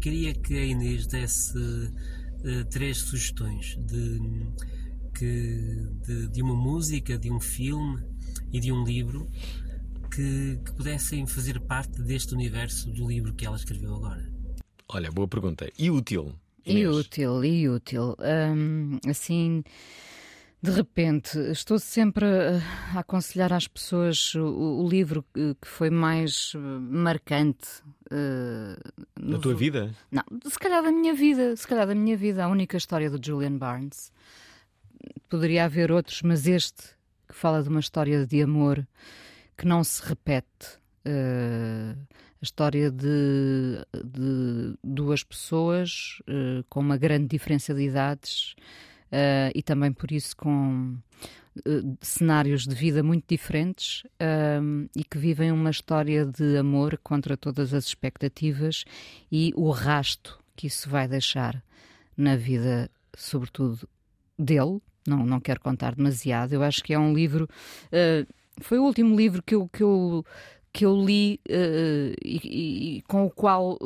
queria 0.01 0.33
que 0.35 0.57
a 0.57 0.65
Inês 0.65 1.07
desse 1.07 1.59
eh, 2.45 2.65
três 2.65 2.99
sugestões 2.99 3.77
de, 3.77 4.21
que, 5.15 5.89
de, 6.07 6.29
de 6.29 6.43
uma 6.43 6.55
música, 6.55 7.19
de 7.19 7.31
um 7.31 7.41
filme 7.41 8.03
e 8.53 8.61
de 8.61 8.73
um 8.73 8.85
livro 8.85 9.29
que, 10.11 10.59
que 10.65 10.73
pudessem 10.73 11.27
fazer 11.27 11.61
parte 11.61 12.01
deste 12.03 12.33
universo 12.35 12.91
do 12.93 13.07
livro 13.09 13.35
que 13.35 13.45
ela 13.45 13.57
escreveu 13.57 13.95
agora. 13.95 14.25
Olha, 14.89 15.11
boa 15.11 15.29
pergunta. 15.29 15.71
E 15.79 15.91
útil? 15.91 16.35
E 16.65 16.71
Inês? 16.71 16.89
útil, 16.89 17.45
e 17.45 17.69
útil. 17.69 18.17
Hum, 18.21 18.99
assim, 19.07 19.63
de 20.61 20.71
repente, 20.73 21.39
estou 21.51 21.79
sempre 21.79 22.27
a, 22.27 22.99
aconselhar 22.99 23.53
às 23.53 23.69
pessoas 23.69 24.35
o, 24.35 24.83
o 24.85 24.89
livro 24.89 25.25
que, 25.33 25.55
foi 25.63 25.89
mais 25.89 26.53
eh, 26.55 26.59
marcante. 26.59 27.69
Na 28.11 28.77
nos 29.17 29.41
tua 29.41 29.55
vida? 29.55 29.95
Não, 30.11 30.25
se 30.45 30.59
calhar 30.59 30.83
da 30.83 30.91
minha 30.91 31.15
vida, 31.15 31.55
se 31.55 31.67
calhar 31.67 31.87
da 31.87 31.95
minha 31.95 32.17
vida, 32.17 32.45
a 32.45 32.49
única 32.49 32.77
história 32.77 33.09
do 33.09 33.25
Julian 33.25 33.57
Barnes. 33.57 34.13
Poderia 35.29 35.65
haver 35.65 35.93
outros, 35.93 36.23
mas 36.23 36.47
este 36.47 36.97
que 37.29 37.35
fala 37.35 37.63
de 37.63 37.69
uma 37.69 37.81
história 37.81 38.27
de 38.27 38.43
amor 38.43 38.87
que 39.57 39.67
não 39.67 39.85
se 39.85 40.03
repete. 40.03 40.79
eh, 41.05 41.95
a 42.41 42.45
história 42.45 42.89
de, 42.89 43.85
de 44.05 44.75
duas 44.83 45.25
pessoas 45.25 46.23
eh, 46.29 46.63
com 46.69 46.79
uma 46.81 46.97
grande 46.97 47.27
diferença 47.27 47.75
de 47.75 47.83
idades 47.83 48.55
eh, 49.11 49.51
e 49.55 49.63
também 49.63 49.93
por 49.93 50.13
isso 50.13 50.37
com 50.37 50.97
eh, 51.65 51.83
cenários 52.01 52.67
de 52.67 52.75
vida 52.75 53.03
muito 53.03 53.25
diferentes 53.29 54.03
eh, 54.19 54.61
e 54.97 55.05
que 55.05 55.19
vivem 55.19 55.51
uma 55.53 55.71
história 55.71 56.25
de 56.27 56.57
amor 56.57 56.99
contra 56.99 57.37
todas 57.37 57.73
as 57.75 57.87
expectativas 57.87 58.85
e 59.31 59.53
o 59.57 59.71
rasto 59.71 60.39
que 60.57 60.67
isso 60.67 60.89
vai 60.89 61.07
deixar 61.09 61.63
na 62.17 62.37
vida, 62.37 62.91
sobretudo 63.17 63.89
dele. 64.39 64.81
Não, 65.07 65.25
não 65.25 65.41
quero 65.41 65.61
contar 65.61 65.95
demasiado. 65.95 66.53
Eu 66.53 66.63
acho 66.63 66.83
que 66.83 66.93
é 66.93 66.99
um 66.99 67.15
livro. 67.15 67.49
eh, 67.93 68.27
foi 68.61 68.79
o 68.79 68.85
último 68.85 69.17
livro 69.17 69.43
que 69.43 69.55
eu, 69.55 69.69
que 69.69 69.83
eu, 69.83 70.25
que 70.79 70.87
eu 70.87 70.95
li 71.05 71.41
eh, 71.49 72.15
e, 72.25 72.99
e- 72.99 73.03
com 73.09 73.27
o 73.27 73.31
qual. 73.31 73.77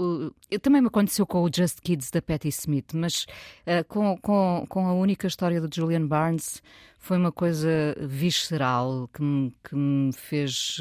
eh, 0.51 0.59
também 0.59 0.83
me 0.83 0.89
aconteceu 0.89 1.27
com 1.27 1.43
o 1.43 1.49
Just 1.51 1.81
Kids 1.81 2.11
da 2.11 2.21
Patti 2.21 2.49
Smith, 2.49 2.93
mas 2.93 3.25
eh, 3.65 3.83
com, 3.83 4.19
com, 4.19 4.67
com 4.69 4.87
a 4.87 4.93
única 4.93 5.27
história 5.27 5.59
do 5.59 5.75
Julian 5.75 6.07
Barnes 6.07 6.63
foi 6.99 7.17
uma 7.17 7.33
coisa 7.33 7.97
visceral 7.99 9.09
que 9.11 9.23
me, 9.23 9.55
que 9.65 9.75
me 9.75 10.13
fez. 10.13 10.79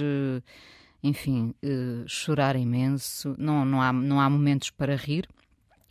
enfim, 1.01 1.53
eh, 1.63 2.03
chorar 2.07 2.57
imenso. 2.57 3.33
Não, 3.37 3.63
não, 3.63 3.81
há, 3.81 3.93
não 3.93 4.19
há 4.19 4.29
momentos 4.29 4.69
para 4.69 4.97
rir. 4.97 5.29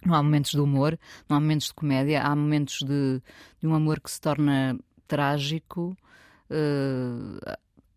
Não 0.04 0.14
há 0.14 0.22
momentos 0.22 0.50
de 0.52 0.60
humor, 0.60 0.98
não 1.28 1.36
há 1.38 1.40
momentos 1.40 1.68
de 1.68 1.74
comédia, 1.74 2.22
há 2.22 2.36
momentos 2.36 2.78
de, 2.86 3.22
de 3.60 3.66
um 3.66 3.74
amor 3.74 4.00
que 4.00 4.10
se 4.10 4.20
torna 4.20 4.78
trágico. 5.08 5.96
Uh, 6.50 7.38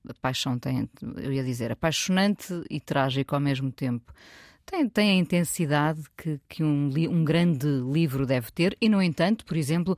a 0.07 0.13
paixão 0.13 0.57
tem, 0.57 0.89
eu 1.17 1.31
ia 1.31 1.43
dizer, 1.43 1.71
apaixonante 1.71 2.63
e 2.69 2.79
trágico 2.79 3.35
ao 3.35 3.41
mesmo 3.41 3.71
tempo. 3.71 4.13
Tem, 4.65 4.87
tem 4.87 5.09
a 5.11 5.15
intensidade 5.15 6.01
que, 6.15 6.39
que 6.47 6.63
um, 6.63 6.89
um 7.09 7.23
grande 7.25 7.67
livro 7.67 8.25
deve 8.25 8.49
ter, 8.51 8.77
e, 8.79 8.87
no 8.87 9.01
entanto, 9.01 9.45
por 9.45 9.57
exemplo, 9.57 9.97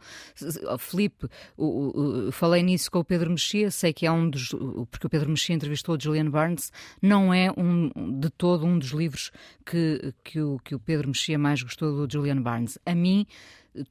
Filipe, 0.79 1.27
o, 1.55 2.27
o, 2.27 2.31
falei 2.31 2.63
nisso 2.63 2.89
com 2.89 2.99
o 2.99 3.05
Pedro 3.05 3.29
Mexia, 3.29 3.69
sei 3.69 3.93
que 3.93 4.07
é 4.07 4.11
um 4.11 4.27
dos. 4.27 4.49
Porque 4.89 5.05
o 5.05 5.09
Pedro 5.09 5.29
Mexia 5.29 5.55
entrevistou 5.55 5.99
Julian 5.99 6.31
Barnes, 6.31 6.71
não 6.99 7.31
é 7.31 7.51
um, 7.55 7.91
de 8.19 8.29
todo 8.31 8.65
um 8.65 8.79
dos 8.79 8.89
livros 8.89 9.31
que, 9.63 10.13
que, 10.23 10.41
o, 10.41 10.59
que 10.63 10.73
o 10.73 10.79
Pedro 10.79 11.09
Mexia 11.09 11.37
mais 11.37 11.61
gostou 11.61 12.07
do 12.07 12.11
Julian 12.11 12.41
Barnes. 12.41 12.79
A 12.85 12.95
mim, 12.95 13.27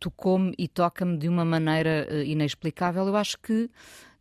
tocou-me 0.00 0.55
e 0.59 0.66
toca-me 0.66 1.16
de 1.16 1.29
uma 1.29 1.44
maneira 1.44 2.09
uh, 2.11 2.22
inexplicável. 2.22 3.07
Eu 3.07 3.16
acho 3.16 3.38
que 3.38 3.70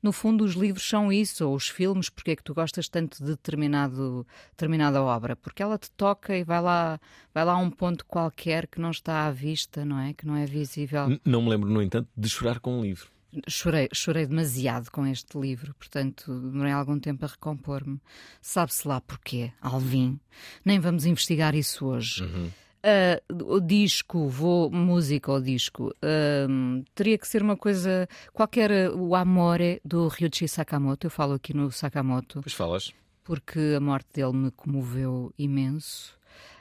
no 0.03 0.11
fundo, 0.11 0.43
os 0.43 0.53
livros 0.53 0.87
são 0.87 1.11
isso, 1.11 1.47
ou 1.47 1.55
os 1.55 1.69
filmes, 1.69 2.09
porque 2.09 2.31
é 2.31 2.35
que 2.35 2.43
tu 2.43 2.53
gostas 2.53 2.89
tanto 2.89 3.23
de 3.23 3.31
determinado, 3.31 4.27
determinada 4.51 5.01
obra? 5.01 5.33
Porque 5.33 5.63
ela 5.63 5.77
te 5.77 5.89
toca 5.91 6.35
e 6.37 6.43
vai 6.43 6.61
lá, 6.61 6.99
vai 7.33 7.45
lá 7.45 7.53
a 7.53 7.57
um 7.57 7.71
ponto 7.71 8.05
qualquer 8.05 8.67
que 8.67 8.81
não 8.81 8.91
está 8.91 9.25
à 9.25 9.31
vista, 9.31 9.85
não 9.85 9.97
é? 9.97 10.13
Que 10.13 10.27
não 10.27 10.35
é 10.35 10.45
visível. 10.45 11.09
N 11.09 11.21
não 11.23 11.41
me 11.41 11.49
lembro, 11.49 11.69
no 11.69 11.81
entanto, 11.81 12.09
de 12.15 12.29
chorar 12.29 12.59
com 12.59 12.79
um 12.79 12.81
livro. 12.81 13.07
Chorei, 13.47 13.87
chorei 13.93 14.27
demasiado 14.27 14.91
com 14.91 15.07
este 15.07 15.39
livro, 15.39 15.73
portanto, 15.73 16.31
demorei 16.51 16.73
algum 16.73 16.99
tempo 16.99 17.25
a 17.25 17.27
recompor-me. 17.29 17.99
Sabe-se 18.41 18.87
lá 18.87 19.01
porquê, 19.01 19.51
Alvin. 19.59 20.19
Nem 20.63 20.79
vamos 20.79 21.05
investigar 21.05 21.55
isso 21.55 21.85
hoje. 21.85 22.23
Uhum. 22.23 22.51
Uh, 22.85 23.55
o 23.55 23.61
disco, 23.61 24.27
vou 24.27 24.69
música 24.69 25.31
ou 25.31 25.39
disco, 25.39 25.95
uh, 26.03 26.83
teria 26.93 27.17
que 27.17 27.25
ser 27.25 27.41
uma 27.41 27.55
coisa 27.55 28.09
qualquer. 28.33 28.91
O 28.91 29.15
Amore 29.15 29.79
do 29.85 30.09
Ryuichi 30.09 30.49
Sakamoto, 30.49 31.07
eu 31.07 31.11
falo 31.11 31.33
aqui 31.35 31.53
no 31.53 31.71
Sakamoto. 31.71 32.41
Pois 32.41 32.53
falas. 32.53 32.91
Porque 33.23 33.75
a 33.77 33.79
morte 33.79 34.07
dele 34.13 34.33
me 34.33 34.51
comoveu 34.51 35.33
imenso. 35.39 36.17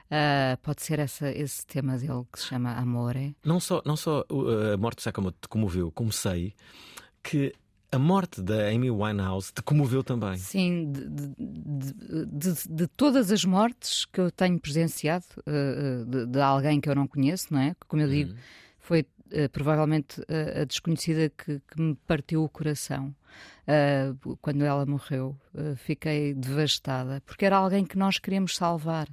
Uh, 0.07 0.57
pode 0.63 0.83
ser 0.83 1.01
essa, 1.01 1.29
esse 1.29 1.67
tema 1.67 1.99
dele 1.99 2.25
que 2.33 2.39
se 2.39 2.47
chama 2.47 2.73
Amore. 2.77 3.35
Não 3.45 3.59
só, 3.59 3.83
não 3.85 3.97
só 3.97 4.25
a 4.73 4.77
morte 4.77 4.99
de 4.99 5.03
Sakamoto 5.03 5.39
te 5.41 5.49
comoveu, 5.49 5.91
como 5.91 6.13
sei 6.13 6.55
que 7.23 7.53
a 7.93 7.99
morte 7.99 8.41
da 8.41 8.69
Amy 8.69 8.91
Winehouse 8.91 9.53
te 9.53 9.63
comoveu 9.63 10.03
também. 10.03 10.39
Sim, 10.39 10.91
de, 10.91 11.09
de, 11.09 12.27
de, 12.27 12.69
de 12.69 12.87
todas 12.87 13.31
as 13.31 13.45
mortes 13.45 14.07
que 14.07 14.19
eu 14.19 14.31
tenho 14.31 14.59
presenciado, 14.59 15.27
uh, 15.41 16.27
de, 16.27 16.41
alguém 16.41 16.81
que 16.81 16.89
eu 16.89 16.95
não 16.95 17.07
conheço, 17.07 17.53
não 17.53 17.61
é? 17.61 17.77
Como 17.87 18.01
eu 18.01 18.09
digo, 18.09 18.31
uhum. 18.31 18.39
foi 18.79 19.01
uh, 19.01 19.49
provavelmente 19.53 20.23
a, 20.23 20.63
a 20.63 20.65
desconhecida 20.65 21.29
que, 21.29 21.61
que, 21.61 21.81
me 21.81 21.95
partiu 22.07 22.43
o 22.43 22.49
coração. 22.49 23.15
Uh, 23.69 24.37
quando 24.39 24.65
ela 24.65 24.85
morreu, 24.87 25.39
fiquei 25.77 26.35
devastada, 26.35 27.23
porque 27.27 27.45
era 27.45 27.57
alguém 27.59 27.85
que 27.85 27.97
nós 27.97 28.19
queríamos 28.19 28.57
salvar. 28.57 29.07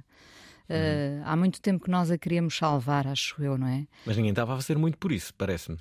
Uhum. 0.68 1.22
Há 1.24 1.36
muito 1.36 1.60
tempo 1.60 1.84
que 1.84 1.90
nós 1.90 2.10
a 2.10 2.16
queríamos 2.18 2.56
salvar, 2.56 3.06
acho 3.06 3.42
eu, 3.42 3.58
não 3.58 3.66
é? 3.66 3.86
Mas 4.06 4.16
ninguém 4.16 4.30
estava 4.30 4.54
a 4.54 4.56
fazer 4.56 4.78
muito 4.78 4.98
por 4.98 5.12
isso, 5.12 5.34
parece-me. 5.34 5.78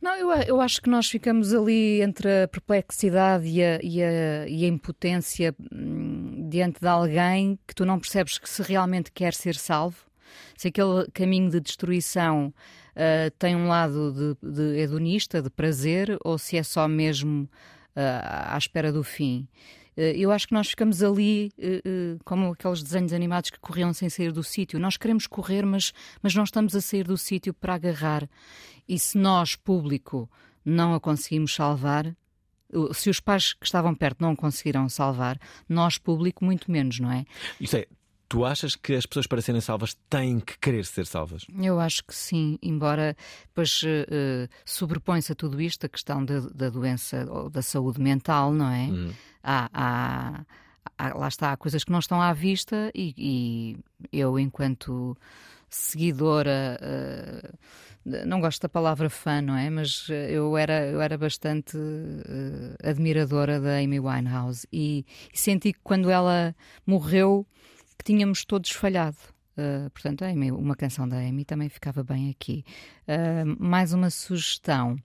Não, 0.00 0.16
eu, 0.16 0.30
eu 0.30 0.60
acho 0.60 0.80
que 0.80 0.88
nós 0.88 1.10
ficamos 1.10 1.52
ali 1.52 2.00
entre 2.00 2.44
a 2.44 2.48
perplexidade 2.48 3.46
e 3.46 3.62
a, 3.62 3.78
e 3.82 4.02
a, 4.02 4.48
e 4.48 4.64
a 4.64 4.68
impotência 4.68 5.54
hum, 5.72 6.48
diante 6.48 6.80
de 6.80 6.88
alguém 6.88 7.58
que 7.66 7.74
tu 7.74 7.84
não 7.84 7.98
percebes 8.00 8.38
que 8.38 8.48
se 8.48 8.62
realmente 8.62 9.12
quer 9.12 9.34
ser 9.34 9.54
salvo, 9.54 9.98
se 10.56 10.68
aquele 10.68 11.06
caminho 11.12 11.50
de 11.50 11.60
destruição 11.60 12.52
uh, 12.90 13.30
tem 13.38 13.54
um 13.54 13.68
lado 13.68 14.36
de, 14.42 14.50
de, 14.50 14.78
hedonista, 14.80 15.42
de 15.42 15.50
prazer, 15.50 16.16
ou 16.24 16.38
se 16.38 16.56
é 16.56 16.62
só 16.62 16.88
mesmo 16.88 17.42
uh, 17.42 18.52
à 18.52 18.56
espera 18.56 18.90
do 18.90 19.04
fim. 19.04 19.46
Uh, 20.00 20.16
eu 20.16 20.30
acho 20.32 20.48
que 20.48 20.54
nós 20.54 20.70
ficamos 20.70 21.02
ali 21.02 21.52
como 22.24 22.52
aqueles 22.52 22.82
desenhos 22.82 23.12
animados 23.12 23.50
que 23.50 23.60
corriam 23.60 23.92
sem 23.92 24.08
sair 24.08 24.32
do 24.32 24.42
sítio. 24.42 24.78
Nós 24.78 24.96
queremos 24.96 25.26
correr, 25.26 25.66
mas, 25.66 25.92
mas 26.22 26.34
não 26.34 26.44
estamos 26.44 26.74
a 26.74 26.80
sair 26.80 27.04
do 27.04 27.18
sítio 27.18 27.52
para 27.52 27.74
agarrar. 27.74 28.28
E 28.88 28.98
se 28.98 29.18
nós, 29.18 29.54
público, 29.54 30.30
não 30.64 30.94
a 30.94 31.00
conseguimos 31.00 31.54
salvar, 31.54 32.16
se 32.92 33.10
os 33.10 33.20
pais 33.20 33.52
que 33.52 33.66
estavam 33.66 33.94
perto 33.94 34.20
não 34.20 34.34
conseguiram 34.34 34.88
salvar, 34.88 35.38
nós, 35.68 35.98
público, 35.98 36.44
muito 36.44 36.70
menos, 36.70 36.98
não 37.00 37.10
é? 37.10 37.24
Isso 37.60 37.76
é. 37.76 37.86
Tu 38.30 38.44
achas 38.44 38.76
que 38.76 38.94
as 38.94 39.04
pessoas 39.06 39.26
para 39.26 39.42
serem 39.42 39.60
salvas 39.60 39.94
têm 40.08 40.38
que 40.38 40.56
querer 40.60 40.86
ser 40.86 41.04
salvas? 41.04 41.44
Eu 41.60 41.80
acho 41.80 42.04
que 42.04 42.14
sim, 42.14 42.60
embora 42.62 43.16
depois 43.48 43.82
uh, 43.82 44.48
sobrepõe-se 44.64 45.32
a 45.32 45.34
tudo 45.34 45.60
isto 45.60 45.84
a 45.84 45.88
questão 45.88 46.24
da, 46.24 46.38
da, 46.38 46.70
doença 46.70 47.26
ou 47.28 47.50
da 47.50 47.60
saúde 47.60 48.00
mental, 48.00 48.52
não 48.52 48.70
é? 48.70 48.84
Hum. 48.84 49.12
Há, 49.42 49.68
há, 49.74 50.44
há, 50.96 51.18
lá 51.18 51.26
está, 51.26 51.50
há 51.50 51.56
coisas 51.56 51.82
que 51.82 51.90
não 51.90 51.98
estão 51.98 52.22
à 52.22 52.32
vista 52.32 52.92
e, 52.94 53.12
e 53.18 54.16
eu, 54.16 54.38
enquanto 54.38 55.18
seguidora. 55.68 56.78
Uh, 56.80 57.58
não 58.04 58.40
gosto 58.40 58.62
da 58.62 58.68
palavra 58.68 59.10
fã, 59.10 59.42
não 59.42 59.56
é? 59.56 59.68
Mas 59.68 60.06
eh, 60.08 60.30
eu 60.30 60.56
era, 60.56 60.86
eu 60.86 61.02
era 61.02 61.18
bastante 61.18 61.76
uh, 61.76 62.88
admiradora 62.88 63.60
da 63.60 63.76
Amy 63.78 64.00
Winehouse 64.00 64.66
e, 64.72 65.04
e, 65.32 65.38
senti 65.38 65.72
que 65.72 65.80
quando 65.82 66.10
ela 66.10 66.54
morreu 66.86 67.46
que 68.00 68.04
tínhamos 68.04 68.46
todos 68.46 68.70
falhado. 68.70 69.18
Uh, 69.58 69.90
portanto, 69.90 70.22
Amy, 70.22 70.50
uma 70.50 70.74
canção 70.74 71.06
da 71.06 71.18
Amy 71.18 71.44
também 71.44 71.68
ficava 71.68 72.02
bem 72.02 72.30
aqui. 72.30 72.64
Uh, 73.06 73.62
mais 73.62 73.92
uma 73.92 74.08
sugestão 74.08 74.96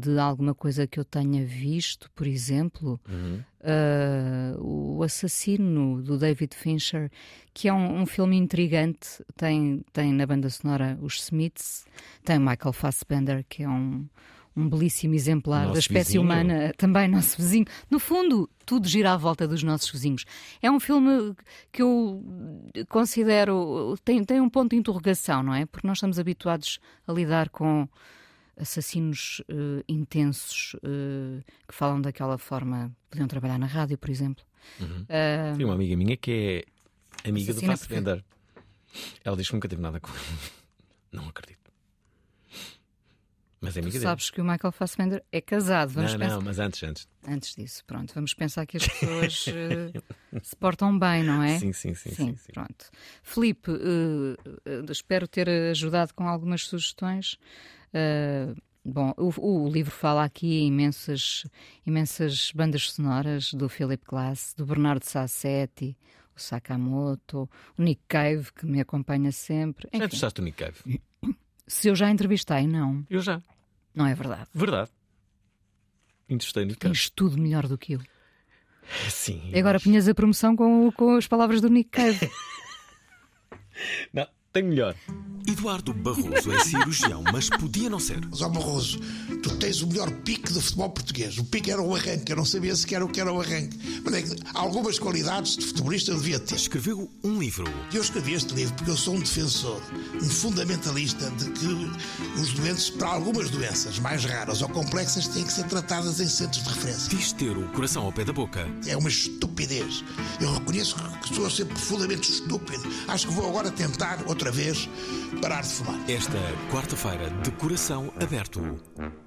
de 0.00 0.18
alguma 0.18 0.54
coisa 0.54 0.86
que 0.86 0.98
eu 0.98 1.04
tenha 1.04 1.44
visto, 1.44 2.10
por 2.12 2.26
exemplo, 2.26 2.98
uhum. 3.06 3.42
o 4.58 5.02
Assassino 5.02 6.00
do 6.00 6.16
David 6.16 6.54
Fincher 6.54 7.10
que 7.52 7.68
é 7.68 7.72
um, 7.72 8.00
um, 8.00 8.06
filme 8.06 8.36
intrigante. 8.36 9.22
Tem, 9.36 9.84
tem 9.92 10.12
na 10.12 10.24
banda 10.24 10.48
sonora 10.48 10.96
os 11.02 11.24
Smiths, 11.24 11.84
tem 12.24 12.38
Michael 12.38 12.72
Fassbender, 12.72 13.44
que 13.48 13.64
é 13.64 13.68
um, 13.68 14.06
um 14.56 14.68
belíssimo 14.68 15.14
exemplar 15.14 15.62
nosso 15.62 15.72
da 15.74 15.78
espécie 15.80 16.12
vizinho. 16.12 16.22
humana, 16.22 16.72
também 16.76 17.08
nosso 17.08 17.36
vizinho. 17.36 17.66
No 17.90 17.98
fundo, 17.98 18.48
tudo 18.64 18.86
gira 18.86 19.12
à 19.12 19.16
volta 19.16 19.48
dos 19.48 19.62
nossos 19.62 19.90
vizinhos. 19.90 20.24
É 20.62 20.70
um 20.70 20.78
filme 20.78 21.34
que 21.72 21.82
eu 21.82 22.22
considero. 22.88 23.96
tem, 24.04 24.22
tem 24.24 24.40
um 24.40 24.48
ponto 24.48 24.70
de 24.70 24.76
interrogação, 24.76 25.42
não 25.42 25.54
é? 25.54 25.66
Porque 25.66 25.86
nós 25.86 25.98
estamos 25.98 26.18
habituados 26.18 26.78
a 27.06 27.12
lidar 27.12 27.48
com 27.48 27.88
assassinos 28.56 29.42
uh, 29.50 29.82
intensos 29.88 30.74
uh, 30.74 31.42
que 31.66 31.74
falam 31.74 32.00
daquela 32.00 32.38
forma. 32.38 32.94
Podiam 33.10 33.26
trabalhar 33.26 33.58
na 33.58 33.66
rádio, 33.66 33.98
por 33.98 34.10
exemplo. 34.10 34.44
Uhum. 34.80 35.02
Uh, 35.02 35.56
Tem 35.56 35.64
uma 35.64 35.74
amiga 35.74 35.96
minha 35.96 36.16
que 36.16 36.64
é 37.24 37.28
amiga 37.28 37.52
do 37.52 37.60
Fassbender. 37.60 38.22
Porque... 38.22 39.20
Ela 39.24 39.36
diz 39.36 39.48
que 39.48 39.54
nunca 39.54 39.68
teve 39.68 39.82
nada 39.82 39.98
com 39.98 40.10
ele. 40.10 40.52
Não 41.12 41.28
acredito. 41.28 41.63
Mas 43.64 43.76
é 43.76 43.80
amiga 43.80 43.98
tu 43.98 44.02
sabes 44.02 44.30
que 44.30 44.40
o 44.40 44.44
Michael 44.44 44.72
Fassbender 44.72 45.24
é 45.32 45.40
casado. 45.40 45.92
Vamos 45.92 46.12
não, 46.12 46.18
pensar... 46.18 46.34
não, 46.34 46.42
mas 46.42 46.58
antes, 46.58 46.82
antes. 46.82 47.08
Antes 47.26 47.54
disso, 47.56 47.84
pronto. 47.86 48.14
Vamos 48.14 48.34
pensar 48.34 48.66
que 48.66 48.76
as 48.76 48.86
pessoas 48.86 49.46
uh, 49.46 50.40
se 50.42 50.54
portam 50.56 50.98
bem, 50.98 51.24
não 51.24 51.42
é? 51.42 51.58
Sim, 51.58 51.72
sim, 51.72 51.94
sim. 51.94 52.10
sim, 52.10 52.36
sim 52.36 52.52
pronto. 52.52 52.90
Filipe, 53.22 53.70
uh, 53.70 54.36
uh, 54.66 54.92
espero 54.92 55.26
ter 55.26 55.48
ajudado 55.48 56.12
com 56.14 56.28
algumas 56.28 56.66
sugestões. 56.66 57.38
Bom, 58.84 59.14
o, 59.16 59.64
o, 59.64 59.68
livro 59.70 59.90
fala 59.90 60.24
aqui 60.24 60.66
imensas, 60.66 61.46
imensas 61.86 62.52
bandas 62.54 62.90
sonoras 62.90 63.54
do 63.54 63.66
Philip 63.66 64.04
Glass, 64.06 64.52
do 64.54 64.66
Bernardo 64.66 65.04
Sassetti, 65.04 65.96
o 66.36 66.40
Sakamoto, 66.40 67.48
o 67.78 67.82
Nick 67.82 68.02
Cave, 68.06 68.52
que 68.52 68.66
me 68.66 68.80
acompanha 68.80 69.32
sempre. 69.32 69.88
Já 69.90 69.96
entrevistaste 69.96 70.40
o 70.40 70.44
Nick 70.44 70.58
Cave? 70.58 71.00
Se 71.66 71.88
eu 71.88 71.96
já 71.96 72.10
entrevistei, 72.10 72.66
não. 72.66 73.06
Eu 73.08 73.22
já. 73.22 73.40
Não 73.94 74.06
é 74.06 74.14
verdade? 74.14 74.48
Verdade. 74.52 74.90
Cave. 76.74 76.94
Tens 76.94 77.10
tudo 77.10 77.38
melhor 77.38 77.66
do 77.68 77.78
que 77.78 77.94
eu. 77.94 78.00
Sim. 79.08 79.50
E 79.52 79.58
agora 79.58 79.80
punhas 79.80 80.08
a 80.08 80.14
promoção 80.14 80.56
com, 80.56 80.90
com 80.92 81.16
as 81.16 81.26
palavras 81.26 81.60
do 81.60 81.68
Nick 81.68 81.90
Cave. 81.90 82.30
não, 84.12 84.26
tem 84.54 84.62
melhor. 84.62 84.94
Eduardo 85.46 85.92
Barroso 85.92 86.50
é 86.52 86.64
cirurgião, 86.64 87.22
mas 87.30 87.50
podia 87.50 87.90
não 87.90 87.98
ser. 87.98 88.18
Mas, 88.30 88.40
ó 88.40 88.48
Barroso, 88.48 88.98
tu 89.42 89.54
tens 89.56 89.82
o 89.82 89.86
melhor 89.86 90.10
pique 90.10 90.50
do 90.52 90.60
futebol 90.60 90.88
português. 90.88 91.36
O 91.36 91.44
pique 91.44 91.70
era 91.70 91.82
o 91.82 91.94
arranque, 91.94 92.32
eu 92.32 92.36
não 92.36 92.46
sabia 92.46 92.74
sequer 92.74 93.02
o 93.02 93.08
que 93.08 93.20
era 93.20 93.30
o 93.30 93.40
arranque. 93.40 93.78
Mas 94.02 94.14
é 94.14 94.22
que 94.22 94.36
algumas 94.54 94.98
qualidades 94.98 95.56
de 95.58 95.66
futebolista 95.66 96.12
eu 96.12 96.16
devia 96.16 96.38
ter. 96.38 96.54
Escreveu 96.54 97.10
um 97.22 97.38
livro. 97.38 97.66
Eu 97.92 98.00
escrevi 98.00 98.32
este 98.32 98.54
livro 98.54 98.74
porque 98.74 98.90
eu 98.90 98.96
sou 98.96 99.16
um 99.16 99.20
defensor, 99.20 99.82
um 100.14 100.30
fundamentalista 100.30 101.30
de 101.32 101.50
que 101.50 101.66
os 102.40 102.52
doentes, 102.54 102.88
para 102.88 103.08
algumas 103.08 103.50
doenças 103.50 103.98
mais 103.98 104.24
raras 104.24 104.62
ou 104.62 104.68
complexas, 104.70 105.28
têm 105.28 105.44
que 105.44 105.52
ser 105.52 105.64
tratadas 105.64 106.20
em 106.20 106.28
centros 106.28 106.62
de 106.62 106.70
referência. 106.70 107.10
Diz 107.10 107.32
ter 107.32 107.56
o 107.56 107.68
coração 107.72 108.06
ao 108.06 108.12
pé 108.12 108.24
da 108.24 108.32
boca. 108.32 108.66
É 108.86 108.96
uma 108.96 109.10
estupidez. 109.10 110.02
Eu 110.40 110.54
reconheço 110.54 110.96
que 111.22 111.34
sou 111.34 111.44
a 111.44 111.50
ser 111.50 111.66
profundamente 111.66 112.30
estúpido. 112.30 112.82
Acho 113.08 113.26
que 113.28 113.34
vou 113.34 113.46
agora 113.46 113.70
tentar, 113.70 114.24
outra 114.26 114.43
vez, 114.50 114.88
parar 115.40 115.62
de 115.62 115.68
fumar. 115.68 115.98
Esta 116.10 116.38
quarta-feira, 116.70 117.30
de 117.42 117.50
coração 117.52 118.12
aberto, 118.20 118.60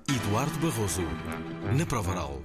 Eduardo 0.10 0.58
Barroso, 0.60 1.02
na 1.78 1.86
prova 1.86 2.12
oral. 2.12 2.42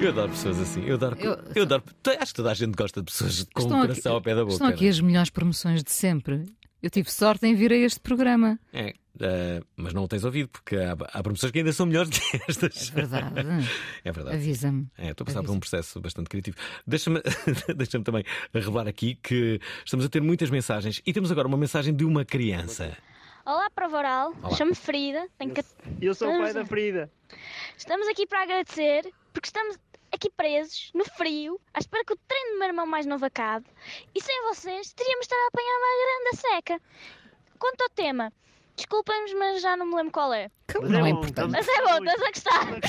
Eu 0.00 0.10
adoro 0.10 0.30
pessoas 0.30 0.60
assim. 0.60 0.82
Eu 0.84 0.94
adoro. 0.94 1.16
Eu- 1.18 1.38
Eu, 1.54 1.62
adoro 1.64 1.82
acho 2.20 2.32
que 2.32 2.36
toda 2.36 2.50
a 2.50 2.54
gente 2.54 2.74
gosta 2.76 3.00
de 3.00 3.06
pessoas 3.10 3.42
com 3.54 3.60
o 3.60 3.64
Estão 3.64 3.78
aqui- 3.78 3.88
coração 3.88 4.12
ao 4.14 4.22
pé 4.22 4.34
da 4.34 4.42
boca. 4.42 4.52
Estão 4.52 4.66
aqui 4.68 4.80
não 4.82 4.86
é? 4.86 4.90
as 4.90 5.00
melhores 5.00 5.30
promoções 5.30 5.82
de 5.82 5.90
sempre. 5.90 6.44
Eu 6.80 6.90
tive 6.90 7.10
sorte 7.10 7.44
em 7.46 7.54
vir 7.54 7.72
a 7.72 7.76
este 7.76 7.98
programa. 7.98 8.58
É, 8.72 8.94
eh, 9.20 9.60
mas 9.76 9.92
não 9.92 10.04
o 10.04 10.08
tens 10.08 10.24
ouvido, 10.24 10.48
porque 10.48 10.76
há, 10.76 10.92
há 10.92 11.22
promoções 11.22 11.50
que 11.50 11.58
ainda 11.58 11.72
são 11.72 11.86
melhores 11.86 12.10
que 12.18 12.40
estas. 12.48 12.90
É 12.90 12.94
verdade. 12.94 13.34
É 14.04 14.12
verdade. 14.12 14.36
Avisa-me. 14.36 14.86
É, 14.96 15.10
estou 15.10 15.24
a 15.24 15.26
passar 15.26 15.42
por 15.42 15.50
um 15.50 15.60
processo 15.60 16.00
bastante 16.00 16.28
criativo. 16.28 16.56
Deixa-me 16.86 17.20
deixa 17.76 18.00
também 18.00 18.24
revelar 18.52 18.86
aqui 18.88 19.16
que 19.16 19.60
estamos 19.84 20.04
a 20.04 20.08
ter 20.08 20.22
muitas 20.22 20.50
mensagens 20.50 21.00
e 21.04 21.12
temos 21.12 21.30
agora 21.32 21.48
uma 21.48 21.58
mensagem 21.58 21.94
de 21.94 22.04
uma 22.04 22.24
criança. 22.24 22.96
Olá, 23.44 23.70
Prova 23.70 23.96
Oral. 23.96 24.34
Olá. 24.42 24.54
Chamo-me 24.54 24.74
Frida. 24.74 25.26
Tenho 25.38 25.54
que... 25.54 25.64
Eu 26.00 26.14
sou 26.14 26.28
o 26.28 26.38
pai 26.38 26.52
da. 26.52 26.66
Frida. 26.66 27.10
Estamos 27.76 28.06
aqui 28.08 28.26
para 28.26 28.42
agradecer 28.42 29.10
porque 29.32 29.48
estamos 29.48 29.76
aqui 30.12 30.30
presos, 30.30 30.90
no 30.94 31.04
frio, 31.04 31.60
à 31.72 31.78
espera 31.78 32.04
que 32.04 32.12
o 32.12 32.16
treino 32.16 32.52
do 32.52 32.58
meu 32.58 32.68
irmão 32.68 32.86
mais 32.86 33.06
novo 33.06 33.24
acabe. 33.24 33.66
E 34.14 34.22
sem 34.22 34.42
vocês, 34.48 34.92
teríamos 34.92 35.24
estar 35.24 35.36
a 35.36 35.48
apanhar 35.48 35.78
uma 35.78 36.04
grande 36.04 36.36
seca. 36.40 36.82
Quanto 37.58 37.82
ao 37.82 37.88
tema, 37.90 38.32
desculpem-nos, 38.78 39.34
mas 39.34 39.60
já 39.62 39.76
não 39.76 39.86
me 39.86 39.94
lembro 39.96 40.12
qual 40.12 40.32
é. 40.32 40.50
Mas 40.80 40.90
Não 40.90 41.04
é 41.06 41.12
bom, 41.12 41.18
importante. 41.18 41.50
Mas 41.52 41.68
é 41.68 41.82
bom, 41.84 41.98
estás 41.98 42.22
a 42.22 42.30
gostar. 42.30 42.74
A. 42.74 42.80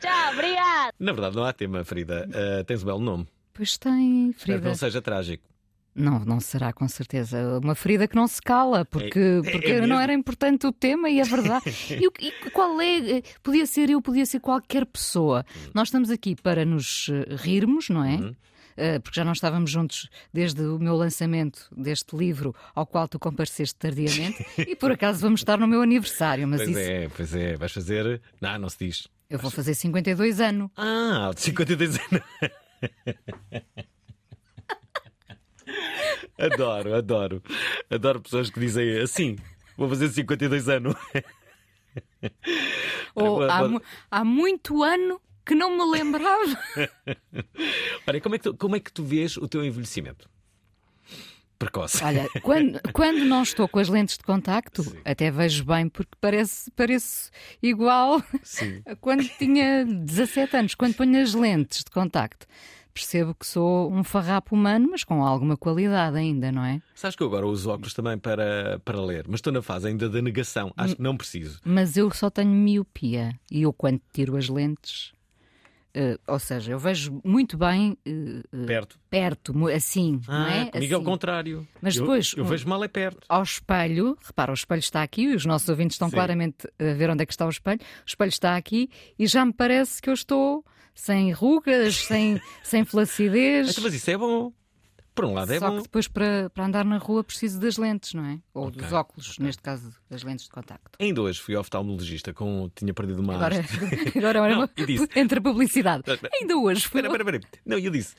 Tchau, 0.00 0.32
obrigado. 0.32 0.92
Na 0.98 1.12
verdade, 1.12 1.36
não 1.36 1.44
há 1.44 1.52
tema, 1.52 1.84
Frida. 1.84 2.28
Eh, 2.32 2.64
tens 2.64 2.82
um 2.82 2.86
belo 2.86 3.00
nome. 3.00 3.26
Pois 3.52 3.76
tem, 3.78 4.30
Espero 4.30 4.38
que 4.38 4.44
Frida. 4.52 4.68
não 4.68 4.74
seja 4.74 5.02
trágico. 5.02 5.48
Não, 5.94 6.20
não 6.20 6.40
será 6.40 6.72
com 6.72 6.86
certeza. 6.88 7.58
Uma 7.62 7.74
ferida 7.74 8.06
que 8.06 8.14
não 8.14 8.26
se 8.28 8.40
cala, 8.40 8.84
porque, 8.84 9.18
É- 9.18 9.38
é 9.38 9.42
porque 9.52 9.72
mesmo? 9.72 9.86
não 9.88 10.00
era 10.00 10.12
importante 10.14 10.66
o 10.66 10.72
tema 10.72 11.10
e 11.10 11.20
é 11.20 11.24
verdade. 11.24 11.64
e, 12.00 12.06
o- 12.06 12.12
e 12.20 12.30
qual 12.50 12.80
é? 12.80 13.18
eh, 13.18 13.22
Podia 13.42 13.66
ser 13.66 13.90
eu, 13.90 14.00
podia 14.00 14.24
ser 14.24 14.40
qualquer 14.40 14.86
pessoa. 14.86 15.44
Hum. 15.54 15.70
Nós 15.74 15.88
estamos 15.88 16.10
aqui 16.10 16.36
para 16.36 16.64
nos 16.64 17.08
eh, 17.10 17.34
rirmos, 17.34 17.88
não 17.88 18.04
é? 18.04 18.14
Uhum. 18.16 18.34
Eh, 18.80 18.98
porque 18.98 19.20
já 19.20 19.24
não 19.26 19.32
estávamos 19.32 19.70
juntos 19.70 20.08
desde 20.32 20.62
o 20.62 20.78
meu 20.78 20.96
lançamento 20.96 21.68
deste 21.70 22.16
livro, 22.16 22.56
ao 22.74 22.86
qual 22.86 23.06
tu 23.06 23.18
compareceste 23.18 23.76
tardiamente, 23.78 24.42
e 24.56 24.74
por 24.74 24.90
acaso 24.90 25.20
vamos 25.20 25.40
estar 25.40 25.58
no 25.58 25.68
meu 25.68 25.82
aniversário, 25.82 26.48
mas 26.48 26.62
pois 26.62 26.70
isso 26.70 26.78
é, 26.78 27.08
pois 27.14 27.34
é. 27.34 27.56
Vais 27.58 27.72
fazer. 27.72 28.22
Não, 28.40 28.58
não 28.58 28.70
se 28.70 28.78
diz. 28.86 29.06
eu 29.28 29.38
vou 29.38 29.50
fazer 29.50 29.74
52 29.74 30.40
anos. 30.40 30.70
Ah, 30.78 31.30
de 31.34 31.42
52 31.42 31.98
anos. 31.98 32.22
adoro, 36.38 36.94
adoro. 36.94 37.42
Adoro 37.90 38.22
pessoas 38.22 38.48
que 38.48 38.60
dizem 38.60 38.98
assim: 38.98 39.36
vou 39.76 39.90
fazer 39.90 40.08
52 40.08 40.70
anos. 40.70 40.94
Ou 43.14 43.42
há, 43.42 43.60
há 44.10 44.24
muito 44.24 44.82
ano 44.82 45.20
que 45.44 45.54
não 45.54 45.76
me 45.76 45.98
lembrava. 45.98 46.58
Olha, 48.06 48.20
como 48.20 48.34
é, 48.34 48.38
que 48.38 48.44
tu, 48.44 48.54
como 48.54 48.76
é 48.76 48.80
que 48.80 48.92
tu 48.92 49.02
vês 49.02 49.36
o 49.36 49.48
teu 49.48 49.64
envelhecimento? 49.64 50.28
Precoce. 51.60 52.02
Olha, 52.02 52.26
quando, 52.40 52.80
quando 52.90 53.24
não 53.26 53.42
estou 53.42 53.68
com 53.68 53.78
as 53.78 53.88
lentes 53.90 54.16
de 54.16 54.24
contacto, 54.24 54.82
até 55.04 55.30
vejo 55.30 55.62
bem, 55.64 55.90
porque 55.90 56.12
parece, 56.18 56.70
parece 56.70 57.30
igual 57.62 58.22
Sim. 58.42 58.80
a 58.88 58.96
quando 58.96 59.28
tinha 59.36 59.84
17 59.84 60.56
anos. 60.56 60.74
Quando 60.74 60.94
ponho 60.94 61.20
as 61.20 61.34
lentes 61.34 61.84
de 61.84 61.90
contacto, 61.90 62.46
percebo 62.94 63.34
que 63.34 63.46
sou 63.46 63.92
um 63.92 64.02
farrapo 64.02 64.54
humano, 64.54 64.88
mas 64.90 65.04
com 65.04 65.22
alguma 65.22 65.54
qualidade 65.54 66.16
ainda, 66.16 66.50
não 66.50 66.64
é? 66.64 66.80
Sabes 66.94 67.14
que 67.14 67.22
eu 67.22 67.26
agora 67.26 67.46
uso 67.46 67.68
óculos 67.68 67.92
também 67.92 68.16
para, 68.16 68.80
para 68.82 68.98
ler, 68.98 69.26
mas 69.28 69.38
estou 69.38 69.52
na 69.52 69.60
fase 69.60 69.88
ainda 69.88 70.08
da 70.08 70.22
negação. 70.22 70.72
Acho 70.74 70.96
que 70.96 71.02
não 71.02 71.14
preciso. 71.14 71.60
Mas 71.62 71.94
eu 71.94 72.10
só 72.10 72.30
tenho 72.30 72.50
miopia 72.50 73.38
e 73.50 73.62
eu, 73.62 73.72
quando 73.74 74.00
tiro 74.14 74.34
as 74.34 74.48
lentes. 74.48 75.12
Eh, 75.94 76.18
ou 76.26 76.38
seja, 76.38 76.72
eu 76.72 76.78
vejo 76.78 77.20
muito 77.24 77.56
bem 77.58 77.96
eh, 78.06 78.42
Perto. 78.66 78.98
perto, 79.08 79.68
assim, 79.68 80.20
não 80.28 80.34
Ah, 80.34 80.52
é? 80.52 80.64
comigo 80.66 80.92
é 80.94 80.96
o 80.96 81.00
Assim. 81.00 81.04
contrário. 81.10 81.68
Mas 81.80 81.96
Eu- 81.96 82.02
depois, 82.02 82.34
Eu, 82.36 82.44
vejo 82.44 82.68
mal 82.68 82.82
é 82.84 82.88
perto. 82.88 83.20
ao 83.28 83.42
espelho, 83.42 84.16
repara, 84.24 84.50
o 84.50 84.54
espelho 84.54 84.78
está 84.80 85.02
aqui, 85.02 85.28
os 85.34 85.44
nossos 85.46 85.68
ouvintes 85.68 85.94
estão 85.96 86.08
Sim. 86.08 86.14
claramente 86.16 86.66
a 86.78 86.94
ver 86.94 87.10
onde 87.10 87.22
é 87.22 87.26
que 87.26 87.32
está 87.32 87.46
o 87.46 87.50
espelho. 87.50 87.80
O 87.80 88.06
espelho 88.08 88.28
está 88.28 88.56
aqui 88.56 88.88
e 89.18 89.26
já 89.26 89.44
me 89.44 89.52
parece 89.52 90.00
que 90.00 90.08
eu 90.10 90.14
estou 90.14 90.64
sem 90.94 91.32
rugas, 91.32 91.94
sem, 92.06 92.40
sem 92.62 92.84
flacidez. 92.84 93.70
Então, 93.70 93.84
mas 93.84 93.94
isso 93.94 94.10
é 94.10 94.16
bom. 94.16 94.52
Por 95.14 95.24
um 95.24 95.34
lado 95.34 95.52
é 95.52 95.58
Só 95.58 95.68
bom. 95.70 95.76
que 95.78 95.82
depois 95.82 96.08
para, 96.08 96.48
para 96.50 96.64
andar 96.64 96.84
na 96.84 96.96
rua 96.96 97.22
preciso 97.24 97.58
das 97.60 97.76
lentes, 97.76 98.14
não 98.14 98.24
é? 98.24 98.40
Ou 98.54 98.68
Ok, 98.68 98.80
dos 98.80 98.92
óculos, 98.92 99.38
neste 99.38 99.60
caso 99.62 99.92
das 100.08 100.22
lentes 100.22 100.44
de 100.46 100.50
contacto. 100.50 100.90
Ainda 100.98 101.20
hoje 101.22 101.40
fui 101.40 101.54
ao 101.54 101.60
oftalmologista 101.60 102.32
com. 102.32 102.70
Tinha 102.74 102.94
perdido 102.94 103.20
uma 103.20 103.34
Agora, 103.34 103.56
agora 104.16 104.42
olha, 104.42 104.56
Não, 104.56 104.68
disse- 104.86 105.08
entre 105.16 105.38
a 105.38 105.42
publicidade. 105.42 106.04
Ainda 106.40 106.56
hoje 106.56 106.86
fui. 106.86 107.00
Espera, 107.00 107.18
espera, 107.22 107.36
espera. 107.38 107.60
Não, 107.66 107.78
eu 107.78 107.90
disse: 107.90 108.14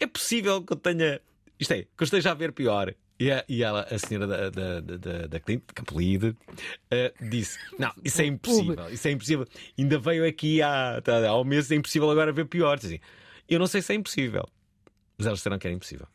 é 0.00 0.06
possível 0.06 0.62
que 0.62 0.72
eu 0.72 0.76
tenha. 0.76 1.20
Isto 1.60 1.74
é, 1.74 1.82
que 1.82 1.88
eu 2.02 2.04
esteja 2.04 2.30
a 2.32 2.34
ver 2.34 2.52
pior. 2.52 2.94
E, 3.20 3.30
a, 3.30 3.44
e 3.48 3.62
ela, 3.62 3.86
a 3.88 3.98
senhora 3.98 4.26
da, 4.26 4.50
da, 4.50 4.80
da, 4.80 5.26
da, 5.28 5.38
cliente, 5.38 5.66
de 5.68 5.74
Campolide, 5.74 6.36
eh, 6.90 7.12
disse: 7.20 7.56
Não, 7.78 7.92
isso 8.02 8.20
é 8.20 8.24
impossível, 8.26 8.88
isso 8.90 9.06
é 9.06 9.10
impossível. 9.12 9.46
Ainda 9.78 9.96
veio 9.98 10.26
aqui 10.26 10.60
há, 10.60 11.00
há 11.28 11.38
um 11.40 11.44
mês, 11.44 11.70
é 11.70 11.76
impossível 11.76 12.10
agora 12.10 12.32
ver 12.32 12.46
pior. 12.46 12.78
Assim, 12.78 12.98
eu 13.48 13.60
não 13.60 13.68
sei 13.68 13.80
se 13.80 13.92
é 13.92 13.96
impossível, 13.96 14.44
mas 15.16 15.26
elas 15.26 15.38
disseram 15.38 15.56
que 15.58 15.68
era 15.68 15.76
impossível. 15.76 16.08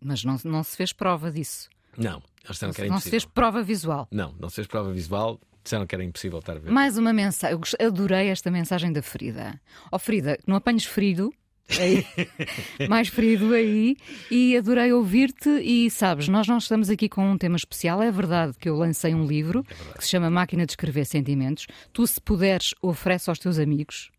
Mas 0.00 0.24
não, 0.24 0.36
não 0.44 0.62
se 0.62 0.76
fez 0.76 0.92
prova 0.92 1.30
disso. 1.30 1.68
Não, 1.96 2.22
elas 2.44 2.52
disseram 2.56 2.72
que 2.72 2.80
era 2.80 2.88
Não 2.90 2.96
se 2.98 3.08
impossível. 3.08 3.10
fez 3.10 3.24
prova 3.24 3.62
visual. 3.62 4.08
Não, 4.10 4.34
não 4.38 4.48
se 4.48 4.56
fez 4.56 4.66
prova 4.66 4.92
visual, 4.92 5.40
disseram 5.64 5.86
que 5.86 5.94
era 5.94 6.04
impossível 6.04 6.38
estar 6.38 6.56
a 6.56 6.58
ver. 6.60 6.70
Mais 6.70 6.96
uma 6.96 7.12
mensagem. 7.12 7.58
Eu 7.78 7.88
adorei 7.88 8.28
esta 8.28 8.50
mensagem 8.50 8.92
da 8.92 9.02
Frida. 9.02 9.60
Ó 9.90 9.98
Frida, 9.98 10.38
não 10.46 10.56
apanhes 10.56 10.84
ferido. 10.84 11.32
aí, 11.78 12.06
mais 12.88 13.08
ferido 13.08 13.52
aí 13.52 13.96
e 14.30 14.56
adorei 14.56 14.90
ouvir-te 14.92 15.50
e 15.50 15.90
sabes, 15.90 16.26
nós 16.26 16.46
não 16.48 16.56
estamos 16.56 16.88
aqui 16.88 17.10
com 17.10 17.30
um 17.30 17.36
tema 17.36 17.56
especial, 17.56 18.00
é 18.00 18.10
verdade 18.10 18.54
que 18.58 18.70
eu 18.70 18.74
lancei 18.76 19.14
um 19.14 19.26
livro 19.26 19.62
que 19.98 20.02
se 20.02 20.08
chama 20.08 20.30
Máquina 20.30 20.64
de 20.64 20.72
Escrever 20.72 21.04
Sentimentos 21.04 21.66
tu 21.92 22.06
se 22.06 22.18
puderes 22.22 22.74
oferece 22.80 23.28
aos 23.28 23.38
teus 23.38 23.58
amigos 23.58 24.10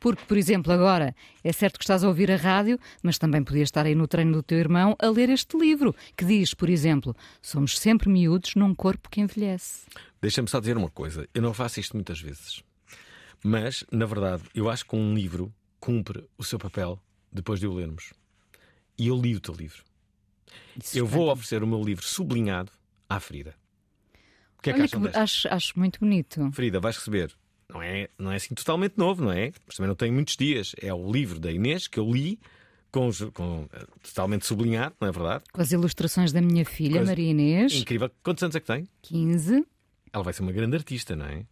porque, 0.00 0.24
por 0.24 0.36
exemplo, 0.36 0.72
agora 0.72 1.14
é 1.42 1.52
certo 1.52 1.78
que 1.78 1.84
estás 1.84 2.04
a 2.04 2.08
ouvir 2.08 2.30
a 2.30 2.36
rádio, 2.36 2.78
mas 3.02 3.18
também 3.18 3.42
podias 3.42 3.68
estar 3.68 3.86
aí 3.86 3.94
no 3.94 4.06
treino 4.06 4.32
do 4.32 4.42
teu 4.42 4.58
irmão 4.58 4.96
a 4.98 5.08
ler 5.08 5.30
este 5.30 5.56
livro, 5.56 5.94
que 6.16 6.24
diz, 6.24 6.54
por 6.54 6.68
exemplo, 6.68 7.14
somos 7.42 7.78
sempre 7.78 8.08
miúdos 8.08 8.54
num 8.54 8.74
corpo 8.74 9.08
que 9.08 9.20
envelhece. 9.20 9.86
Deixa-me 10.20 10.48
só 10.48 10.60
dizer 10.60 10.76
uma 10.76 10.90
coisa: 10.90 11.28
eu 11.34 11.42
não 11.42 11.54
faço 11.54 11.80
isto 11.80 11.94
muitas 11.94 12.20
vezes, 12.20 12.62
mas, 13.42 13.84
na 13.92 14.06
verdade, 14.06 14.42
eu 14.54 14.68
acho 14.68 14.84
que 14.86 14.96
um 14.96 15.14
livro 15.14 15.52
cumpre 15.80 16.28
o 16.36 16.44
seu 16.44 16.58
papel 16.58 17.00
depois 17.32 17.60
de 17.60 17.66
o 17.66 17.74
lermos. 17.74 18.12
E 18.98 19.08
eu 19.08 19.16
li 19.16 19.36
o 19.36 19.40
teu 19.40 19.54
livro. 19.54 19.84
eu 20.94 21.06
vou 21.06 21.30
oferecer 21.30 21.62
o 21.62 21.66
meu 21.66 21.82
livro 21.82 22.04
sublinhado 22.04 22.72
à 23.08 23.20
Frida. 23.20 23.54
O 24.58 24.62
que 24.62 24.70
é 24.70 24.72
que 24.72 24.96
Olha 24.96 25.10
que 25.10 25.16
acho, 25.16 25.48
acho 25.48 25.78
muito 25.78 26.00
bonito. 26.00 26.50
Frida, 26.52 26.80
vais 26.80 26.96
receber. 26.96 27.32
Não 27.72 27.82
é, 27.82 28.08
não 28.18 28.32
é 28.32 28.36
assim 28.36 28.54
totalmente 28.54 28.94
novo, 28.96 29.22
não 29.24 29.32
é? 29.32 29.52
Mas 29.66 29.76
também 29.76 29.88
não 29.88 29.94
tem 29.94 30.10
muitos 30.10 30.36
dias. 30.36 30.74
É 30.80 30.92
o 30.92 31.10
livro 31.12 31.38
da 31.38 31.52
Inês 31.52 31.86
que 31.86 32.00
eu 32.00 32.10
li, 32.10 32.38
com, 32.90 33.10
com, 33.34 33.68
eh, 33.72 33.84
totalmente 34.02 34.46
sublinhado, 34.46 34.94
não 34.98 35.08
é 35.08 35.12
verdade? 35.12 35.44
Com 35.52 35.60
as 35.60 35.70
ilustrações 35.70 36.32
da 36.32 36.40
minha 36.40 36.64
filha, 36.64 36.96
Coisa 36.96 37.10
Maria 37.10 37.30
Inês, 37.30 37.74
Incrível. 37.74 38.10
Quantos 38.22 38.42
anos 38.42 38.56
é 38.56 38.60
que 38.60 38.66
tem? 38.66 38.88
15. 39.02 39.66
Ela 40.10 40.24
vai 40.24 40.32
ser 40.32 40.42
uma 40.42 40.52
grande 40.52 40.76
artista, 40.76 41.14
não 41.14 41.26
é? 41.26 41.44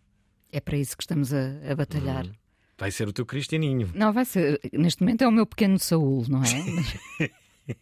É 0.50 0.58
para 0.58 0.78
isso 0.78 0.96
que 0.96 1.02
estamos 1.02 1.34
a, 1.34 1.52
a 1.70 1.74
batalhar. 1.74 2.24
Uhum. 2.24 2.32
Vai 2.78 2.90
ser 2.90 3.06
o 3.08 3.12
teu 3.12 3.26
Cristianinho. 3.26 3.90
Não, 3.94 4.10
vai 4.12 4.24
ser. 4.24 4.58
Neste 4.72 5.02
momento 5.02 5.22
é 5.22 5.28
o 5.28 5.32
meu 5.32 5.44
pequeno 5.46 5.78
Saúl, 5.78 6.24
não 6.28 6.42
é? 6.42 7.30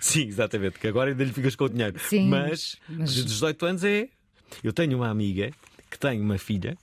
Sim, 0.00 0.26
exatamente, 0.26 0.78
que 0.78 0.86
agora 0.88 1.10
ainda 1.10 1.22
lhe 1.24 1.32
ficas 1.32 1.54
com 1.54 1.64
o 1.64 1.68
dinheiro. 1.68 1.98
Sim, 2.00 2.28
mas, 2.28 2.76
mas- 2.88 3.14
de 3.14 3.24
18 3.24 3.66
anos 3.66 3.84
é. 3.84 4.08
Eu 4.62 4.72
tenho 4.72 4.96
uma 4.98 5.08
amiga 5.08 5.50
que 5.90 5.98
tem 5.98 6.20
uma 6.20 6.36
filha 6.36 6.76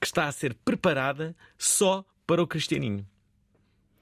que 0.00 0.06
está 0.06 0.26
a 0.26 0.32
ser 0.32 0.54
preparada 0.64 1.34
só 1.58 2.04
para 2.26 2.42
o 2.42 2.46
Cristianinho. 2.46 3.06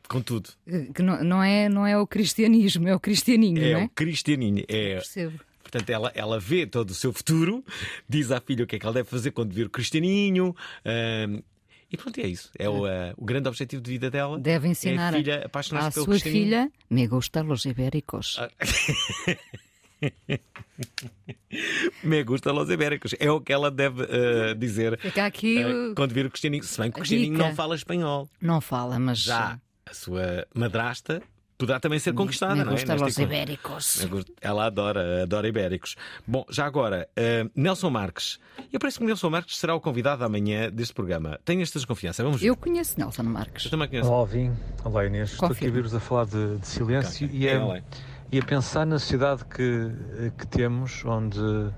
com 0.08 0.20
tudo. 0.20 0.50
Que 0.94 1.02
não, 1.02 1.24
não 1.24 1.42
é, 1.42 1.68
não 1.68 1.86
é 1.86 1.96
o 1.96 2.06
cristianismo, 2.06 2.86
é 2.88 2.94
o 2.94 3.00
cristianinho, 3.00 3.62
É 3.62 3.72
não 3.72 3.80
é? 3.80 3.84
o 3.84 3.88
cristianinho. 3.88 4.64
É, 4.68 4.94
Percebo. 4.96 5.40
Portanto, 5.62 5.88
ela, 5.88 6.12
ela 6.14 6.38
vê 6.38 6.66
todo 6.66 6.90
o 6.90 6.94
seu 6.94 7.12
futuro, 7.12 7.64
diz 8.08 8.30
à 8.30 8.40
filha 8.40 8.64
o 8.64 8.66
que 8.66 8.76
é 8.76 8.78
que 8.78 8.84
ela 8.84 8.92
deve 8.94 9.08
fazer 9.08 9.30
quando 9.30 9.52
vir 9.54 9.66
o 9.66 9.70
cristianinho. 9.70 10.54
e 11.90 11.96
pronto, 11.96 12.20
é 12.20 12.26
isso. 12.26 12.50
É 12.58 12.68
o, 12.68 12.84
ah, 12.84 13.14
o 13.16 13.24
grande 13.24 13.48
objetivo 13.48 13.80
de 13.82 13.90
vida 13.90 14.10
dela. 14.10 14.38
Deve 14.38 14.68
ensinar 14.68 15.14
é 15.14 15.16
a 15.16 15.18
filha 15.18 15.48
pelo 15.48 16.04
sua 16.04 16.18
filha, 16.18 16.70
me 16.90 17.06
gustan 17.06 17.44
los 17.44 17.64
ibéricos. 17.64 18.38
Ah. 18.38 18.50
Me 22.03 22.22
gusta 22.24 22.53
los 22.53 22.68
ibéricos. 22.70 23.14
É 23.18 23.30
o 23.30 23.40
que 23.40 23.53
ela 23.53 23.70
deve 23.70 24.03
ah, 24.05 24.55
dizer 24.55 24.98
Fica 24.98 25.26
aqui 25.26 25.64
o- 25.64 25.94
quando 25.94 26.12
vir 26.12 26.26
o 26.26 26.30
cristianinho. 26.30 26.64
Se 26.64 26.80
bem 26.80 26.90
que 26.90 26.98
o 26.98 27.03
cristianinho 27.03 27.38
não 27.38 27.55
fala 27.55 27.74
espanhol. 27.74 28.28
Não 28.40 28.61
fala, 28.61 28.98
mas. 28.98 29.18
Já 29.18 29.59
a 29.84 29.94
sua 29.94 30.46
madrasta 30.55 31.22
poderá 31.59 31.78
também 31.78 31.98
ser 31.98 32.12
conquistada, 32.12 32.57
me 32.57 32.64
não 32.64 32.72
é? 32.72 33.22
ibéricos. 33.22 34.05
Me 34.11 34.24
Ela 34.40 34.66
adora, 34.66 35.22
adora 35.22 35.46
ibéricos. 35.46 35.94
Bom, 36.26 36.44
já 36.50 36.66
agora, 36.66 37.09
eh, 37.14 37.46
Nelson 37.55 37.88
Marques. 37.90 38.40
Eu 38.72 38.80
parece 38.80 38.98
que 38.98 39.05
o 39.05 39.07
Nelson 39.07 39.30
Marques 39.30 39.57
será 39.59 39.74
o 39.74 39.80
convidado 39.80 40.24
amanhã 40.24 40.70
deste 40.70 40.92
programa. 40.92 41.38
Tenho 41.44 41.62
esta 41.62 41.78
desconfiança. 41.78 42.22
Vamos 42.24 42.40
ver. 42.40 42.48
Eu 42.48 42.57
conheço 42.57 42.98
Nelson 42.98 43.22
Marques. 43.22 43.66
Eu 43.66 43.70
também 43.70 43.88
conheço. 43.88 44.09
Olá, 44.09 44.18
Alvin. 44.18 44.53
Olá, 44.84 45.07
Inês. 45.07 45.32
Estou 45.32 45.53
aqui 45.53 45.64
a 45.64 45.68
ouvir-vos 45.68 45.94
a 45.94 46.00
falar 46.00 46.24
de, 46.26 46.57
de 46.59 46.66
silêncio 46.66 47.26
Ok. 47.28 47.38
e, 47.38 47.48
a, 47.48 47.64
Olá. 47.64 47.80
E 48.32 48.38
a 48.38 48.42
pensar 48.42 48.86
na 48.86 48.98
sociedade 48.98 49.44
que, 49.44 49.92
que 50.38 50.46
temos, 50.46 51.04
onde, 51.04 51.70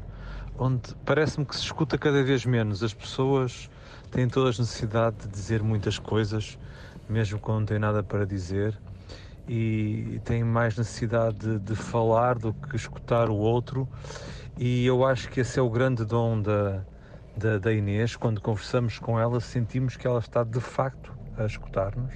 onde 0.57 0.94
parece-me 1.05 1.44
que 1.44 1.57
se 1.57 1.62
escuta 1.62 1.98
cada 1.98 2.22
vez 2.22 2.46
menos. 2.46 2.80
As 2.80 2.94
pessoas 2.94 3.68
têm 4.12 4.28
todas 4.28 4.61
necessidade 4.61 5.16
de 5.16 5.26
dizer 5.26 5.64
muitas 5.64 5.98
coisas, 5.98 6.57
mesmo 7.09 7.40
quando 7.40 7.59
não 7.59 7.66
têm 7.66 7.80
nada 7.80 8.05
para 8.05 8.24
dizer, 8.24 8.78
e 9.48 10.20
têm 10.24 10.44
mais 10.44 10.78
necessidade 10.78 11.38
de, 11.38 11.59
de 11.59 11.74
falar 11.74 12.38
do 12.38 12.55
que 12.55 12.76
escutar 12.76 13.28
o 13.28 13.34
outro. 13.34 13.88
E 14.57 14.86
eu 14.86 15.05
acho 15.05 15.28
que 15.30 15.40
esse 15.40 15.59
é 15.59 15.62
o 15.62 15.68
grande 15.68 16.05
dom 16.05 16.40
da, 16.40 16.84
da, 17.36 17.59
da 17.59 17.72
Inês. 17.72 18.14
Quando 18.14 18.40
conversamos 18.40 19.00
com 19.00 19.18
ela, 19.18 19.40
sentimos 19.40 19.96
que 19.96 20.07
ela 20.07 20.20
está 20.20 20.44
de 20.44 20.61
facto 20.61 21.12
a 21.36 21.46
escutar-nos 21.46 22.14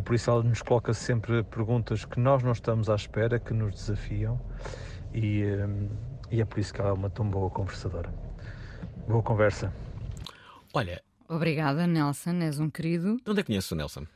e 0.00 0.02
por 0.02 0.14
isso 0.14 0.30
ela 0.30 0.42
nos 0.42 0.62
coloca 0.62 0.94
sempre 0.94 1.42
perguntas 1.44 2.06
que 2.06 2.18
nós 2.18 2.42
não 2.42 2.52
estamos 2.52 2.88
à 2.88 2.94
espera, 2.94 3.38
que 3.38 3.52
nos 3.52 3.74
desafiam 3.74 4.40
e, 5.12 5.44
hum, 5.44 5.90
e 6.30 6.40
é 6.40 6.44
por 6.46 6.58
isso 6.58 6.72
que 6.72 6.80
ela 6.80 6.88
é 6.88 6.92
uma 6.94 7.10
tão 7.10 7.28
boa 7.28 7.50
conversadora. 7.50 8.10
Boa 9.06 9.22
conversa. 9.22 9.70
Olha, 10.72 11.02
Obrigada, 11.28 11.86
Nelson, 11.86 12.40
és 12.40 12.58
um 12.58 12.70
querido. 12.70 13.18
de 13.22 13.30
onde 13.30 13.40
é 13.40 13.42
que 13.42 13.48
conheces 13.48 13.70
o 13.70 13.76
Nelson? 13.76 14.06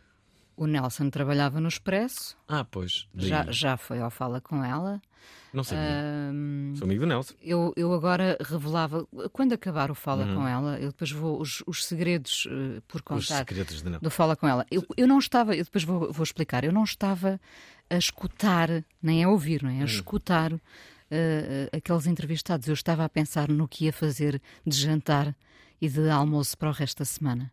O 0.56 0.66
Nelson 0.66 1.10
trabalhava 1.10 1.60
no 1.60 1.68
Expresso, 1.68 2.36
Ah, 2.48 2.64
pois. 2.64 3.08
daí. 3.12 3.28
já, 3.28 3.50
já 3.50 3.76
foi 3.76 4.00
ao 4.00 4.10
Fala 4.10 4.40
com 4.40 4.62
ela. 4.64 5.00
Não 5.52 5.62
sabia. 5.64 5.84
Ahm, 6.30 6.74
Sou 6.76 6.84
amigo 6.84 7.00
do 7.02 7.06
Nelson. 7.06 7.34
eu, 7.40 7.72
eu 7.76 7.92
agora 7.92 8.36
revelava, 8.40 9.06
quando 9.32 9.52
acabar 9.52 9.90
o 9.90 9.94
Fala 9.94 10.24
Uhum. 10.26 10.34
com 10.34 10.48
ela, 10.48 10.78
eu 10.80 10.88
depois 10.88 11.10
vou, 11.12 11.40
os, 11.40 11.62
os 11.66 11.84
segredos 11.86 12.46
eh, 12.50 12.80
por 12.88 12.98
Os 12.98 13.02
contar 13.02 13.38
segredos 13.38 13.82
de 13.82 13.90
do 13.98 14.10
Fala 14.10 14.34
com 14.36 14.46
ela. 14.48 14.66
Eu, 14.70 14.84
eu 14.96 15.06
não 15.06 15.18
estava, 15.18 15.54
eu 15.56 15.64
depois 15.64 15.84
vou, 15.84 16.12
vou 16.12 16.22
explicar, 16.24 16.64
eu 16.64 16.72
não 16.72 16.84
estava 16.84 17.40
a 17.90 17.96
escutar, 17.96 18.68
nem 19.02 19.22
a 19.24 19.28
ouvir? 19.28 19.64
Hum. 19.64 19.80
A 19.80 19.84
escutar 19.84 20.52
eh, 20.52 20.58
eh, 21.72 21.76
aqueles 21.76 22.06
entrevistados. 22.06 22.66
Eu 22.66 22.74
estava 22.74 23.04
a 23.04 23.08
pensar 23.08 23.48
no 23.48 23.66
que 23.68 23.84
ia 23.86 23.92
fazer 23.92 24.40
de 24.66 24.76
jantar 24.76 25.34
e 25.80 25.88
de 25.88 26.10
almoço 26.10 26.56
para 26.58 26.68
o 26.68 26.72
resto 26.72 26.98
da 26.98 27.04
semana. 27.04 27.52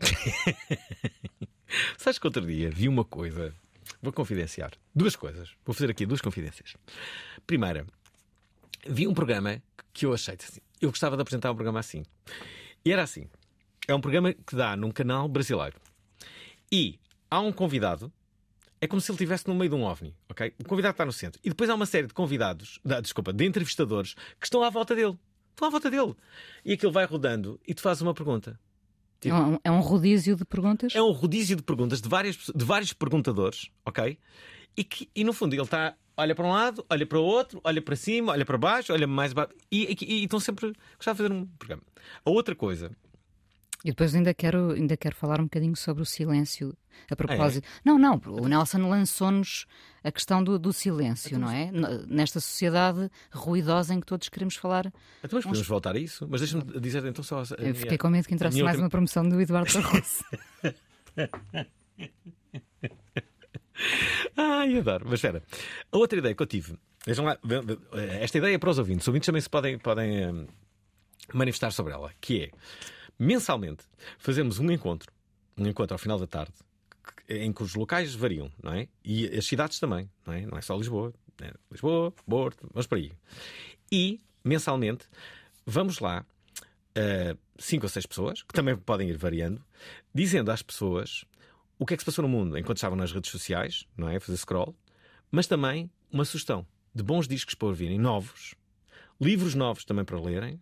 Sabes 1.96 2.18
que 2.18 2.26
outro 2.26 2.46
dia 2.46 2.70
vi 2.70 2.88
uma 2.88 3.04
coisa. 3.04 3.54
Vou 4.00 4.12
confidenciar. 4.12 4.72
Duas 4.94 5.16
coisas. 5.16 5.50
Vou 5.64 5.74
fazer 5.74 5.90
aqui 5.90 6.04
duas 6.06 6.20
confidências. 6.20 6.74
Primeira, 7.46 7.86
vi 8.86 9.06
um 9.06 9.14
programa 9.14 9.62
que 9.92 10.06
eu 10.06 10.12
achei 10.14 10.34
assim. 10.40 10.60
Eu 10.80 10.90
gostava 10.90 11.16
de 11.16 11.22
apresentar 11.22 11.50
um 11.50 11.54
programa 11.54 11.80
assim. 11.80 12.04
E 12.84 12.92
era 12.92 13.02
assim. 13.02 13.28
É 13.86 13.94
um 13.94 14.00
programa 14.00 14.32
que 14.32 14.56
dá 14.56 14.76
num 14.76 14.90
canal 14.90 15.28
brasileiro. 15.28 15.76
E 16.70 16.98
há 17.30 17.40
um 17.40 17.52
convidado. 17.52 18.12
É 18.80 18.86
como 18.88 19.00
se 19.00 19.10
ele 19.12 19.14
estivesse 19.16 19.46
no 19.46 19.54
meio 19.54 19.70
de 19.70 19.76
um 19.76 19.84
ovni, 19.84 20.12
ok? 20.28 20.52
O 20.58 20.64
convidado 20.64 20.92
está 20.94 21.04
no 21.06 21.12
centro. 21.12 21.40
E 21.44 21.48
depois 21.50 21.70
há 21.70 21.74
uma 21.76 21.86
série 21.86 22.08
de 22.08 22.12
convidados, 22.14 22.80
da- 22.84 23.00
desculpa, 23.00 23.32
de 23.32 23.44
entrevistadores 23.44 24.14
que 24.40 24.46
estão 24.46 24.60
à 24.64 24.70
volta 24.70 24.92
dele. 24.96 25.16
Estão 25.50 25.68
à 25.68 25.70
volta 25.70 25.88
dele. 25.88 26.16
E 26.64 26.72
aquilo 26.72 26.90
vai 26.90 27.04
rodando 27.04 27.60
e 27.66 27.74
tu 27.74 27.80
fazes 27.80 28.00
uma 28.02 28.12
pergunta. 28.12 28.58
Tipo- 29.22 29.60
É, 29.62 29.70
um, 29.70 29.80
rodízio 29.80 30.34
de 30.36 30.44
perguntas? 30.44 30.94
É 30.94 31.00
um 31.00 31.12
rodízio 31.12 31.56
de 31.56 31.62
perguntas 31.62 32.00
de, 32.02 32.08
várias, 32.08 32.36
de 32.36 32.64
vários 32.64 32.92
perguntadores, 32.92 33.70
ok? 33.86 34.18
E, 34.76 34.82
que, 34.84 35.08
e 35.14 35.22
no 35.22 35.32
fundo 35.32 35.54
ele 35.54 35.62
está, 35.62 35.94
olha 36.16 36.34
para 36.34 36.44
um 36.46 36.50
lado, 36.50 36.84
olha 36.90 37.06
para 37.06 37.18
o 37.18 37.22
outro, 37.22 37.60
olha 37.62 37.80
para 37.80 37.94
cima, 37.94 38.32
olha 38.32 38.44
para 38.44 38.58
baixo, 38.58 38.92
olha 38.92 39.06
mais 39.06 39.32
baixo. 39.32 39.52
E, 39.70 39.96
e, 40.00 40.12
e 40.20 40.24
estão 40.24 40.40
sempre. 40.40 40.72
Gostava 40.96 41.16
de 41.16 41.22
fazer 41.22 41.32
um 41.32 41.46
programa. 41.58 41.82
A 42.24 42.30
outra 42.30 42.54
coisa. 42.56 42.90
E 43.84 43.88
depois 43.90 44.14
ainda 44.14 44.32
quero, 44.32 44.70
ainda 44.72 44.96
quero 44.96 45.16
falar 45.16 45.40
um 45.40 45.44
bocadinho 45.44 45.74
sobre 45.74 46.02
o 46.02 46.06
silêncio. 46.06 46.72
Ah, 47.10 47.14
A 47.14 47.16
propósito. 47.16 47.66
Não, 47.84 47.98
não, 47.98 48.20
o 48.26 48.46
Nelson 48.48 48.88
lançou-nos 48.88 49.66
a 50.04 50.12
questão 50.12 50.42
do, 50.44 50.56
do 50.58 50.72
silêncio, 50.72 51.36
não 51.38 51.50
é? 51.50 51.70
Nesta 52.06 52.38
sociedade 52.38 53.10
ruidosa 53.32 53.92
em 53.94 53.98
que 54.00 54.06
todos 54.06 54.28
queremos 54.28 54.54
falar. 54.54 54.86
Então, 55.24 55.36
mas 55.36 55.44
podemos 55.44 55.66
voltar 55.66 55.96
a 55.96 55.98
isso? 55.98 56.28
Mas 56.30 56.40
deixa-me 56.42 56.62
dizer 56.80 57.04
então 57.06 57.24
só. 57.24 57.40
a- 57.40 57.46
Eu 57.58 57.74
fiquei 57.74 57.98
com 57.98 58.08
medo 58.08 58.26
que 58.28 58.34
a 58.34 58.36
entrasse 58.36 58.56
mais 58.62 58.74
última- 58.76 58.84
uma 58.84 58.90
promoção 58.90 59.28
do 59.28 59.40
Eduardo 59.40 59.72
Barroso. 59.72 60.24
Ai, 64.36 64.78
adoro. 64.78 65.04
Mas 65.06 65.14
espera. 65.14 65.42
A 65.90 65.96
outra 65.96 66.18
ideia 66.18 66.34
que 66.34 66.42
eu 66.42 66.46
tive. 66.46 66.78
Vejam 67.06 67.24
lá. 67.24 67.36
Esta 68.20 68.38
ideia 68.38 68.54
é 68.54 68.58
para 68.58 68.70
os 68.70 68.78
ouvintes. 68.78 69.04
Os 69.04 69.08
ouvintes 69.08 69.26
também 69.26 69.40
se 69.40 69.50
podem, 69.50 69.78
podem 69.78 70.28
hum, 70.28 70.46
manifestar 71.34 71.72
sobre 71.72 71.92
ela. 71.92 72.12
Que 72.20 72.44
é, 72.44 72.50
mensalmente, 73.22 73.84
fazemos 74.18 74.58
um 74.58 74.70
encontro. 74.70 75.12
Um 75.56 75.66
encontro 75.66 75.94
ao 75.94 75.98
final 75.98 76.18
da 76.18 76.26
tarde. 76.26 76.52
Em 77.28 77.52
que 77.52 77.62
os 77.62 77.74
locais 77.74 78.14
variam, 78.14 78.50
não 78.62 78.72
é? 78.72 78.88
E 79.04 79.26
as 79.26 79.46
cidades 79.46 79.78
também, 79.78 80.10
não 80.26 80.34
é? 80.34 80.46
Não 80.46 80.58
é 80.58 80.60
só 80.60 80.76
Lisboa. 80.76 81.12
né? 81.40 81.52
Lisboa, 81.70 82.12
Porto, 82.26 82.68
vamos 82.72 82.86
para 82.86 82.98
aí. 82.98 83.12
E, 83.90 84.20
mensalmente, 84.44 85.06
vamos 85.64 86.00
lá, 86.00 86.24
uh, 86.96 87.38
cinco 87.58 87.86
ou 87.86 87.88
seis 87.88 88.06
pessoas, 88.06 88.42
que 88.42 88.52
também 88.52 88.76
podem 88.76 89.08
ir 89.08 89.16
variando, 89.16 89.64
dizendo 90.14 90.50
às 90.50 90.62
pessoas 90.62 91.24
o 91.78 91.86
que 91.86 91.94
é 91.94 91.96
que 91.96 92.02
se 92.02 92.06
passou 92.06 92.22
no 92.22 92.28
mundo 92.28 92.58
enquanto 92.58 92.78
estavam 92.78 92.96
nas 92.96 93.12
redes 93.12 93.30
sociais, 93.30 93.86
não 93.96 94.08
é? 94.08 94.18
Fazer 94.18 94.36
scroll, 94.38 94.74
mas 95.30 95.46
também 95.46 95.90
uma 96.10 96.24
sugestão 96.24 96.66
de 96.94 97.02
bons 97.02 97.26
discos 97.26 97.54
para 97.54 97.68
ouvirem, 97.68 97.98
novos, 97.98 98.54
livros 99.20 99.54
novos 99.54 99.84
também 99.84 100.04
para 100.04 100.20
lerem, 100.20 100.60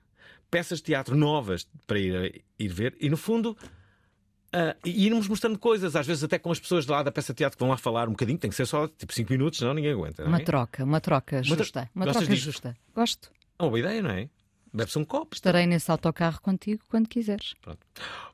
peças 0.50 0.78
de 0.78 0.84
teatro 0.84 1.14
novas 1.16 1.66
para 1.86 1.98
ir, 1.98 2.42
ir 2.58 2.68
ver 2.68 2.96
e, 3.00 3.08
no 3.08 3.16
fundo, 3.16 3.56
e 4.84 5.06
irmos 5.06 5.28
mostrando 5.28 5.58
coisas, 5.58 5.94
às 5.94 6.06
vezes 6.06 6.24
até 6.24 6.38
com 6.38 6.50
as 6.50 6.58
pessoas 6.58 6.86
lá 6.86 7.02
da 7.02 7.12
peça 7.12 7.32
de 7.32 7.38
teatro 7.38 7.56
que 7.56 7.62
vão 7.62 7.70
lá 7.70 7.76
falar 7.76 8.08
um 8.08 8.12
bocadinho, 8.12 8.36
tem 8.38 8.50
que 8.50 8.56
ser 8.56 8.66
só 8.66 8.88
tipo 8.88 9.12
5 9.12 9.30
minutos, 9.32 9.58
senão 9.60 9.72
ninguém 9.74 9.92
aguenta. 9.92 10.22
não 10.24 10.30
Uma 10.30 10.40
é? 10.40 10.44
troca, 10.44 10.82
uma 10.84 11.00
troca 11.00 11.36
Uma 11.36 11.42
tro- 11.44 11.56
justa. 11.58 11.90
Uma 11.94 12.04
Gostas 12.06 12.22
troca 12.24 12.34
disto? 12.34 12.44
justa. 12.46 12.76
Gosto. 12.94 13.30
É 13.58 13.62
uma 13.62 13.68
boa 13.70 13.78
ideia, 13.78 14.02
não 14.02 14.10
é? 14.10 14.28
Bebe-se 14.72 14.98
um 14.98 15.04
copo. 15.04 15.34
Estarei 15.34 15.66
nesse 15.66 15.90
autocarro 15.90 16.40
contigo 16.40 16.82
quando 16.88 17.08
quiseres. 17.08 17.54
Pronto. 17.60 17.78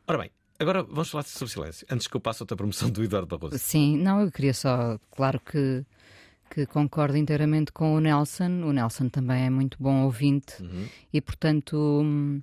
Ora 0.07 0.19
bem, 0.19 0.31
agora 0.59 0.83
vamos 0.83 1.11
falar 1.11 1.23
sobre 1.25 1.53
silêncio, 1.53 1.87
antes 1.91 2.07
que 2.07 2.17
eu 2.17 2.21
passe 2.21 2.43
outra 2.43 2.57
promoção 2.57 2.89
do 2.91 3.03
Eduardo 3.05 3.27
Barroso. 3.39 3.59
Sim, 3.59 3.99
não, 3.99 4.21
eu 4.23 4.31
queria 4.33 4.55
só, 4.55 4.99
claro 5.11 5.39
que, 5.41 5.85
que 6.51 6.67
concordo 6.67 7.17
inteiramente 7.17 7.73
com 7.73 7.95
o 7.95 8.01
Nelson. 8.01 8.63
O 8.65 8.73
Nelson 8.73 9.09
também 9.09 9.45
é 9.47 9.51
muito 9.51 9.77
bom 9.81 10.05
ouvinte 10.05 10.63
Uhum. 10.63 10.87
e, 11.13 11.21
portanto, 11.21 11.77
hum, 12.05 12.41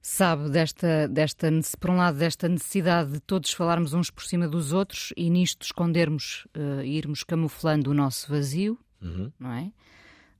sabe 0.00 0.48
desta, 0.50 1.06
desta, 1.08 1.48
por 1.78 1.90
um 1.90 1.96
lado, 1.96 2.18
desta 2.18 2.48
necessidade 2.48 3.12
de 3.12 3.20
todos 3.20 3.52
falarmos 3.52 3.92
uns 3.92 4.10
por 4.10 4.24
cima 4.24 4.48
dos 4.48 4.72
outros 4.72 5.12
e 5.16 5.28
nisto 5.28 5.62
escondermos, 5.64 6.46
eh, 6.54 6.86
irmos 6.86 7.22
camuflando 7.24 7.90
o 7.90 7.94
nosso 7.94 8.30
vazio, 8.30 8.78
Uhum. 9.02 9.30
não 9.38 9.52
é? 9.52 9.70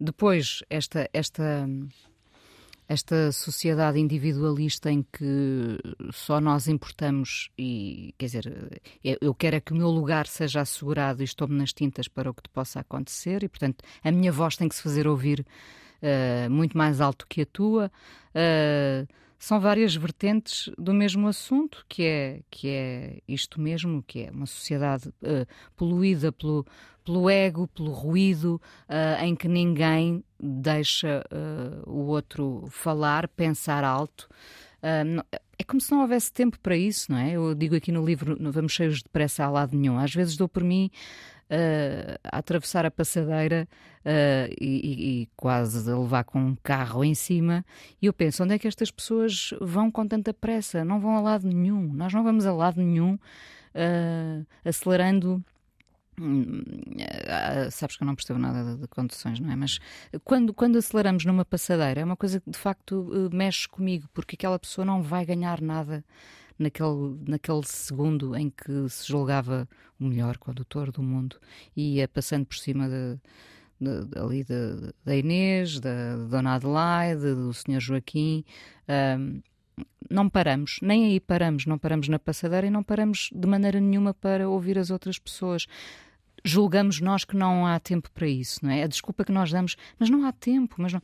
Depois, 0.01 0.62
esta, 0.70 1.09
esta, 1.12 1.68
esta 2.89 3.30
sociedade 3.32 3.99
individualista 3.99 4.91
em 4.91 5.03
que 5.03 5.78
só 6.11 6.41
nós 6.41 6.68
importamos 6.68 7.51
e, 7.59 8.14
quer 8.16 8.26
dizer, 8.26 8.80
eu 9.20 9.34
quero 9.34 9.57
é 9.57 9.61
que 9.61 9.72
o 9.72 9.76
meu 9.76 9.91
lugar 9.91 10.26
seja 10.26 10.62
assegurado 10.62 11.22
e 11.22 11.24
estou-me 11.24 11.55
nas 11.55 11.72
tintas 11.72 12.09
para 12.09 12.30
o 12.30 12.34
que 12.34 12.43
te 12.43 12.49
possa 12.49 12.80
acontecer 12.80 13.43
e, 13.43 13.49
portanto, 13.49 13.84
a 14.03 14.11
minha 14.11 14.32
voz 14.32 14.57
tem 14.57 14.68
que 14.68 14.74
se 14.74 14.82
fazer 14.82 15.07
ouvir 15.07 15.45
eh, 16.01 16.49
muito 16.49 16.78
mais 16.78 17.01
alto 17.01 17.26
que 17.28 17.43
a 17.43 17.47
tua. 17.47 17.93
Eh, 18.34 19.07
são 19.39 19.61
várias 19.61 19.95
vertentes 19.95 20.68
do 20.76 20.93
mesmo 20.93 21.28
assunto, 21.28 21.84
que 21.89 22.03
é, 22.03 22.41
que 22.51 22.68
é 22.68 23.18
isto 23.28 23.61
mesmo, 23.61 24.03
que 24.03 24.24
é 24.24 24.30
uma 24.30 24.47
sociedade 24.47 25.12
eh, 25.22 25.47
poluída 25.76 26.32
pelo, 26.32 26.66
pelo 27.05 27.30
ego, 27.30 27.68
pelo 27.68 27.93
ruído, 27.93 28.61
eh, 28.89 29.24
em 29.24 29.36
que 29.36 29.47
ninguém 29.47 30.24
deixa 30.41 31.24
eh, 31.30 31.82
o 31.86 32.07
outro 32.07 32.66
falar, 32.70 33.28
pensar 33.28 33.84
alto. 33.84 34.28
Não- 35.05 35.24
é 35.59 35.64
como 35.64 35.80
se 35.80 35.91
não 35.91 36.03
houvesse 36.03 36.32
tempo 36.32 36.59
para 36.61 36.76
isso, 36.76 37.11
não 37.11 37.18
é? 37.18 37.32
Eu 37.32 37.53
digo 37.53 37.74
aqui 37.74 37.91
no 37.91 38.05
livro, 38.05 38.36
não 38.41 38.53
vamos 38.53 38.72
cheios 38.72 38.99
de 38.99 39.09
pressa 39.09 39.45
a 39.45 39.51
lado 39.51 39.76
nenhum. 39.76 39.99
Às 39.99 40.14
vezes 40.14 40.36
dou 40.36 40.49
por 40.49 40.62
mim 40.62 40.89
uh, 41.51 42.18
a 42.24 42.39
atravessar 42.39 42.86
a 42.86 42.91
passadeira 42.91 43.68
uh, 44.05 44.55
e, 44.61 45.22
e, 45.22 45.28
quase 45.36 45.91
a 45.91 45.99
levar 45.99 46.24
com 46.24 46.39
um 46.39 46.57
carro 46.62 47.05
em 47.05 47.14
cima. 47.14 47.64
E 48.01 48.07
eu 48.07 48.12
penso, 48.12 48.45
onde 48.45 48.55
é 48.55 48.59
que 48.59 48.68
estas 48.68 48.91
pessoas 48.91 49.51
vão 49.61 49.91
com 49.91 50.07
tanta 50.07 50.32
pressa? 50.32 50.84
Não 50.84 51.01
vão 51.01 51.16
a 51.16 51.20
lado 51.20 51.47
nenhum. 51.47 51.93
Nós 51.93 52.12
não 52.12 52.22
vamos 52.22 52.47
a 52.47 52.53
lado 52.53 52.80
nenhum 52.80 53.14
uh, 53.14 54.47
acelerando. 54.64 55.43
Hum, 56.21 56.62
sabes 57.71 57.97
que 57.97 58.03
eu 58.03 58.07
não 58.07 58.14
percebo 58.14 58.39
nada 58.39 58.77
de, 58.77 58.89
conduções, 58.89 59.39
não 59.39 59.51
é? 59.51 59.57
Mas 59.57 59.79
quando, 60.25 60.53
quando 60.53 60.77
aceleramos 60.77 61.25
numa 61.25 61.45
passadeira, 61.45 62.01
é 62.01 62.05
uma 62.05 62.16
coisa 62.16 62.41
que 62.41 62.51
de 62.51 62.59
facto 62.59 63.31
mexe 63.33 63.69
comigo, 63.69 64.09
porque 64.12 64.35
aquela 64.35 64.59
pessoa 64.59 64.85
não 64.85 65.03
vai 65.03 65.25
ganhar 65.25 65.61
nada 65.61 66.05
naquele, 66.59 67.19
naquele 67.27 67.62
segundo 67.64 68.35
em 68.37 68.51
que 68.51 68.89
se 68.89 69.07
julgava 69.07 69.69
o 70.01 70.05
melhor 70.05 70.37
condutor 70.39 70.91
do 70.91 71.03
mundo 71.03 71.37
e 71.77 71.97
ia 71.97 72.09
passando 72.09 72.47
por 72.47 72.57
cima 72.57 72.89
de, 72.89 73.19
de, 73.81 74.19
ali 74.19 74.45
da 75.05 75.16
Inês, 75.16 75.79
da 75.79 76.16
Dona 76.29 76.55
Adelaide, 76.55 77.35
do 77.35 77.53
Sr. 77.53 77.81
Joaquim. 77.81 78.45
Um, 78.89 79.41
não 80.11 80.29
paramos, 80.29 80.79
nem 80.83 81.07
aí 81.07 81.21
paramos, 81.21 81.66
não 81.66 81.79
paramos 81.79 82.09
na 82.09 82.19
passadeira 82.19 82.66
e 82.66 82.71
não 82.71 82.83
paramos 82.83 83.31
de 83.33 83.47
maneira 83.47 83.79
nenhuma 83.79 84.12
para 84.12 84.49
ouvir 84.49 84.79
as 84.79 84.91
outras 84.91 85.19
pessoas. 85.19 85.66
Julgamos 86.49 87.01
nós 87.01 87.24
que 87.24 87.36
não 87.36 87.66
há 87.66 87.78
tempo 87.78 88.11
para 88.12 88.26
isso, 88.26 88.64
não 88.64 88.70
é? 88.70 88.82
A 88.82 88.86
desculpa 88.86 89.24
que 89.24 89.32
nós 89.32 89.51
damos, 89.51 89.76
mas 89.99 90.09
não 90.09 90.24
há 90.24 90.32
tempo, 90.32 90.76
mas 90.78 90.92
não. 90.92 91.03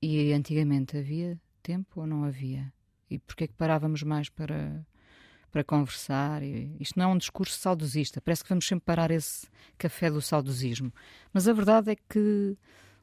E 0.00 0.32
antigamente 0.32 0.96
havia 0.96 1.38
tempo 1.62 2.00
ou 2.00 2.06
não 2.06 2.24
havia? 2.24 2.72
e 3.10 3.18
porque 3.18 3.44
é 3.44 3.46
que 3.48 3.54
parávamos 3.54 4.02
mais 4.02 4.28
para, 4.28 4.86
para 5.50 5.64
conversar. 5.64 6.42
E 6.42 6.76
isto 6.78 6.98
não 6.98 7.10
é 7.10 7.12
um 7.12 7.18
discurso 7.18 7.58
saudosista, 7.58 8.20
parece 8.20 8.44
que 8.44 8.48
vamos 8.48 8.66
sempre 8.66 8.84
parar 8.84 9.10
esse 9.10 9.48
café 9.76 10.10
do 10.10 10.22
saudosismo. 10.22 10.94
Mas 11.32 11.48
a 11.48 11.52
verdade 11.52 11.90
é 11.90 11.96
que 11.96 12.56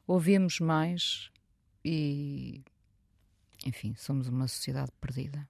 ouvimos 0.06 0.58
mais 0.58 1.30
e, 1.84 2.62
enfim, 3.66 3.94
somos 3.94 4.26
uma 4.28 4.48
sociedade 4.48 4.90
perdida. 4.98 5.46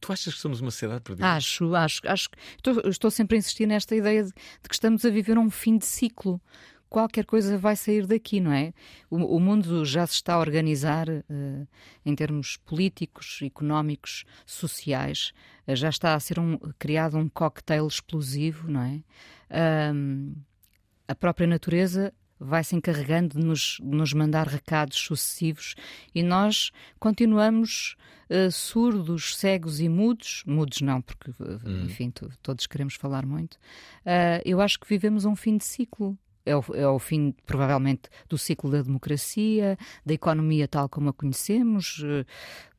Tu 0.00 0.12
achas 0.12 0.34
que 0.34 0.40
somos 0.40 0.60
uma 0.60 0.70
sociedade 0.70 1.02
perdida? 1.02 1.26
Acho, 1.26 1.74
acho, 1.74 2.00
acho. 2.06 2.28
Estou, 2.56 2.88
estou 2.88 3.10
sempre 3.10 3.36
a 3.36 3.38
insistir 3.38 3.66
nesta 3.66 3.94
ideia 3.94 4.24
de, 4.24 4.30
de 4.30 4.68
que 4.68 4.74
estamos 4.74 5.04
a 5.04 5.10
viver 5.10 5.38
um 5.38 5.50
fim 5.50 5.76
de 5.76 5.86
ciclo 5.86 6.40
qualquer 6.90 7.24
coisa 7.24 7.56
vai 7.56 7.76
sair 7.76 8.04
daqui, 8.04 8.40
não 8.40 8.52
é? 8.52 8.74
O, 9.08 9.36
o 9.36 9.40
mundo 9.40 9.84
já 9.84 10.04
se 10.06 10.14
está 10.14 10.34
a 10.34 10.40
organizar 10.40 11.08
uh, 11.08 11.68
em 12.04 12.14
termos 12.16 12.56
políticos, 12.56 13.38
económicos, 13.42 14.24
sociais, 14.44 15.32
uh, 15.66 15.76
já 15.76 15.88
está 15.88 16.14
a 16.14 16.20
ser 16.20 16.40
um, 16.40 16.58
criado 16.78 17.16
um 17.16 17.28
cocktail 17.28 17.86
explosivo, 17.86 18.68
não 18.68 18.82
é? 18.82 19.00
A 21.08 21.14
própria 21.14 21.46
natureza 21.46 22.12
vai 22.40 22.64
se 22.64 22.74
encarregando 22.74 23.38
de 23.38 23.44
nos, 23.44 23.78
de 23.80 23.96
nos, 23.96 24.12
mandar 24.12 24.46
recados 24.46 24.98
sucessivos 24.98 25.74
e 26.14 26.22
nós 26.22 26.70
continuamos 26.98 27.96
uh, 28.30 28.50
surdos, 28.50 29.36
cegos 29.36 29.78
e 29.80 29.88
mudos. 29.88 30.42
Mudos 30.46 30.80
não, 30.80 31.02
porque, 31.02 31.30
hum. 31.40 31.84
enfim, 31.84 32.12
todos 32.42 32.66
queremos 32.66 32.94
falar 32.94 33.26
muito. 33.26 33.54
Uh, 34.06 34.40
eu 34.44 34.60
acho 34.60 34.80
que 34.80 34.88
vivemos 34.88 35.24
um 35.24 35.36
fim 35.36 35.56
de 35.56 35.64
ciclo 35.64 36.18
é 36.44 36.56
o, 36.56 36.64
é 36.74 36.88
o, 36.88 36.98
fim, 36.98 37.34
provavelmente, 37.44 38.02
do 38.28 38.38
ciclo 38.38 38.70
da 38.70 38.82
democracia, 38.82 39.76
da 40.04 40.14
economia 40.14 40.66
tal 40.66 40.88
como 40.88 41.10
a 41.10 41.12
conhecemos, 41.12 42.02
eh, 42.04 42.24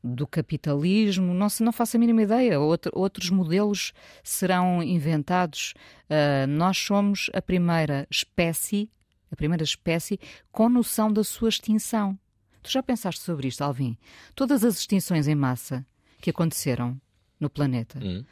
do 0.02 0.26
capitalismo. 0.26 1.32
Não, 1.32 1.48
se, 1.48 1.62
não 1.62 1.72
faço 1.72 1.96
a 1.96 2.00
mínima 2.00 2.22
ideia. 2.22 2.60
Outro, 2.60 2.90
outros 2.94 3.30
modelos 3.30 3.92
serão 4.22 4.82
inventados. 4.82 5.74
Uh, 6.10 6.46
nós 6.48 6.76
somos 6.76 7.30
a 7.32 7.40
primeira 7.40 8.06
espécie, 8.10 8.90
a 9.32 9.36
primeira 9.36 9.64
espécie 9.64 10.20
com 10.52 10.68
noção 10.68 11.12
da 11.12 11.24
sua 11.24 11.48
extinção. 11.48 12.16
Tu 12.62 12.70
já 12.70 12.82
pensaste 12.82 13.22
sobre 13.22 13.48
isto, 13.48 13.62
Alvin? 13.62 13.98
Todas 14.36 14.62
as 14.62 14.78
extinções 14.78 15.26
em 15.26 15.34
massa 15.34 15.84
que 16.20 16.30
aconteceram 16.30 17.00
no 17.40 17.50
planeta. 17.50 17.98
Hum 18.00 18.24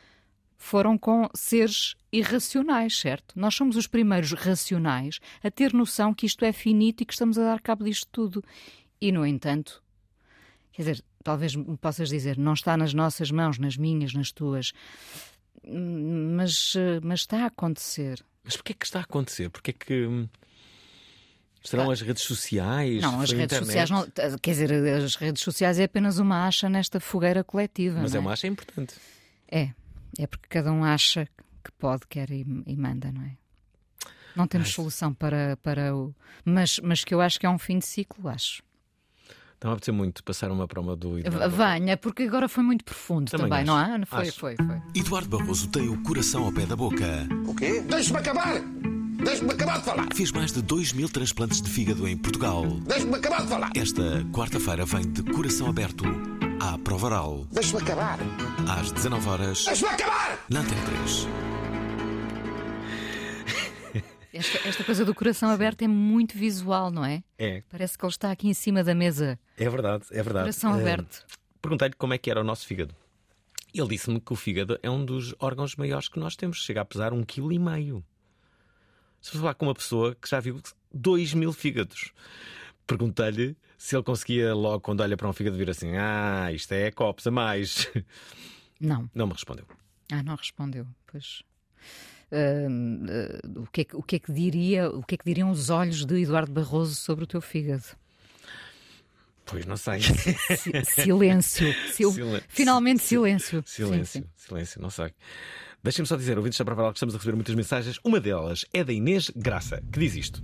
foram 0.63 0.99
com 0.99 1.27
seres 1.35 1.97
irracionais, 2.13 2.99
certo? 2.99 3.33
Nós 3.35 3.55
somos 3.55 3.77
os 3.77 3.87
primeiros 3.87 4.33
racionais 4.33 5.19
a 5.43 5.51
ter 5.51 5.73
noção 5.73 6.13
que 6.13 6.27
isto 6.27 6.45
é 6.45 6.53
finito 6.53 7.01
e 7.01 7.07
que 7.07 7.15
estamos 7.15 7.39
a 7.39 7.45
dar 7.45 7.63
cabo 7.63 7.83
disto 7.83 8.07
tudo. 8.13 8.45
E, 9.01 9.11
no 9.11 9.25
entanto, 9.25 9.83
quer 10.71 10.83
dizer, 10.83 11.05
talvez 11.25 11.57
me 11.57 11.79
possas 11.79 12.11
dizer, 12.11 12.37
não 12.37 12.53
está 12.53 12.77
nas 12.77 12.93
nossas 12.93 13.31
mãos, 13.31 13.59
nas 13.59 13.79
minhas, 13.79 14.13
nas 14.13 14.33
tuas, 14.33 14.75
mas, 15.65 16.75
mas 17.03 17.21
está 17.21 17.45
a 17.45 17.47
acontecer. 17.47 18.23
Mas 18.45 18.55
porquê 18.55 18.73
é 18.73 18.77
que 18.77 18.85
está 18.85 18.99
a 18.99 19.05
acontecer? 19.05 19.49
Porquê 19.49 19.71
é 19.71 19.75
que. 19.75 20.29
Serão 21.63 21.91
ah, 21.91 21.93
as 21.93 22.01
redes 22.01 22.23
sociais? 22.23 23.03
Não, 23.03 23.21
as 23.21 23.31
redes 23.31 23.45
internet? 23.45 23.67
sociais 23.67 23.91
não. 23.91 24.39
Quer 24.39 24.51
dizer, 24.51 24.73
as 24.73 25.15
redes 25.17 25.43
sociais 25.43 25.79
é 25.79 25.85
apenas 25.85 26.19
uma 26.19 26.47
acha 26.47 26.69
nesta 26.69 26.99
fogueira 26.99 27.45
coletiva. 27.45 28.01
Mas 28.01 28.15
é? 28.15 28.17
é 28.17 28.21
uma 28.21 28.33
acha 28.33 28.47
importante. 28.47 28.95
É, 29.51 29.71
é 30.19 30.27
porque 30.27 30.47
cada 30.49 30.73
um 30.73 30.85
acha 30.85 31.29
que 31.63 31.71
pode, 31.73 32.07
quer 32.09 32.31
e, 32.31 32.47
e 32.67 32.77
manda, 32.77 33.13
não 33.13 33.23
é? 33.23 33.37
Não 34.35 34.47
temos 34.47 34.69
Ai. 34.69 34.75
solução 34.75 35.13
para, 35.13 35.59
para 35.63 35.95
o. 35.95 36.15
Mas, 36.45 36.79
mas 36.83 37.05
que 37.05 37.13
eu 37.13 37.21
acho 37.21 37.39
que 37.39 37.45
é 37.45 37.51
um 37.51 37.59
fim 37.59 37.79
de 37.79 37.87
ciclo, 37.87 38.29
acho. 38.29 38.63
Estava 39.55 39.75
a 39.75 39.75
apetecer 39.75 39.93
muito 39.93 40.25
passar 40.25 40.51
uma 40.51 40.67
prova 40.67 40.97
do 40.97 41.19
Eduardo. 41.19 41.55
Venha, 41.55 41.95
porque 41.95 42.23
agora 42.23 42.49
foi 42.49 42.65
muito 42.65 42.83
profundo 42.83 43.31
também, 43.31 43.49
também 43.49 43.65
não 43.67 43.79
é? 43.79 44.07
Foi, 44.07 44.29
acho. 44.29 44.41
foi, 44.41 44.57
foi. 44.57 44.83
Eduardo 44.95 45.37
Barroso 45.37 45.69
tem 45.69 45.87
o 45.87 46.03
coração 46.03 46.45
ao 46.45 46.53
pé 46.53 46.65
da 46.65 46.75
boca. 46.75 47.29
O 47.47 47.55
quê? 47.55 47.83
Deixe-me 47.83 48.19
acabar! 48.21 48.63
Deixe-me 49.25 49.53
acabar 49.53 49.79
de 49.79 49.85
falar! 49.85 50.09
Fez 50.15 50.33
mais 50.33 50.53
de 50.53 50.63
2 50.63 50.93
mil 50.95 51.09
transplantes 51.09 51.61
de 51.61 51.69
fígado 51.69 52.09
em 52.09 52.17
Portugal. 52.17 52.65
Deixe-me 52.87 53.17
acabar 53.17 53.43
de 53.43 53.49
falar! 53.49 53.71
Esta 53.77 54.25
quarta-feira 54.33 54.85
vem 54.87 55.03
de 55.03 55.23
coração 55.23 55.69
aberto 55.69 56.05
à 56.61 56.79
Provaral. 56.79 57.47
Deixe-me 57.53 57.83
acabar! 57.83 58.19
Às 58.69 58.91
19 58.91 59.29
horas. 59.29 59.65
Deixe-me 59.65 59.91
acabar! 59.91 60.39
Na 60.49 60.61
Antena 60.61 60.81
3. 61.05 61.29
Esta, 64.33 64.69
esta, 64.69 64.85
coisa 64.85 65.05
do 65.05 65.13
coração 65.13 65.51
aberto 65.51 65.83
é 65.83 65.89
muito 65.89 66.39
visual, 66.39 66.91
não 66.91 67.05
é? 67.05 67.25
É. 67.37 67.65
Parece 67.69 67.99
que 67.99 68.05
ele 68.05 68.13
está 68.13 68.31
aqui 68.31 68.49
em 68.49 68.55
cima 68.55 68.85
da 68.85 68.95
mesa. 68.95 69.39
É 69.59 69.69
verdade, 69.69 70.05
é 70.13 70.23
verdade. 70.23 70.45
Coração 70.45 70.73
aberto. 70.73 71.27
Perguntei-lhe 71.61 71.95
como 71.95 72.15
é 72.15 72.19
que 72.19 72.31
era 72.31 72.41
o 72.41 72.45
nosso 72.45 72.65
fígado. 72.65 72.95
Ele 73.75 73.89
disse-me 73.89 74.21
que 74.21 74.33
o 74.33 74.37
fígado 74.37 74.79
é 74.83 74.89
um 74.89 75.05
dos 75.05 75.35
órgãos 75.41 75.75
maiores 75.77 76.09
que 76.09 76.19
nós 76.19 76.37
temos. 76.37 76.65
Chega 76.65 76.81
a 76.81 76.85
pesar 76.85 77.13
um 77.13 77.25
quilo 77.25 77.53
e 77.53 77.59
meio. 77.59 78.05
Se 79.21 79.37
falar 79.37 79.55
com 79.55 79.67
uma 79.67 79.75
pessoa 79.75 80.15
que 80.15 80.29
já 80.29 80.41
viu 80.41 80.61
dois 80.93 81.35
mil 81.35 81.53
fígados, 81.53 82.13
perguntei-lhe 82.87 83.57
se 83.77 83.97
ele 83.97 84.03
conseguia 84.03 84.55
logo, 84.55 84.81
quando 84.81 85.01
olha 85.01 85.17
para 85.17 85.29
um 85.29 85.33
fígado, 85.33 85.57
vir 85.57 85.71
assim: 85.71 85.97
Ah, 85.97 86.53
isto 86.53 86.73
é 86.73 86.91
copos 86.91 87.27
a 87.27 87.31
mais. 87.31 87.89
Não. 88.81 89.11
Não 89.15 89.27
me 89.27 89.35
respondeu. 89.35 89.67
Ah, 90.11 90.23
não 90.23 90.35
respondeu. 90.35 90.87
Pois. 91.07 91.43
Uh, 92.33 93.59
uh, 93.59 93.63
o, 93.63 93.67
que 93.67 93.81
é 93.83 93.85
que, 93.85 93.97
o, 93.97 94.03
que 94.03 94.17
é 94.17 94.19
que 94.19 94.33
diria, 94.33 94.89
o 94.89 95.03
que 95.03 95.17
é 95.17 95.19
que 95.19 95.25
diriam 95.25 95.51
os 95.51 95.69
olhos 95.69 96.07
de 96.07 96.23
Eduardo 96.23 96.51
Barroso 96.51 96.95
sobre 96.95 97.25
o 97.25 97.27
teu 97.27 97.41
fígado? 97.41 97.85
Pois 99.45 99.67
não 99.67 99.77
sei. 99.77 100.01
silêncio. 100.85 101.75
Sil... 101.93 102.13
Silêncio. 102.13 102.45
Finalmente 102.49 103.03
silêncio. 103.03 103.63
Silêncio, 103.67 104.07
sim, 104.07 104.21
sim. 104.23 104.31
silêncio, 104.37 104.81
não 104.81 104.91
sei. 104.91 105.13
Deixem-me 105.83 106.07
só 106.07 106.15
dizer, 106.15 106.37
ouvintes 106.37 106.59
da 106.59 106.65
Prova 106.67 106.91
que 106.91 106.99
estamos 106.99 107.15
a 107.15 107.19
receber 107.19 107.35
muitas 107.35 107.55
mensagens. 107.55 107.99
Uma 108.05 108.21
delas 108.21 108.67
é 108.71 108.85
da 108.85 108.93
Inês 108.93 109.31
Graça, 109.35 109.83
que 109.91 109.99
diz 109.99 110.15
isto. 110.15 110.43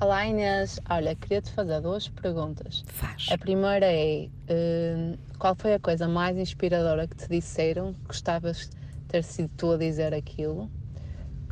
Olá 0.00 0.26
Inês, 0.26 0.80
olha, 0.90 1.14
queria-te 1.14 1.52
fazer 1.52 1.80
duas 1.80 2.08
perguntas. 2.08 2.82
Faz. 2.88 3.28
A 3.30 3.38
primeira 3.38 3.86
é: 3.86 4.26
uh, 4.26 5.18
qual 5.38 5.54
foi 5.54 5.74
a 5.74 5.78
coisa 5.78 6.08
mais 6.08 6.36
inspiradora 6.36 7.06
que 7.06 7.14
te 7.14 7.28
disseram 7.28 7.94
que 7.94 8.00
gostavas 8.08 8.68
de 8.68 8.76
ter 9.06 9.22
sido 9.22 9.48
tu 9.56 9.70
a 9.70 9.76
dizer 9.76 10.12
aquilo? 10.12 10.68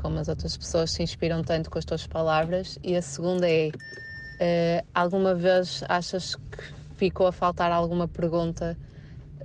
Como 0.00 0.18
as 0.18 0.26
outras 0.26 0.56
pessoas 0.56 0.90
se 0.90 1.04
inspiram 1.04 1.44
tanto 1.44 1.70
com 1.70 1.78
as 1.78 1.84
tuas 1.84 2.04
palavras. 2.08 2.76
E 2.82 2.96
a 2.96 3.02
segunda 3.02 3.48
é: 3.48 3.68
uh, 3.68 4.86
alguma 4.92 5.32
vez 5.32 5.84
achas 5.88 6.34
que 6.34 6.74
ficou 6.96 7.28
a 7.28 7.32
faltar 7.32 7.70
alguma 7.70 8.08
pergunta 8.08 8.76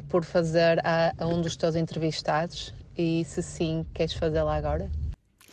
por 0.10 0.26
fazer 0.26 0.80
a, 0.84 1.14
a 1.16 1.28
um 1.28 1.44
dos 1.44 1.56
teus 1.56 1.76
entrevistados? 1.76 2.74
E 2.98 3.24
se 3.26 3.44
sim, 3.44 3.86
queres 3.94 4.14
fazê-la 4.14 4.56
agora? 4.56 4.90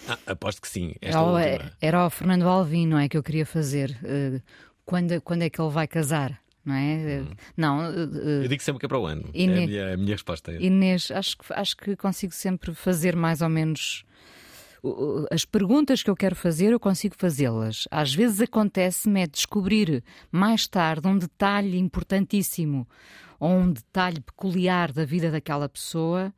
Ah, 0.08 0.18
aposto 0.26 0.62
que 0.62 0.68
sim. 0.68 0.94
Esta 1.00 1.18
era, 1.40 1.72
era 1.80 2.06
o 2.06 2.10
Fernando 2.10 2.48
Alvim, 2.48 2.86
não 2.86 2.98
é? 2.98 3.08
Que 3.08 3.16
eu 3.16 3.22
queria 3.22 3.44
fazer. 3.44 3.98
Uh, 4.02 4.40
quando, 4.84 5.20
quando 5.20 5.42
é 5.42 5.50
que 5.50 5.60
ele 5.60 5.70
vai 5.70 5.86
casar? 5.86 6.40
Não 6.64 6.74
é? 6.74 7.20
Hum. 7.20 7.30
Não. 7.56 7.78
Uh, 7.90 8.42
eu 8.42 8.48
digo 8.48 8.62
sempre 8.62 8.80
que 8.80 8.86
é 8.86 8.88
para 8.88 8.98
o 8.98 9.06
ano. 9.06 9.28
Inês, 9.34 9.58
é 9.58 9.62
a 9.62 9.66
minha, 9.66 9.94
a 9.94 9.96
minha 9.96 10.12
resposta. 10.12 10.52
É. 10.52 10.62
Inês, 10.62 11.10
acho 11.10 11.36
que, 11.36 11.52
acho 11.52 11.76
que 11.76 11.96
consigo 11.96 12.32
sempre 12.32 12.74
fazer 12.74 13.14
mais 13.14 13.42
ou 13.42 13.48
menos. 13.48 14.04
As 15.30 15.46
perguntas 15.46 16.02
que 16.02 16.10
eu 16.10 16.16
quero 16.16 16.36
fazer, 16.36 16.72
eu 16.72 16.80
consigo 16.80 17.14
fazê-las. 17.16 17.88
Às 17.90 18.14
vezes 18.14 18.42
acontece-me 18.42 19.22
é 19.22 19.26
descobrir 19.26 20.04
mais 20.30 20.66
tarde 20.66 21.08
um 21.08 21.16
detalhe 21.16 21.78
importantíssimo 21.78 22.86
ou 23.40 23.50
um 23.50 23.72
detalhe 23.72 24.20
peculiar 24.20 24.92
da 24.92 25.06
vida 25.06 25.30
daquela 25.30 25.70
pessoa 25.70 26.34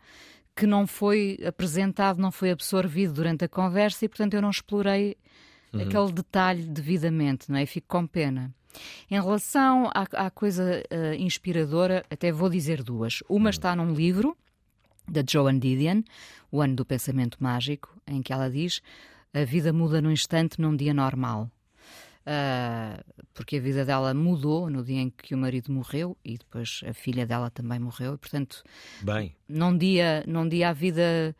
que 0.57 0.67
não 0.67 0.87
foi 0.87 1.39
apresentado, 1.47 2.19
não 2.19 2.33
foi 2.33 2.51
absorvido 2.51 3.13
durante 3.13 3.45
a 3.45 3.49
conversa 3.49 4.05
e, 4.05 4.09
portanto, 4.09 4.35
eu 4.35 4.43
não 4.43 4.51
explorei 4.51 5.17
Uhum. 5.73 5.83
aquele 5.83 6.13
detalhe 6.13 6.63
devidamente, 6.63 7.51
não 7.51 7.59
é? 7.59 7.63
E 7.63 7.67
fico 7.67 7.87
com 7.89 8.07
pena. 8.07 8.55
Em 9.11 9.21
relação 9.21 9.91
à, 9.95 10.27
à 10.27 10.31
coisa 10.31 10.83
eh, 10.91 11.17
inspiradora, 11.17 12.05
até 12.11 12.31
vou 12.31 12.49
dizer 12.49 12.83
duas. 12.83 13.23
Uma 13.29 13.51
está 13.51 13.75
num 13.75 13.93
livro 13.93 14.37
da 15.09 15.23
Joan 15.27 15.59
Didion, 15.59 16.03
O 16.51 16.61
Ano 16.61 16.77
do 16.77 16.85
Pensamento 16.85 17.39
Mágico, 17.41 17.95
em 18.07 18.23
que 18.23 18.33
ela 18.33 18.51
diz: 18.51 18.81
A 19.33 19.45
vida 19.45 19.73
muda 19.73 20.01
num 20.01 20.11
instante, 20.11 20.61
num 20.61 20.77
dia 20.77 20.93
normal. 20.93 21.51
Ah, 22.27 23.01
porque 23.33 23.57
a 23.57 23.61
vida 23.61 23.85
dela 23.85 24.13
mudou 24.13 24.69
no 24.69 24.83
dia 24.85 25.01
em 25.01 25.11
que 25.11 25.33
o 25.35 25.39
marido 25.39 25.71
morreu 25.73 26.17
e 26.25 26.37
depois 26.37 26.81
a 26.85 26.93
filha 26.93 27.25
dela 27.25 27.51
também 27.51 27.79
morreu, 27.79 28.15
e 28.15 28.19
portanto, 28.19 28.65
Bem, 29.01 29.35
num 29.49 29.77
dia, 29.79 30.25
num 30.27 30.49
dia 30.49 30.71
a 30.71 30.73
vida 30.73 31.37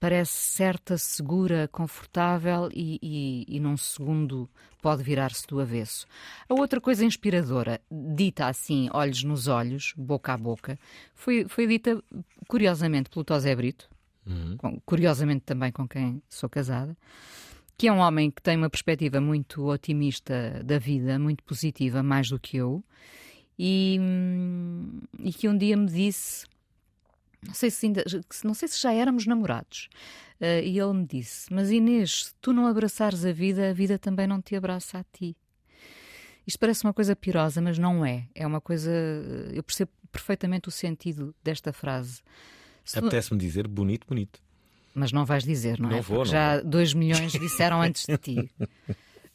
parece 0.00 0.32
certa, 0.32 0.96
segura, 0.98 1.66
confortável 1.72 2.68
e, 2.72 2.98
e, 3.02 3.56
e 3.56 3.58
num 3.58 3.76
segundo 3.76 4.48
pode 4.80 5.02
virar-se 5.02 5.46
do 5.46 5.58
avesso. 5.60 6.06
A 6.48 6.54
outra 6.54 6.80
coisa 6.80 7.04
inspiradora, 7.04 7.80
dita 7.90 8.46
assim, 8.46 8.88
olhos 8.92 9.24
nos 9.24 9.48
olhos, 9.48 9.92
boca 9.96 10.34
a 10.34 10.36
boca, 10.36 10.78
foi, 11.14 11.46
foi 11.48 11.66
dita 11.66 12.00
curiosamente 12.46 13.08
pelo 13.10 13.24
Tosé 13.24 13.56
Brito, 13.56 13.88
com- 14.58 14.78
curiosamente 14.84 15.40
também 15.46 15.72
com 15.72 15.88
quem 15.88 16.22
sou 16.28 16.48
casada, 16.50 16.94
que 17.78 17.86
é 17.86 17.92
um 17.92 17.98
homem 17.98 18.30
que 18.30 18.42
tem 18.42 18.56
uma 18.56 18.68
perspectiva 18.68 19.20
muito 19.20 19.64
otimista 19.66 20.60
da 20.64 20.78
vida, 20.78 21.18
muito 21.18 21.44
positiva, 21.44 22.02
mais 22.02 22.28
do 22.28 22.38
que 22.38 22.56
eu, 22.56 22.84
e, 23.56 23.96
hum, 24.00 25.00
e 25.20 25.32
que 25.32 25.48
um 25.48 25.56
dia 25.56 25.76
me 25.76 25.86
disse, 25.86 26.44
não 27.46 27.54
sei 27.54 27.70
se, 27.70 27.86
ainda, 27.86 28.04
não 28.44 28.52
sei 28.52 28.66
se 28.66 28.80
já 28.80 28.92
éramos 28.92 29.26
namorados, 29.26 29.88
eh, 30.40 30.64
e 30.64 30.78
ele 30.78 30.92
me 30.92 31.06
disse: 31.06 31.52
Mas 31.52 31.70
Inês, 31.70 32.26
se 32.26 32.34
tu 32.40 32.52
não 32.52 32.66
abraçares 32.66 33.24
a 33.24 33.32
vida, 33.32 33.70
a 33.70 33.72
vida 33.72 33.98
também 33.98 34.26
não 34.26 34.42
te 34.42 34.56
abraça 34.56 34.98
a 34.98 35.04
ti. 35.04 35.36
Isto 36.46 36.58
parece 36.58 36.84
uma 36.84 36.94
coisa 36.94 37.14
pirosa, 37.14 37.60
mas 37.60 37.78
não 37.78 38.04
é. 38.04 38.26
É 38.34 38.46
uma 38.46 38.60
coisa. 38.60 38.90
Eu 39.52 39.62
percebo 39.62 39.90
perfeitamente 40.10 40.68
o 40.68 40.70
sentido 40.70 41.34
desta 41.44 41.72
frase. 41.72 42.22
Apetece-me 42.96 43.38
dizer 43.38 43.68
bonito, 43.68 44.06
bonito. 44.06 44.40
Mas 44.98 45.12
não 45.12 45.24
vais 45.24 45.44
dizer, 45.44 45.78
não, 45.78 45.88
Não 45.90 45.96
é? 45.98 46.00
vou, 46.00 46.18
Porque 46.18 46.34
não 46.34 46.40
já 46.40 46.56
vou. 46.60 46.64
2 46.70 46.94
milhões 46.94 47.32
disseram 47.38 47.80
antes 47.80 48.04
de 48.06 48.16
ti. 48.18 48.50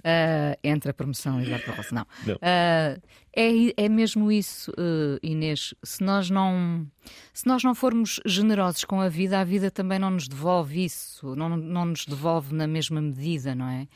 Ah, 0.06 0.58
entre 0.64 0.92
a 0.92 0.94
promoção 0.94 1.42
e 1.42 1.54
a 1.54 1.60
promoção. 1.60 1.96
Não. 1.96 2.06
Não. 2.28 2.38
Ah, 2.42 2.98
é, 3.36 3.86
é 3.86 3.90
mesmo 3.90 4.32
isso, 4.32 4.72
eh, 4.78 5.18
Inês. 5.24 5.74
Se 5.82 6.04
nós, 6.04 6.30
não, 6.30 6.86
se 7.34 7.48
nós 7.48 7.64
não 7.64 7.74
formos 7.74 8.20
generosos 8.26 8.84
com 8.84 9.00
a 9.02 9.08
vida, 9.10 9.40
a 9.40 9.44
vida 9.44 9.72
também 9.72 9.98
não 9.98 10.12
nos 10.12 10.28
devolve 10.28 10.84
isso, 10.84 11.36
não, 11.36 11.50
não 11.58 11.86
nos 11.86 12.06
devolve 12.06 12.54
na 12.54 12.68
mesma 12.68 13.02
medida, 13.02 13.56
não 13.56 13.68
é? 13.70 13.88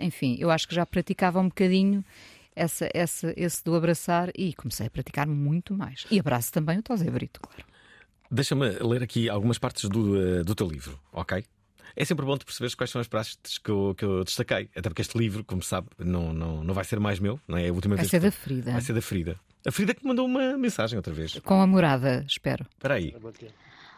Enfim, 0.00 0.36
eu 0.40 0.50
acho 0.50 0.66
que 0.66 0.74
já 0.74 0.84
praticava 0.86 1.38
um 1.38 1.48
bocadinho 1.48 2.04
essa, 2.56 2.88
essa, 2.94 3.32
esse 3.36 3.62
do 3.62 3.74
abraçar 3.74 4.30
e 4.36 4.52
comecei 4.54 4.86
a 4.86 4.90
praticar 4.90 5.26
muito 5.28 5.74
mais. 5.74 6.06
E 6.10 6.18
abraço 6.18 6.50
também 6.52 6.78
o 6.78 6.82
Tosé 6.82 7.10
Brito, 7.10 7.40
claro. 7.40 7.64
Deixa-me 8.30 8.68
ler 8.80 9.02
aqui 9.02 9.28
algumas 9.28 9.58
partes 9.58 9.88
do, 9.88 10.20
eh, 10.20 10.42
do 10.42 10.54
teu 10.54 10.68
livro, 10.68 10.98
ok? 11.12 11.44
É 11.96 12.04
sempre 12.04 12.26
bom 12.26 12.36
tu 12.36 12.44
perceberes 12.44 12.74
quais 12.74 12.90
são 12.90 13.00
as 13.00 13.06
partes 13.06 13.58
que 13.58 13.70
eu, 13.70 13.94
que 13.96 14.04
eu 14.04 14.24
destaquei. 14.24 14.68
Até 14.74 14.88
porque 14.88 15.02
este 15.02 15.16
livro, 15.16 15.44
como 15.44 15.62
sabe, 15.62 15.86
não, 15.98 16.32
não, 16.32 16.64
não 16.64 16.74
vai 16.74 16.84
ser 16.84 16.98
mais 16.98 17.20
meu, 17.20 17.38
não 17.46 17.56
é 17.56 17.68
a 17.68 17.72
última 17.72 17.94
Vai 17.94 18.02
vez. 18.04 18.10
ser 18.10 18.18
que- 18.20 18.26
da 18.26 18.32
Frida. 18.32 18.72
Vai 18.72 18.80
ser 18.80 18.92
da 18.94 19.02
Frida. 19.02 19.36
A 19.66 19.70
Frida 19.70 19.94
que 19.94 20.02
me 20.02 20.08
mandou 20.08 20.26
uma 20.26 20.58
mensagem 20.58 20.96
outra 20.96 21.12
vez. 21.14 21.38
Com 21.44 21.60
a 21.62 21.66
morada, 21.66 22.24
espero. 22.28 22.66
Espera 22.74 22.94
aí. 22.94 23.14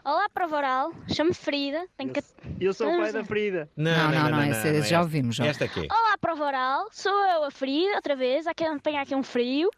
Olá, 0.07 0.29
prova 0.29 0.59
oral. 0.59 0.93
Chamo-me 1.13 1.35
Frida. 1.35 1.85
Tenho 1.97 2.13
que... 2.13 2.23
Eu 2.61 2.73
sou 2.73 2.89
o 2.89 2.97
pai 2.97 3.11
da 3.11 3.25
Frida. 3.25 3.69
Não, 3.77 4.09
não, 4.13 4.31
não, 4.31 4.45
esse 4.45 4.83
já 4.85 5.01
ouvimos, 5.01 5.35
já. 5.35 5.47
Esta 5.47 5.65
aqui. 5.65 5.81
Olá, 5.91 6.17
prova 6.17 6.45
oral. 6.45 6.87
Sou 6.93 7.13
eu, 7.13 7.43
a 7.43 7.51
Frida, 7.51 7.97
outra 7.97 8.15
vez. 8.15 8.47
Aqui 8.47 8.63
apanhar 8.63 9.03
aqui 9.03 9.17
um 9.17 9.25
frio. 9.25 9.69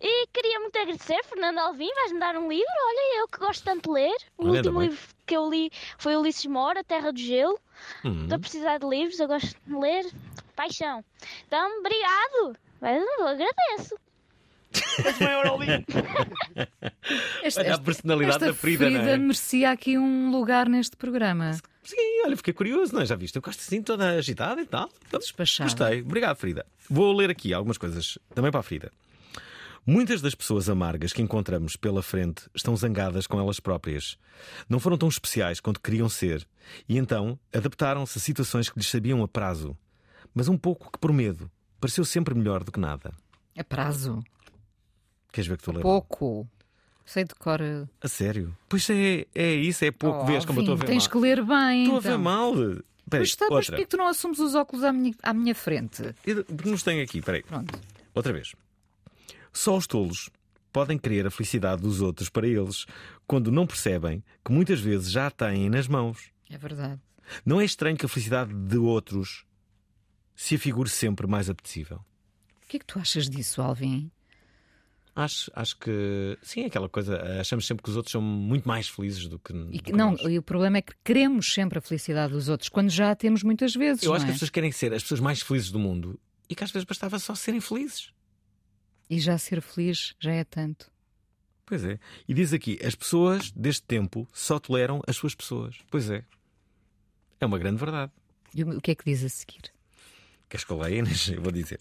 E 0.00 0.26
queria 0.32 0.58
muito 0.58 0.76
agradecer, 0.76 1.22
Fernando 1.22 1.58
Alvim. 1.58 1.88
Vais-me 1.94 2.18
dar 2.18 2.34
um 2.36 2.48
livro. 2.48 2.66
Olha, 2.84 3.20
eu 3.20 3.28
que 3.28 3.38
gosto 3.38 3.62
tanto 3.62 3.84
de 3.84 3.90
ler. 3.94 4.16
O 4.36 4.48
Olha, 4.48 4.56
último 4.56 4.82
livro 4.82 4.98
que 5.24 5.36
eu 5.36 5.48
li 5.48 5.70
foi 5.98 6.16
Ulisses 6.16 6.46
Mora, 6.46 6.82
Terra 6.82 7.12
do 7.12 7.20
Gelo. 7.20 7.56
Hum. 8.04 8.24
Estou 8.24 8.34
a 8.34 8.40
precisar 8.40 8.78
de 8.78 8.86
livros. 8.88 9.20
Eu 9.20 9.28
gosto 9.28 9.56
de 9.64 9.72
ler. 9.72 10.04
Paixão. 10.56 11.04
Então, 11.46 11.78
obrigado. 11.78 12.56
Eu 12.82 13.24
agradeço. 13.24 13.94
Esta, 17.42 17.60
Olha 17.60 17.74
a 17.74 17.78
personalidade 17.78 18.36
esta 18.36 18.46
da 18.46 18.54
Frida, 18.54 18.88
não 18.88 19.00
é? 19.00 19.16
merecia 19.16 19.70
aqui 19.70 19.98
um 19.98 20.30
lugar 20.30 20.68
neste 20.68 20.96
programa. 20.96 21.52
Sim, 21.82 22.22
olha, 22.24 22.36
fiquei 22.36 22.52
curioso, 22.52 22.94
não 22.94 23.02
é? 23.02 23.06
Já 23.06 23.16
viste? 23.16 23.36
Eu 23.36 23.42
gosto 23.42 23.60
assim, 23.60 23.82
toda 23.82 24.10
agitada 24.10 24.60
e 24.60 24.66
tal. 24.66 24.88
Despachada. 25.10 25.68
Gostei. 25.68 26.02
Obrigado, 26.02 26.36
Frida. 26.36 26.64
Vou 26.88 27.12
ler 27.12 27.30
aqui 27.30 27.52
algumas 27.52 27.78
coisas 27.78 28.18
também 28.34 28.50
para 28.50 28.60
a 28.60 28.62
Frida. 28.62 28.92
Muitas 29.84 30.20
das 30.20 30.34
pessoas 30.34 30.68
amargas 30.68 31.12
que 31.12 31.22
encontramos 31.22 31.74
pela 31.74 32.02
frente 32.02 32.42
estão 32.54 32.76
zangadas 32.76 33.26
com 33.26 33.40
elas 33.40 33.58
próprias. 33.58 34.16
Não 34.68 34.78
foram 34.78 34.98
tão 34.98 35.08
especiais 35.08 35.58
quanto 35.58 35.80
queriam 35.80 36.08
ser 36.08 36.46
e 36.88 36.98
então 36.98 37.38
adaptaram-se 37.52 38.18
a 38.18 38.20
situações 38.20 38.68
que 38.68 38.78
lhes 38.78 38.88
sabiam 38.88 39.22
a 39.22 39.28
prazo. 39.28 39.76
Mas 40.34 40.48
um 40.48 40.56
pouco 40.56 40.92
que 40.92 40.98
por 40.98 41.12
medo, 41.12 41.50
pareceu 41.80 42.04
sempre 42.04 42.34
melhor 42.34 42.62
do 42.62 42.70
que 42.70 42.78
nada. 42.78 43.12
A 43.58 43.64
prazo. 43.64 44.22
Queres 45.32 45.48
ver 45.48 45.56
que 45.56 45.62
estou 45.62 45.72
a 45.72 45.76
ler? 45.76 45.82
Pouco. 45.82 46.48
Sei 47.04 47.24
de 47.24 47.34
cor. 47.34 47.60
A 48.00 48.08
sério? 48.08 48.56
Pois 48.68 48.88
é, 48.90 49.26
é 49.34 49.52
isso, 49.54 49.84
é 49.84 49.90
pouco. 49.90 50.20
Oh, 50.22 50.26
Vês 50.26 50.44
como 50.44 50.60
eu 50.60 50.62
estou 50.62 50.74
a 50.74 50.78
ver 50.78 50.86
Tens 50.86 51.04
mal. 51.04 51.10
que 51.10 51.18
ler 51.18 51.44
bem. 51.44 51.82
Estou 51.82 51.96
a 51.96 51.98
então. 51.98 52.00
ver 52.12 52.18
mal. 52.18 52.52
Espera 52.54 52.84
Pois 53.10 53.28
está, 53.28 53.46
mas 53.46 53.52
outra. 53.56 53.72
porquê 53.72 53.84
que 53.84 53.90
tu 53.90 53.96
não 53.96 54.06
assumes 54.06 54.38
os 54.38 54.54
óculos 54.54 54.84
à 54.84 54.92
minha, 54.92 55.14
à 55.22 55.32
minha 55.34 55.54
frente? 55.54 56.02
Porque 56.46 56.70
nos 56.70 56.82
tem 56.84 57.00
aqui, 57.00 57.18
espera 57.18 57.38
aí. 57.38 57.42
Pronto. 57.42 57.80
Outra 58.14 58.32
vez. 58.32 58.52
Só 59.52 59.76
os 59.76 59.86
tolos 59.88 60.30
podem 60.72 60.96
querer 60.96 61.26
a 61.26 61.30
felicidade 61.32 61.82
dos 61.82 62.00
outros 62.00 62.28
para 62.28 62.46
eles, 62.46 62.86
quando 63.26 63.50
não 63.50 63.66
percebem 63.66 64.22
que 64.44 64.52
muitas 64.52 64.78
vezes 64.78 65.10
já 65.10 65.26
a 65.26 65.30
têm 65.32 65.68
nas 65.68 65.88
mãos. 65.88 66.30
É 66.48 66.56
verdade. 66.56 67.00
Não 67.44 67.60
é 67.60 67.64
estranho 67.64 67.96
que 67.96 68.06
a 68.06 68.08
felicidade 68.08 68.52
de 68.54 68.76
outros 68.78 69.44
se 70.36 70.54
afigure 70.54 70.88
sempre 70.88 71.26
mais 71.26 71.50
apetecível. 71.50 71.98
O 72.64 72.68
que 72.68 72.76
é 72.76 72.80
que 72.80 72.86
tu 72.86 73.00
achas 73.00 73.28
disso, 73.28 73.60
Alvin? 73.60 74.08
Acho, 75.24 75.50
acho 75.54 75.76
que 75.78 76.38
sim, 76.42 76.62
é 76.62 76.66
aquela 76.66 76.88
coisa. 76.88 77.20
Achamos 77.40 77.66
sempre 77.66 77.82
que 77.82 77.90
os 77.90 77.96
outros 77.96 78.12
são 78.12 78.22
muito 78.22 78.66
mais 78.66 78.88
felizes 78.88 79.26
do 79.28 79.38
que. 79.38 79.52
E 79.70 79.78
que- 79.78 79.90
que 79.90 79.92
não, 79.92 80.12
nós. 80.12 80.20
e 80.22 80.38
o 80.38 80.42
problema 80.42 80.78
é 80.78 80.82
que 80.82 80.92
queremos 81.04 81.52
sempre 81.52 81.78
a 81.78 81.80
felicidade 81.82 82.32
dos 82.32 82.48
outros, 82.48 82.68
quando 82.68 82.88
já 82.90 83.10
a 83.10 83.16
temos 83.16 83.42
muitas 83.42 83.74
vezes. 83.74 84.02
Eu 84.02 84.14
acho 84.14 84.24
que 84.24 84.30
é? 84.30 84.32
as 84.32 84.36
pessoas 84.36 84.50
querem 84.50 84.72
ser 84.72 84.92
as 84.94 85.02
pessoas 85.02 85.20
mais 85.20 85.42
felizes 85.42 85.70
do 85.70 85.78
mundo 85.78 86.18
e 86.48 86.54
que 86.54 86.64
às 86.64 86.70
vezes 86.70 86.84
bastava 86.86 87.18
só 87.18 87.34
serem 87.34 87.60
felizes. 87.60 88.12
E 89.08 89.18
já 89.18 89.36
ser 89.38 89.60
feliz 89.60 90.14
já 90.20 90.32
é 90.32 90.44
tanto. 90.44 90.90
Pois 91.66 91.84
é. 91.84 91.98
E 92.28 92.32
diz 92.34 92.52
aqui: 92.52 92.78
as 92.84 92.94
pessoas 92.94 93.50
deste 93.50 93.82
tempo 93.82 94.26
só 94.32 94.58
toleram 94.58 95.00
as 95.06 95.16
suas 95.16 95.34
pessoas. 95.34 95.76
Pois 95.90 96.08
é. 96.10 96.24
É 97.40 97.46
uma 97.46 97.58
grande 97.58 97.76
verdade. 97.78 98.12
E 98.54 98.64
o 98.64 98.76
o 98.76 98.80
que 98.80 98.90
é 98.90 98.94
que 98.94 99.04
diz 99.04 99.22
a 99.24 99.28
seguir? 99.28 99.72
Queres 100.48 100.64
que 100.64 100.72
eu 100.72 100.78
leia, 100.78 100.98
Inês? 100.98 101.28
Eu 101.28 101.40
vou 101.42 101.52
dizer. 101.52 101.80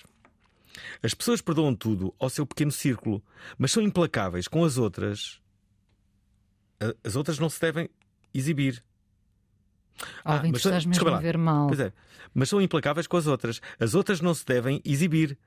As 1.01 1.13
pessoas 1.13 1.41
perdoam 1.41 1.76
tudo 1.76 2.13
ao 2.20 2.30
seu 2.30 2.45
pequeno 2.45 2.72
círculo, 2.72 3.24
mas 3.57 3.72
são 3.72 3.82
implacáveis 3.84 4.47
com 4.47 4.63
as 4.63 4.78
outras. 4.78 5.41
As 7.03 7.15
outras 7.15 7.39
não 7.39 7.49
se 7.49 7.59
devem 7.59 7.89
exibir. 8.34 8.84
Alvin, 10.24 10.49
tu 10.49 10.53
mas- 10.53 10.65
estás 10.65 10.86
mesmo 10.86 11.09
a 11.09 11.20
ver 11.20 11.38
mal. 11.38 11.67
Pois 11.67 11.80
é. 11.80 11.91
Mas 12.34 12.47
são 12.49 12.61
implacáveis 12.61 13.07
com 13.07 13.17
as 13.17 13.28
outras. 13.28 13.59
As 13.80 13.95
outras 13.95 14.22
não 14.22 14.34
se 14.34 14.45
devem 14.45 14.82
exibir. 14.86 15.38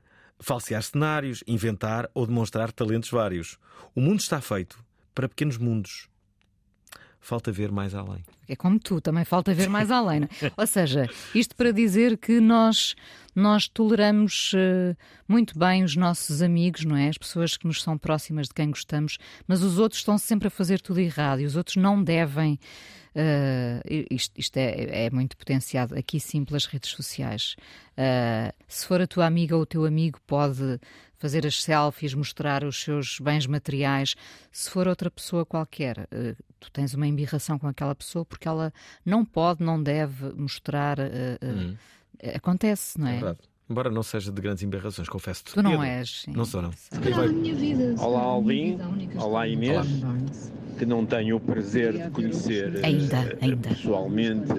Falsear 0.40 0.82
cenários, 0.82 1.44
inventar 1.46 2.10
ou 2.14 2.26
demonstrar 2.26 2.72
talentos 2.72 3.10
vários. 3.10 3.58
O 3.94 4.00
mundo 4.00 4.20
está 4.20 4.40
feito 4.40 4.84
para 5.14 5.28
pequenos 5.28 5.56
mundos. 5.56 6.08
Falta 7.20 7.52
ver 7.52 7.70
mais 7.70 7.94
além. 7.94 8.24
É 8.48 8.56
como 8.56 8.78
tu, 8.78 9.00
também 9.00 9.24
falta 9.24 9.54
ver 9.54 9.68
mais 9.68 9.90
além. 9.90 10.20
não 10.20 10.28
é? 10.42 10.52
Ou 10.56 10.66
seja, 10.66 11.08
isto 11.34 11.54
para 11.54 11.70
dizer 11.72 12.18
que 12.18 12.40
nós, 12.40 12.94
nós 13.34 13.68
toleramos 13.68 14.52
eh, 14.54 14.94
muito 15.28 15.58
bem 15.58 15.84
os 15.84 15.96
nossos 15.96 16.42
amigos, 16.42 16.84
não 16.84 16.96
é? 16.96 17.08
As 17.08 17.16
pessoas 17.16 17.56
que 17.56 17.66
nos 17.66 17.82
são 17.82 17.96
próximas 17.96 18.48
de 18.48 18.54
quem 18.54 18.68
gostamos, 18.70 19.18
mas 19.46 19.62
os 19.62 19.78
outros 19.78 20.00
estão 20.00 20.18
sempre 20.18 20.48
a 20.48 20.50
fazer 20.50 20.80
tudo 20.80 21.00
errado 21.00 21.40
e 21.40 21.44
os 21.44 21.56
outros 21.56 21.76
não 21.76 22.02
devem. 22.02 22.58
eh, 23.14 24.06
isto 24.10 24.32
isto 24.38 24.56
é, 24.56 25.06
é 25.06 25.10
muito 25.10 25.36
potenciado 25.36 25.94
aqui 25.96 26.18
sim 26.18 26.44
pelas 26.44 26.66
redes 26.66 26.90
sociais. 26.90 27.56
Eh, 27.96 28.52
se 28.66 28.86
for 28.86 29.00
a 29.00 29.06
tua 29.06 29.26
amiga 29.26 29.54
ou 29.56 29.62
o 29.62 29.66
teu 29.66 29.84
amigo, 29.84 30.18
pode 30.26 30.80
fazer 31.18 31.46
as 31.46 31.62
selfies, 31.62 32.14
mostrar 32.14 32.64
os 32.64 32.82
seus 32.82 33.20
bens 33.20 33.46
materiais. 33.46 34.16
Se 34.50 34.68
for 34.68 34.88
outra 34.88 35.08
pessoa 35.08 35.46
qualquer, 35.46 36.08
tu 36.58 36.68
tens 36.72 36.94
uma 36.94 37.06
embirração 37.06 37.60
com 37.60 37.68
aquela 37.68 37.94
pessoa 37.94 38.24
porque 38.32 38.48
ela 38.48 38.72
não 39.04 39.24
pode, 39.24 39.62
não 39.62 39.80
deve 39.82 40.32
mostrar. 40.34 40.98
eh, 40.98 41.38
eh, 41.40 41.46
Hum. 41.52 41.74
Acontece, 42.34 42.98
não 43.00 43.06
é? 43.08 43.10
É 43.10 43.14
verdade. 43.14 43.38
Embora 43.68 43.90
não 43.90 44.02
seja 44.02 44.30
de 44.30 44.40
grandes 44.40 44.62
embarrações, 44.62 45.08
confesso. 45.08 45.42
Tu 45.44 45.62
não 45.62 45.82
és, 45.82 46.22
sim. 46.22 46.32
Não 46.32 46.44
sou, 46.44 46.62
não. 46.62 46.70
Olá, 47.98 48.20
Alvin. 48.20 48.78
Olá, 49.16 49.48
Inês. 49.48 49.86
Que 50.78 50.86
não 50.86 51.04
tenho 51.04 51.36
o 51.36 51.40
prazer 51.40 51.92
de 51.94 52.10
conhecer 52.10 52.84
Ainda, 52.84 53.16
eh, 53.16 53.38
ainda. 53.40 53.68
pessoalmente, 53.68 54.52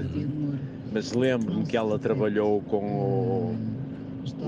mas 0.91 1.11
lembro-me 1.13 1.65
que 1.65 1.75
ela 1.75 1.97
trabalhou 1.99 2.61
com 2.63 2.85
o, 2.85 3.57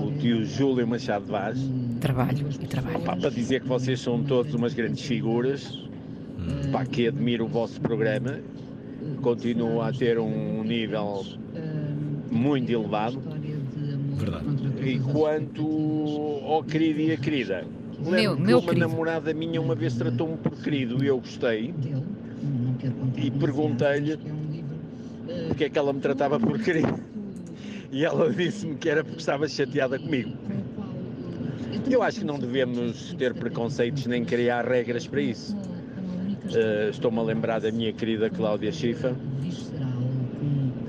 o 0.06 0.12
tio 0.18 0.44
Júlio 0.44 0.86
Machado 0.86 1.26
Vaz. 1.26 1.58
Trabalho 2.00 2.46
e 2.60 2.66
trabalho. 2.66 3.00
Pá, 3.00 3.16
para 3.16 3.30
dizer 3.30 3.62
que 3.62 3.68
vocês 3.68 4.00
são 4.00 4.22
todos 4.22 4.54
umas 4.54 4.74
grandes 4.74 5.04
figuras, 5.04 5.88
pá, 6.72 6.84
que 6.84 7.08
admiro 7.08 7.44
o 7.44 7.48
vosso 7.48 7.80
programa, 7.80 8.40
continua 9.26 9.88
a 9.88 9.92
ter 9.92 10.20
um 10.20 10.62
nível 10.62 11.24
muito 12.30 12.70
elevado. 12.70 13.20
Verdade. 14.16 14.44
E 14.88 15.00
quanto 15.00 16.40
ao 16.44 16.62
querido 16.62 17.00
e 17.00 17.10
a 17.12 17.16
querida, 17.16 17.64
Meu- 17.98 18.10
lembro 18.12 18.36
que 18.36 18.42
meu 18.42 18.58
uma 18.60 18.68
querido. 18.68 18.88
namorada 18.88 19.34
minha 19.34 19.60
uma 19.60 19.74
vez 19.74 19.94
tratou-me 19.96 20.36
por 20.36 20.52
querido 20.52 21.02
e 21.02 21.08
eu 21.08 21.18
gostei 21.18 21.74
e 23.16 23.30
perguntei-lhe 23.32 24.16
porque 25.48 25.64
é 25.64 25.68
que 25.68 25.76
ela 25.78 25.92
me 25.92 26.00
tratava 26.00 26.38
por 26.38 26.56
querido. 26.60 26.94
E 27.90 28.04
ela 28.04 28.30
disse-me 28.32 28.76
que 28.76 28.88
era 28.88 29.02
porque 29.02 29.18
estava 29.18 29.48
chateada 29.48 29.98
comigo. 29.98 30.32
Eu 31.90 32.02
acho 32.02 32.20
que 32.20 32.24
não 32.24 32.38
devemos 32.38 33.12
ter 33.14 33.34
preconceitos 33.34 34.06
nem 34.06 34.24
criar 34.24 34.64
regras 34.66 35.06
para 35.06 35.20
isso. 35.20 35.56
Eh, 36.54 36.88
Estou-me 36.90 37.18
a 37.18 37.22
lembrar 37.22 37.60
da 37.60 37.70
minha 37.72 37.92
querida 37.92 38.30
Cláudia 38.30 38.72
Chifa 38.72 39.14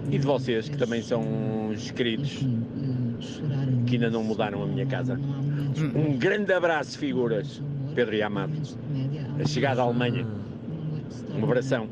e 0.10 0.18
de 0.18 0.26
vocês 0.26 0.70
que 0.70 0.78
também 0.78 1.02
são 1.02 1.22
uns 1.70 1.92
queridos 1.92 2.40
que 3.86 3.96
ainda 3.96 4.10
não 4.10 4.24
mudaram 4.24 4.64
a 4.64 4.68
minha 4.68 4.86
casa. 4.86 5.20
Um 5.96 6.18
grande 6.18 6.54
abraço, 6.54 6.98
figuras. 6.98 7.62
Pedro 7.96 8.16
e 8.16 8.22
Amado. 8.22 8.54
A 9.44 9.48
chegada 9.48 9.82
à 9.82 9.86
Alemanha. 9.86 10.26
Um 11.36 11.44
abração. 11.44 11.88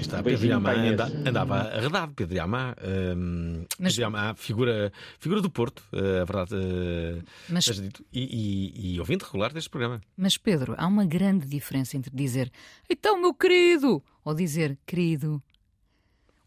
Está, 0.00 0.20
Um 0.20 0.22
Pedro 0.22 0.46
Inês. 0.46 0.92
anda- 0.92 1.28
andava 1.28 1.54
arredado, 1.62 2.12
Pedro 2.14 2.36
Iamá. 2.36 2.74
hum, 3.16 3.64
Mas- 3.78 3.94
Pedro 3.94 4.02
Iamá, 4.02 4.34
figura, 4.34 4.92
figura 5.18 5.40
do 5.40 5.50
Porto, 5.50 5.82
eh, 5.92 6.20
a 6.20 6.24
verdade. 6.24 6.54
eh, 6.54 7.22
Mas- 7.48 7.64
seja 7.64 7.82
dito, 7.82 8.04
e, 8.12 8.72
e, 8.72 8.94
e 8.94 9.00
ouvinte 9.00 9.24
regular 9.24 9.52
deste 9.52 9.68
programa. 9.70 10.00
Mas 10.16 10.36
Pedro, 10.36 10.74
há 10.78 10.86
uma 10.86 11.04
grande 11.04 11.46
diferença 11.46 11.96
entre 11.96 12.10
dizer 12.14 12.50
então, 12.88 13.20
meu 13.20 13.34
querido, 13.34 14.02
ou 14.24 14.34
dizer 14.34 14.78
querido. 14.86 15.42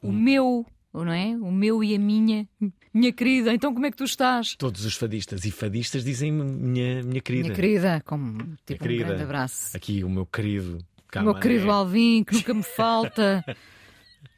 O 0.02 0.12
meu, 0.14 0.66
não 0.94 1.12
é? 1.12 1.36
O 1.36 1.52
meu 1.52 1.84
e 1.84 1.94
a 1.94 2.00
minha, 2.00 2.48
minha 2.94 3.12
querida, 3.12 3.54
então 3.54 3.74
como 3.74 3.86
é 3.86 3.92
que 3.92 3.98
tu 3.98 4.06
estás? 4.06 4.56
Todos 4.56 4.86
os 4.86 4.96
fadistas 4.96 5.44
e 5.44 5.52
fadistas 5.52 6.04
dizem 6.06 6.32
minha, 6.32 7.04
minha 7.04 7.20
querida. 7.22 7.44
Minha 7.50 7.56
querida, 7.56 8.02
como 8.06 8.32
Minha 8.32 8.58
tipo 8.66 8.82
querida. 8.84 9.04
um 9.04 9.08
grande 9.08 9.24
abraço. 9.24 9.76
Aqui 9.76 10.04
o 10.04 10.10
meu 10.10 10.26
querido. 10.26 10.78
Meu 11.16 11.36
querido 11.36 11.72
Alvin, 11.72 12.24
que 12.24 12.36
nunca 12.36 12.54
me 12.54 12.64
falta. 12.76 13.44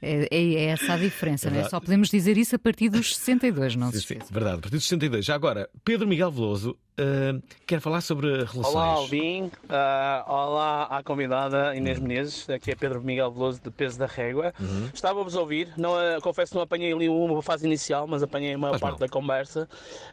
É, 0.03 0.27
é- 0.31 0.53
é 0.55 0.65
essa 0.65 0.93
a 0.93 0.97
diferença, 0.97 1.49
não 1.51 1.59
é? 1.59 1.69
Só 1.69 1.79
podemos 1.79 2.09
dizer 2.09 2.35
isso 2.37 2.55
a 2.55 2.59
partir 2.59 2.89
dos 2.89 3.15
62, 3.17 3.75
não 3.75 3.91
se 3.91 3.99
Sim, 4.01 4.07
sim, 4.07 4.13
esqueça. 4.15 4.33
verdade, 4.33 4.55
a 4.55 4.59
partir 4.61 4.77
dos 4.77 4.83
62. 4.85 5.23
Já 5.25 5.35
agora, 5.35 5.69
Pedro 5.85 6.07
Miguel 6.07 6.31
Veloso 6.31 6.75
eh, 6.97 7.33
quer 7.67 7.79
falar 7.79 8.01
sobre 8.01 8.29
relações. 8.29 8.65
Olá, 8.65 8.85
Alvin. 8.85 9.51
Ah, 9.69 10.25
olá 10.27 10.83
à 10.85 11.03
convidada 11.03 11.75
Inês 11.75 11.99
Menezes. 11.99 12.49
Aqui 12.49 12.71
é 12.71 12.75
Pedro 12.75 12.99
Miguel 13.03 13.31
Veloso, 13.31 13.61
de 13.63 13.69
Peso 13.69 13.99
da 13.99 14.07
Régua. 14.07 14.53
Uhum. 14.59 14.89
Estava-vos 14.91 15.35
a 15.35 15.39
ouvir. 15.41 15.69
Não, 15.77 15.95
ah, 15.95 16.17
confesso 16.21 16.51
que 16.51 16.55
não 16.55 16.63
apanhei 16.63 16.91
ali 16.91 17.07
uma 17.07 17.41
fase 17.43 17.67
inicial, 17.67 18.07
mas 18.07 18.23
apanhei 18.23 18.53
a 18.53 18.57
maior 18.57 18.71
Faz 18.73 18.81
parte 18.81 18.99
mal. 18.99 19.07
da 19.07 19.07
conversa. 19.09 19.69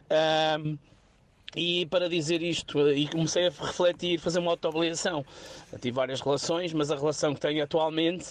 Ahm, 0.09 0.77
e 1.55 1.85
para 1.87 2.07
dizer 2.07 2.41
isto, 2.41 2.91
e 2.91 3.07
comecei 3.07 3.47
a 3.47 3.49
refletir, 3.49 4.19
fazer 4.19 4.39
uma 4.39 4.51
autoavaliação. 4.51 5.25
Tive 5.81 5.91
várias 5.91 6.21
relações, 6.21 6.73
mas 6.73 6.91
a 6.91 6.95
relação 6.95 7.33
que 7.33 7.41
tenho 7.41 7.63
atualmente, 7.63 8.27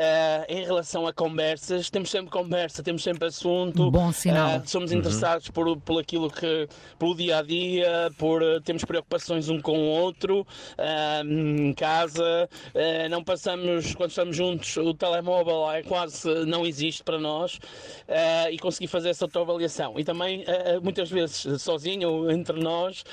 ah, 0.00 0.46
em 0.48 0.64
relação 0.64 1.06
a 1.06 1.12
conversas, 1.12 1.90
temos 1.90 2.10
sempre 2.10 2.30
conversa, 2.30 2.82
temos 2.82 3.02
sempre 3.02 3.28
assunto. 3.28 3.90
Bom 3.90 4.10
sinal. 4.12 4.48
Ah, 4.56 4.62
somos 4.64 4.90
Uhum. 4.92 4.98
interessados 4.98 5.48
por, 5.48 5.76
por 5.80 6.00
aquilo 6.00 6.30
que, 6.30 6.68
pelo 6.98 7.14
dia 7.14 7.38
a 7.38 7.42
dia, 7.42 8.10
por 8.18 8.42
eh, 8.42 8.60
temos 8.64 8.84
preocupações 8.84 9.48
um 9.48 9.60
com 9.60 9.78
o 9.78 9.86
outro, 9.86 10.46
em 11.24 11.72
casa, 11.74 12.48
eh, 12.74 13.08
não 13.08 13.22
passamos, 13.22 13.94
quando 13.94 14.10
estamos 14.10 14.36
juntos, 14.36 14.76
o 14.76 14.94
telemóvel 14.94 15.70
é 15.70 15.82
quase 15.82 16.28
não 16.46 16.66
existe 16.66 17.02
para 17.02 17.18
nós 17.18 17.58
e 18.50 18.58
consegui 18.58 18.86
fazer 18.86 19.10
essa 19.10 19.24
autoavaliação. 19.26 19.98
E 19.98 20.04
também, 20.04 20.44
muitas 20.82 21.10
vezes, 21.10 21.60
sozinho, 21.62 22.30
entre 22.30 22.58
nós, 22.60 23.04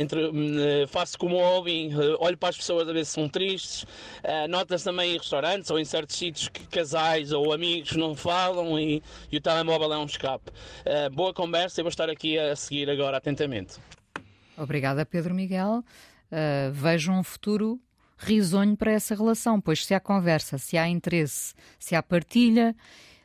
entre, 0.00 0.20
eh, 0.22 0.86
faço 0.86 1.18
como 1.18 1.36
ouvem, 1.36 1.92
eh, 1.92 2.16
olho 2.18 2.36
para 2.36 2.48
as 2.50 2.56
pessoas 2.56 2.88
a 2.88 2.92
ver 2.92 3.04
se 3.04 3.12
são 3.12 3.28
tristes, 3.28 3.84
notas 4.48 4.82
também 4.82 5.14
em 5.14 5.18
restaurantes 5.18 5.70
ou 5.70 5.78
em 5.78 5.84
certos 5.84 6.16
sítios 6.22 6.48
que 6.48 6.64
casais 6.68 7.32
ou 7.32 7.52
amigos 7.52 7.96
não 7.96 8.14
falam 8.14 8.78
e, 8.78 9.02
e 9.30 9.36
o 9.36 9.40
telemóvel 9.40 9.92
é 9.92 9.98
um 9.98 10.04
escape. 10.04 10.52
Ah, 10.86 11.10
boa 11.10 11.34
conversa 11.34 11.80
e 11.80 11.82
vou 11.82 11.88
estar 11.88 12.08
aqui 12.08 12.38
a 12.38 12.54
seguir 12.54 12.88
agora 12.88 13.16
atentamente. 13.16 13.78
Obrigada, 14.56 15.04
Pedro 15.04 15.34
Miguel. 15.34 15.82
Uh, 16.30 16.72
vejo 16.72 17.10
um 17.12 17.22
futuro 17.22 17.80
risonho 18.16 18.76
para 18.76 18.92
essa 18.92 19.14
relação, 19.14 19.60
pois 19.60 19.84
se 19.84 19.92
há 19.94 20.00
conversa, 20.00 20.56
se 20.56 20.78
há 20.78 20.88
interesse, 20.88 21.54
se 21.78 21.94
há 21.94 22.02
partilha, 22.02 22.74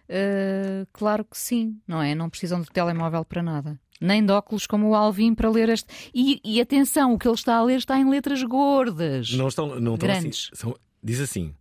uh, 0.09 0.87
claro 0.91 1.23
que 1.23 1.37
sim, 1.37 1.79
não 1.87 2.01
é? 2.01 2.15
Não 2.15 2.29
precisam 2.29 2.59
de 2.59 2.69
telemóvel 2.69 3.23
para 3.23 3.43
nada. 3.43 3.79
Nem 4.01 4.25
de 4.25 4.31
óculos 4.31 4.65
como 4.65 4.89
o 4.89 4.95
Alvin 4.95 5.35
para 5.35 5.49
ler 5.49 5.69
este. 5.69 5.87
E, 6.13 6.41
e 6.43 6.59
atenção, 6.59 7.13
o 7.13 7.19
que 7.19 7.27
ele 7.27 7.35
está 7.35 7.55
a 7.55 7.63
ler 7.63 7.77
está 7.77 7.97
em 7.97 8.09
letras 8.09 8.43
gordas. 8.43 9.31
Não 9.31 9.47
estão, 9.47 9.79
não 9.79 9.93
estão 9.95 10.09
assim. 10.09 10.21
Grandes. 10.21 10.49
São- 10.53 10.75
diz 11.03 11.19
assim: 11.21 11.55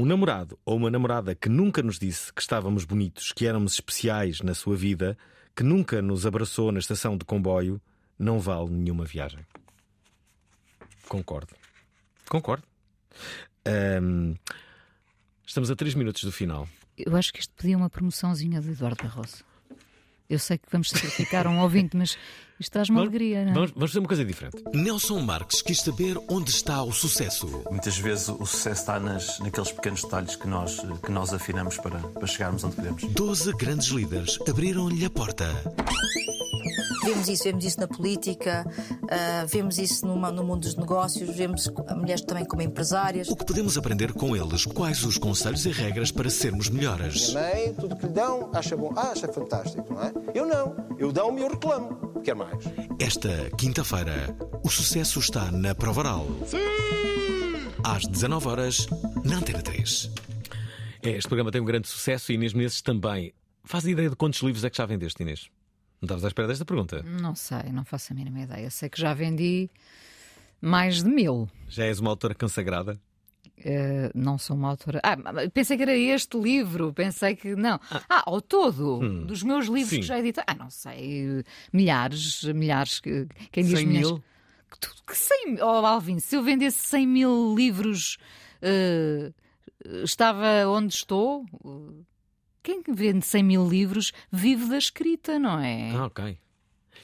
um 0.00 0.06
namorado 0.06 0.58
ou 0.64 0.78
uma 0.78 0.90
namorada 0.90 1.34
que 1.34 1.48
nunca 1.48 1.82
nos 1.82 1.98
disse 1.98 2.32
que 2.32 2.40
estávamos 2.40 2.84
bonitos, 2.84 3.32
que 3.32 3.46
éramos 3.46 3.74
especiais 3.74 4.40
na 4.40 4.54
sua 4.54 4.74
vida, 4.74 5.16
que 5.54 5.62
nunca 5.62 6.00
nos 6.00 6.24
abraçou 6.24 6.72
na 6.72 6.78
estação 6.78 7.18
de 7.18 7.24
comboio, 7.24 7.78
não 8.18 8.38
vale 8.38 8.70
nenhuma 8.70 9.04
viagem. 9.04 9.40
Concordo. 11.06 11.54
Concordo. 12.30 12.64
Ahm, 13.66 14.36
estamos 15.46 15.70
a 15.70 15.76
3 15.76 15.94
minutos 15.94 16.24
do 16.24 16.32
final. 16.32 16.66
Eu 16.96 17.14
acho 17.14 17.30
que 17.30 17.40
isto 17.40 17.52
pedia 17.54 17.76
uma 17.76 17.90
promoçãozinha 17.90 18.60
de 18.60 18.70
Eduardo 18.70 19.02
Barroso. 19.02 19.44
Eu 20.30 20.38
sei 20.38 20.56
que 20.56 20.68
vamos 20.70 20.88
sacrificar 20.88 21.46
um 21.46 21.58
ouvinte, 21.60 21.94
mas 21.94 22.16
isto 22.60 22.72
traz-me 22.72 22.98
alegria, 22.98 23.42
não 23.42 23.52
é? 23.52 23.54
Vamos, 23.54 23.70
vamos 23.70 23.90
fazer 23.90 23.98
uma 24.00 24.08
coisa 24.08 24.24
diferente. 24.24 24.62
Nelson 24.74 25.20
Marques 25.20 25.62
quis 25.62 25.80
saber 25.80 26.18
onde 26.28 26.50
está 26.50 26.82
o 26.82 26.92
sucesso. 26.92 27.64
Muitas 27.70 27.96
vezes 27.96 28.28
o 28.28 28.44
sucesso 28.44 28.82
está 28.82 29.00
nas, 29.00 29.38
naqueles 29.38 29.72
pequenos 29.72 30.02
detalhes 30.02 30.36
que 30.36 30.46
nós, 30.46 30.78
que 31.02 31.10
nós 31.10 31.32
afinamos 31.32 31.78
para, 31.78 31.98
para 31.98 32.26
chegarmos 32.26 32.62
onde 32.62 32.76
queremos. 32.76 33.02
12 33.04 33.52
grandes 33.54 33.88
líderes 33.88 34.38
abriram-lhe 34.46 35.06
a 35.06 35.10
porta. 35.10 35.46
Vemos 37.02 37.28
isso, 37.28 37.44
vemos 37.44 37.64
isso 37.64 37.80
na 37.80 37.88
política, 37.88 38.64
ah, 39.10 39.44
vemos 39.46 39.78
isso 39.78 40.06
numa- 40.06 40.30
no 40.30 40.44
mundo 40.44 40.60
dos 40.60 40.76
negócios, 40.76 41.28
vemos 41.34 41.68
mulheres 41.96 42.22
também 42.22 42.44
como 42.44 42.62
empresárias. 42.62 43.28
O 43.28 43.36
que 43.36 43.44
podemos 43.44 43.76
aprender 43.78 44.12
com 44.12 44.36
eles? 44.36 44.64
Quais 44.66 45.02
os 45.04 45.16
conselhos 45.18 45.64
e 45.64 45.70
regras 45.70 46.10
para 46.10 46.28
sermos 46.30 46.68
melhores? 46.68 47.30
Minha 47.30 47.40
mãe, 47.42 47.74
tudo 47.74 47.96
que 47.96 48.06
lhe 48.06 48.12
dão, 48.12 48.50
acha 48.52 48.76
bom. 48.76 48.92
Ah, 48.96 49.12
acha 49.12 49.28
fantástico, 49.32 49.92
não 49.94 50.02
é? 50.02 50.12
Eu 50.34 50.46
não. 50.46 50.76
Eu 50.98 51.10
dão-me 51.12 51.40
e 51.40 51.44
eu 51.44 51.48
reclamo. 51.50 52.10
Quer 52.22 52.34
mais? 52.34 52.62
Esta 52.98 53.50
quinta-feira, 53.56 54.36
o 54.62 54.68
sucesso 54.68 55.18
está 55.20 55.50
na 55.50 55.74
Provaral. 55.74 56.26
Às 57.82 58.04
19 58.06 58.46
horas 58.48 58.86
na 59.24 59.36
Antena 59.38 59.62
3. 59.62 60.10
É, 61.02 61.10
este 61.10 61.28
programa 61.28 61.50
tem 61.50 61.60
um 61.60 61.64
grande 61.64 61.88
sucesso 61.88 62.30
e 62.30 62.34
Inês 62.34 62.52
Menezes 62.52 62.82
também. 62.82 63.32
Faz 63.64 63.86
ideia 63.86 64.10
de 64.10 64.16
quantos 64.16 64.40
livros 64.42 64.64
é 64.64 64.70
que 64.70 64.76
já 64.76 64.84
vendeste, 64.84 65.22
Inês? 65.22 65.48
Não 66.00 66.06
estavas 66.06 66.24
à 66.24 66.28
espera 66.28 66.48
desta 66.48 66.64
pergunta? 66.64 67.02
Não 67.02 67.34
sei, 67.34 67.70
não 67.72 67.84
faço 67.84 68.12
a 68.12 68.16
mínima 68.16 68.40
ideia. 68.40 68.70
Sei 68.70 68.88
que 68.88 69.00
já 69.00 69.12
vendi 69.12 69.68
mais 70.60 71.02
de 71.02 71.10
mil. 71.10 71.48
Já 71.68 71.84
és 71.84 71.98
uma 72.00 72.10
autora 72.10 72.34
consagrada? 72.34 72.98
Eh, 73.62 74.10
não 74.14 74.38
sou 74.38 74.56
uma 74.56 74.70
autora. 74.70 75.00
Ah, 75.02 75.16
pensei 75.52 75.76
que 75.76 75.82
era 75.82 75.94
este 75.94 76.38
livro. 76.38 76.94
Pensei 76.94 77.36
que. 77.36 77.54
Não. 77.54 77.78
Ah, 78.08 78.22
ao 78.24 78.40
todo, 78.40 79.00
Hum. 79.02 79.26
dos 79.26 79.42
meus 79.42 79.66
livros 79.66 79.90
Sim. 79.90 79.96
que 80.00 80.06
já 80.06 80.18
editei. 80.18 80.42
Ah, 80.46 80.54
não 80.54 80.70
sei. 80.70 81.44
Milhares, 81.70 82.42
milhares. 82.44 82.98
que- 83.00 83.26
Quem 83.52 83.64
diz 83.64 83.78
100 83.78 83.86
milhares? 83.86 84.10
mil? 84.10 84.24
Que, 84.80 84.88
que 85.06 85.14
100 85.16 85.52
mil. 85.56 85.66
Oh, 85.66 85.84
Alvin, 85.84 86.18
se 86.18 86.34
eu 86.36 86.42
vendesse 86.42 86.78
100 86.86 87.06
mil 87.06 87.54
livros, 87.54 88.16
eh, 88.62 89.30
estava 90.02 90.66
onde 90.66 90.94
estou? 90.94 91.44
Quem 92.62 92.82
vende 92.88 93.24
100 93.24 93.42
mil 93.42 93.66
livros 93.68 94.12
vive 94.30 94.66
da 94.68 94.78
escrita, 94.78 95.38
não 95.38 95.58
é? 95.58 95.90
Ah, 95.92 96.06
ok. 96.06 96.38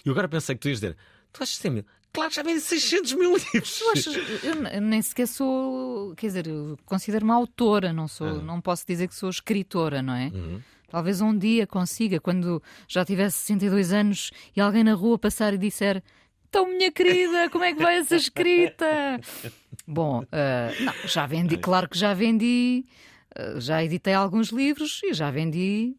E 0.05 0.11
agora 0.11 0.29
pensei 0.29 0.55
que 0.55 0.61
tu 0.61 0.69
ias 0.69 0.81
dizer: 0.81 0.97
tu 1.33 1.43
achas 1.43 1.57
100 1.57 1.71
mil? 1.71 1.85
Claro, 2.13 2.33
já 2.33 2.43
vendi 2.43 2.61
600 2.61 3.13
mil 3.15 3.37
livros. 3.37 3.79
Tu 3.79 3.91
achas- 3.91 4.17
eu 4.73 4.81
nem 4.81 5.03
sequer 5.03 5.27
sou, 5.27 6.15
quer 6.15 6.29
dizer, 6.29 6.47
considero-me 6.87 7.31
autora, 7.33 7.93
não 7.93 8.09
sou, 8.09 8.27
Ah. 8.29 8.35
não 8.43 8.61
posso 8.61 8.87
dizer 8.87 9.07
que 9.09 9.15
sou 9.15 9.29
escritora, 9.29 10.01
não 10.03 10.15
é? 10.15 10.29
Uhum. 10.35 10.61
Talvez 10.89 11.21
um 11.21 11.37
dia 11.37 11.67
consiga, 11.67 12.19
quando 12.21 12.63
já 12.89 13.05
tiver 13.05 13.29
62 13.31 13.93
anos 13.93 14.31
e 14.57 14.61
alguém 14.61 14.85
na 14.85 14.95
rua 14.95 15.19
passar 15.19 15.53
e 15.53 15.59
disser: 15.59 16.03
Então, 16.49 16.67
minha 16.67 16.91
querida, 16.93 17.51
como 17.51 17.65
é 17.65 17.75
que 17.75 17.83
vai 17.83 17.99
essa 17.99 18.17
escrita? 18.17 18.87
Bom, 19.87 20.23
uh, 20.23 20.85
não, 20.85 20.95
já 21.07 21.27
vendi, 21.27 21.59
claro 21.59 21.89
que 21.89 21.99
já 21.99 22.15
vendi, 22.15 22.85
já 23.59 23.83
editei 23.85 24.15
alguns 24.15 24.49
livros 24.49 25.01
e 25.05 25.13
já 25.15 25.31
vendi 25.31 25.97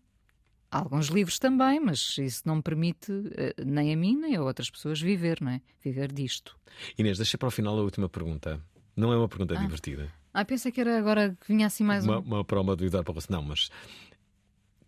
alguns 0.71 1.07
livros 1.07 1.39
também, 1.39 1.79
mas 1.79 2.17
isso 2.17 2.43
não 2.45 2.57
me 2.57 2.61
permite 2.61 3.11
uh, 3.11 3.25
nem 3.65 3.93
a 3.93 3.97
mim 3.97 4.15
nem 4.17 4.35
a 4.35 4.41
outras 4.43 4.69
pessoas 4.69 4.99
viver, 5.01 5.39
não 5.41 5.51
é? 5.51 5.61
Viver 5.83 6.11
disto. 6.11 6.57
Inês, 6.97 7.17
deixa 7.17 7.38
para 7.38 7.47
o 7.47 7.51
final 7.51 7.77
a 7.77 7.81
última 7.81 8.09
pergunta. 8.09 8.59
Não 8.95 9.11
é 9.13 9.17
uma 9.17 9.27
pergunta 9.29 9.55
Ah. 9.57 9.61
divertida. 9.61 10.11
Ah, 10.33 10.45
pensei 10.45 10.71
que 10.71 10.79
era 10.81 10.97
agora 10.99 11.35
que 11.41 11.47
vinha 11.47 11.65
assim 11.67 11.83
mais 11.83 12.03
Uma, 12.05 12.19
um. 12.19 12.21
uma 12.21 12.45
prova 12.45 12.75
do 12.75 12.85
Eduardo 12.85 13.11
Barroso. 13.11 13.27
Não, 13.31 13.41
mas 13.41 13.69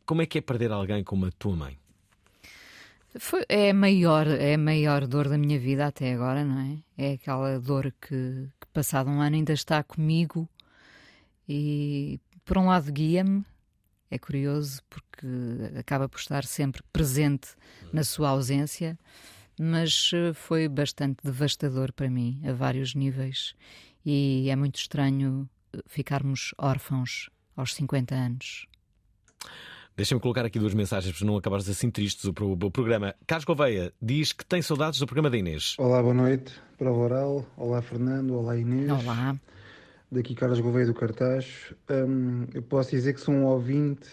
como 0.06 0.22
é 0.22 0.26
que 0.26 0.38
é 0.38 0.42
perder 0.42 0.72
alguém 0.72 1.04
como 1.04 1.26
a 1.26 1.32
tua 1.32 1.56
mãe? 1.56 1.78
Foi, 3.18 3.44
é, 3.50 3.72
a 3.72 3.74
maior, 3.74 4.28
é 4.28 4.54
a 4.54 4.58
maior 4.58 5.08
dor 5.08 5.28
da 5.28 5.38
minha 5.38 5.58
vida 5.60 5.88
até 5.88 6.14
agora, 6.14 6.46
não 6.46 6.60
é? 6.60 6.78
É 7.10 7.14
aquela 7.14 7.60
dor 7.60 7.92
que, 8.00 8.48
que 8.62 8.68
passado 8.72 9.10
um 9.10 9.20
ano 9.22 9.36
ainda 9.36 9.54
está 9.54 9.82
comigo 9.82 10.48
e, 11.48 12.20
por 12.50 12.58
um 12.58 12.66
lado, 12.66 12.92
guia-me. 12.92 13.46
É 14.12 14.18
curioso 14.18 14.82
porque 14.90 15.28
acaba 15.78 16.10
por 16.10 16.20
estar 16.20 16.44
sempre 16.44 16.82
presente 16.92 17.50
na 17.94 18.04
sua 18.04 18.30
ausência, 18.30 18.98
mas 19.60 20.10
eh, 20.16 20.34
foi 20.34 20.68
bastante 20.68 21.18
devastador 21.24 21.94
para 21.94 22.10
mim, 22.10 22.42
a 22.44 22.52
vários 22.52 22.96
níveis. 22.96 23.54
E 24.04 24.50
é 24.50 24.56
muito 24.56 24.78
estranho 24.78 25.48
eh, 25.74 25.78
ficarmos 25.86 26.56
órfãos 26.58 27.30
aos 27.56 27.76
50 27.76 28.16
anos. 28.16 28.66
Deixa-me 29.96 30.20
colocar 30.22 30.44
aqui 30.46 30.58
duas 30.58 30.74
mensagens 30.74 31.16
para 31.16 31.28
não 31.28 31.36
acabares 31.38 31.70
assim 31.70 31.92
tristes 31.92 32.24
o, 32.26 32.34
pro- 32.34 32.54
o 32.54 32.72
programa. 32.72 33.14
Carlos 33.28 33.46
Gouveia 33.46 33.94
diz 34.02 34.32
que 34.34 34.46
tem 34.46 34.62
saudades 34.62 35.00
do 35.00 35.06
programa 35.06 35.30
da 35.30 35.38
Inês. 35.38 35.76
Olá, 35.78 36.02
boa 36.02 36.14
noite. 36.16 36.52
Prova 36.80 37.00
oral. 37.00 37.46
Olá, 37.58 37.80
Fernando. 37.82 38.32
Olá, 38.34 38.58
Inês. 38.58 38.90
Olá. 38.90 39.36
Daqui 40.12 40.34
Carlos 40.34 40.60
Gouveia 40.60 40.88
do 40.88 40.94
Cartaz. 40.94 41.72
Hum, 41.90 42.48
eu 42.54 42.64
posso 42.64 42.90
dizer 42.92 43.14
que 43.14 43.22
sou 43.22 43.34
um 43.34 43.46
ouvinte 43.46 44.10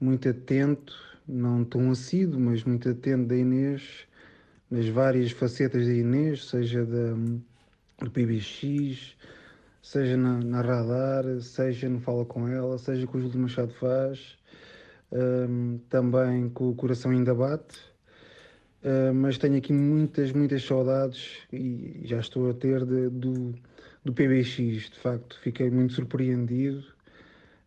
muito 0.00 0.28
atento, 0.28 0.92
não 1.26 1.64
tão 1.64 1.90
assíduo, 1.92 2.40
mas 2.40 2.64
muito 2.64 2.88
atento 2.88 3.28
da 3.28 3.36
Inês, 3.36 4.08
nas 4.68 4.88
várias 4.88 5.30
facetas 5.30 5.86
da 5.86 5.92
Inês, 5.92 6.46
seja 6.46 6.84
da, 6.84 7.14
do 8.04 8.10
PBX, 8.10 9.14
seja 9.80 10.16
na, 10.16 10.40
na 10.40 10.60
Radar, 10.62 11.24
seja 11.40 11.88
no 11.88 12.00
Fala 12.00 12.24
Com 12.24 12.48
Ela, 12.48 12.76
seja 12.76 13.06
com 13.06 13.16
o 13.16 13.20
Júlio 13.20 13.38
Machado 13.38 13.72
faz, 13.74 14.36
hum, 15.12 15.78
também 15.88 16.48
com 16.50 16.70
o 16.70 16.74
Coração 16.74 17.12
Ainda 17.12 17.34
Bate. 17.34 17.78
Uh, 18.82 19.14
mas 19.14 19.38
tenho 19.38 19.56
aqui 19.56 19.72
muitas, 19.72 20.30
muitas 20.32 20.62
saudades 20.62 21.38
e 21.50 22.02
já 22.04 22.18
estou 22.20 22.50
a 22.50 22.52
ter 22.52 22.84
de- 22.84 23.08
do, 23.08 23.54
do 24.04 24.12
PBX. 24.12 24.90
De 24.90 24.98
facto, 24.98 25.38
fiquei 25.40 25.70
muito 25.70 25.94
surpreendido 25.94 26.84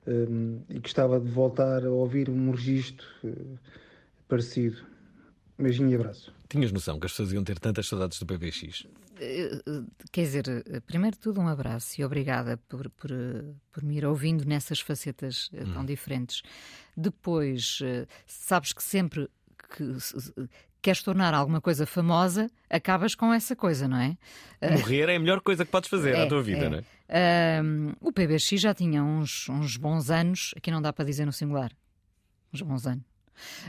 um, 0.05 0.61
e 0.69 0.79
gostava 0.79 1.19
de 1.19 1.29
voltar 1.29 1.85
a 1.85 1.89
ouvir 1.89 2.29
um 2.29 2.51
registro 2.51 3.07
uh, 3.23 3.57
parecido. 4.27 4.77
Beijinho 5.57 5.89
e 5.89 5.95
abraço. 5.95 6.33
Tinhas 6.49 6.71
noção 6.71 6.99
que 6.99 7.07
as 7.07 7.11
pessoas 7.11 7.33
iam 7.33 7.43
ter 7.43 7.59
tantas 7.59 7.88
saudades 7.88 8.19
do 8.19 8.25
PBX? 8.25 8.85
Eh, 9.19 9.61
eh, 9.65 9.83
Quer 10.11 10.21
dizer, 10.21 10.43
primeiro 10.85 11.15
de 11.15 11.21
tudo, 11.21 11.41
um 11.41 11.47
abraço 11.47 11.99
e 11.99 12.05
obrigada 12.05 12.57
por, 12.69 12.89
por, 12.91 13.09
por 13.71 13.83
me 13.83 13.97
ir 13.97 14.05
ouvindo 14.05 14.45
nessas 14.45 14.79
facetas 14.79 15.49
eh, 15.53 15.63
tão 15.73 15.83
diferentes. 15.83 16.41
Depois, 16.95 17.79
sabes 18.25 18.73
que 18.73 18.83
sempre 18.83 19.29
que 19.75 19.83
queres 20.88 21.03
tornar 21.03 21.33
alguma 21.33 21.59
coisa 21.59 21.85
famosa, 21.85 22.49
acabas 22.69 23.13
com 23.13 23.33
essa 23.33 23.57
coisa, 23.57 23.89
não 23.89 23.97
é? 23.97 24.17
Eh, 24.61 24.71
Morrer 24.71 25.09
é 25.09 25.17
a 25.17 25.19
melhor 25.19 25.41
coisa 25.41 25.65
que 25.65 25.71
podes 25.71 25.89
fazer 25.89 26.15
à 26.15 26.19
é, 26.19 26.25
tua 26.27 26.41
vida, 26.41 26.65
é. 26.65 26.69
não 26.69 26.77
é? 26.77 27.59
Ahm, 27.59 27.91
o 27.99 28.09
PBX 28.13 28.51
já 28.51 28.73
tinha 28.73 29.03
uns, 29.03 29.49
uns 29.49 29.75
bons 29.75 30.09
anos, 30.09 30.53
aqui 30.55 30.71
não 30.71 30.81
dá 30.81 30.93
para 30.93 31.03
dizer 31.03 31.25
no 31.25 31.33
singular, 31.33 31.73
uns 32.53 32.61
bons 32.61 32.88
anos. 32.88 33.03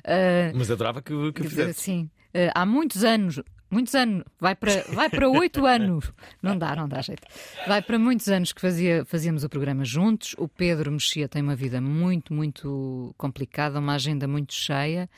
Ah, 0.04 0.52
Mas 0.54 0.70
adorava 0.70 1.02
que, 1.02 1.12
que 1.32 1.42
dizer, 1.42 1.66
fizesse. 1.66 1.80
Sim, 1.80 2.10
Eh, 2.32 2.50
há 2.54 2.64
muitos 2.64 3.02
anos, 3.04 3.40
muitos 3.70 3.94
anos, 3.94 4.22
vai 4.38 4.54
para, 4.54 4.82
vai 4.92 5.10
para 5.10 5.28
oito 5.28 5.64
anos, 5.66 6.12
não 6.40 6.56
dá, 6.56 6.76
não 6.76 6.88
dá 6.88 7.00
jeito. 7.00 7.26
Vai 7.66 7.82
para 7.82 7.98
muitos 7.98 8.28
anos 8.28 8.52
que 8.52 8.60
fazia, 8.60 9.04
fazíamos 9.04 9.42
o 9.44 9.48
programa 9.48 9.84
juntos. 9.84 10.36
O 10.38 10.46
Pedro 10.46 10.92
Mexia 10.92 11.28
tem 11.28 11.42
uma 11.42 11.56
vida 11.56 11.80
muito, 11.80 12.32
muito 12.32 13.12
complicada, 13.16 13.78
uma 13.80 13.94
agenda 13.94 14.28
muito 14.28 14.52
cheia. 14.54 15.08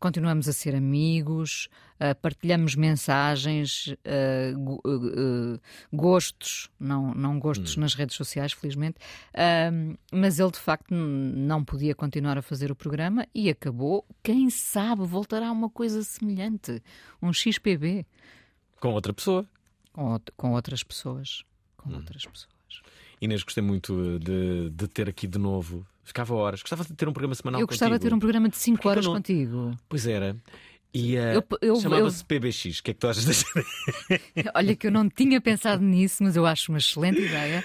Continuamos 0.00 0.48
a 0.48 0.52
ser 0.52 0.76
amigos, 0.76 1.68
ah, 1.98 2.14
partilhamos 2.14 2.76
mensagens, 2.76 3.94
ah, 4.04 4.54
ah, 4.54 5.60
gostos, 5.92 6.70
não, 6.78 7.12
não 7.14 7.38
gostos 7.38 7.76
nas 7.76 7.94
redes 7.94 8.16
sociais, 8.16 8.52
felizmente, 8.52 8.98
mas 10.12 10.38
ele 10.38 10.52
de 10.52 10.58
facto 10.58 10.94
não 10.94 11.64
podia 11.64 11.94
continuar 11.94 12.38
a 12.38 12.42
fazer 12.42 12.70
o 12.70 12.76
programa 12.76 13.26
e 13.34 13.50
acabou. 13.50 14.06
Quem 14.22 14.48
sabe 14.50 15.04
voltará 15.04 15.48
a 15.48 15.52
uma 15.52 15.68
coisa 15.68 16.02
semelhante, 16.02 16.82
um 17.20 17.32
XPB 17.32 18.06
Com 18.80 18.92
outra 18.92 19.12
pessoa. 19.12 19.44
com, 19.92 20.18
com 20.36 20.52
outras 20.52 20.82
pessoas. 20.82 21.44
Com 21.76 21.92
outras 21.94 22.24
pessoas. 22.24 22.58
Inês, 23.20 23.42
gostei 23.42 23.62
muito 23.62 24.18
de, 24.20 24.70
de 24.70 24.86
ter 24.86 25.08
aqui 25.08 25.26
de 25.26 25.38
novo. 25.38 25.84
Ficava 26.08 26.34
horas. 26.34 26.60
Gostava 26.62 26.82
de 26.84 26.94
ter 26.94 27.06
um 27.06 27.12
programa 27.12 27.34
semanal 27.34 27.60
Eu 27.60 27.66
gostava 27.66 27.90
de 27.90 27.98
contigo. 27.98 28.10
ter 28.10 28.14
um 28.16 28.18
programa 28.18 28.48
de 28.48 28.56
5 28.56 28.76
Porquê 28.76 28.82
que 28.82 28.88
eu 28.88 28.90
horas 28.90 29.04
não- 29.06 29.12
contigo. 29.14 29.78
Pois 29.88 30.06
era. 30.06 30.34
E 30.94 31.14
eu- 31.60 31.78
chamava-se 31.80 32.24
PBX. 32.24 32.78
O 32.78 32.82
que 32.82 32.90
é 32.90 32.94
que 32.94 33.00
tu 33.00 33.08
achas 33.08 33.24
desta 33.26 33.46
Olha 34.54 34.74
que 34.74 34.86
eu 34.86 34.90
não 34.90 35.08
tinha 35.08 35.38
pensado 35.40 35.82
nisso, 35.82 36.22
mas 36.24 36.34
eu 36.34 36.46
acho 36.46 36.72
uma 36.72 36.78
excelente 36.78 37.20
ideia. 37.20 37.62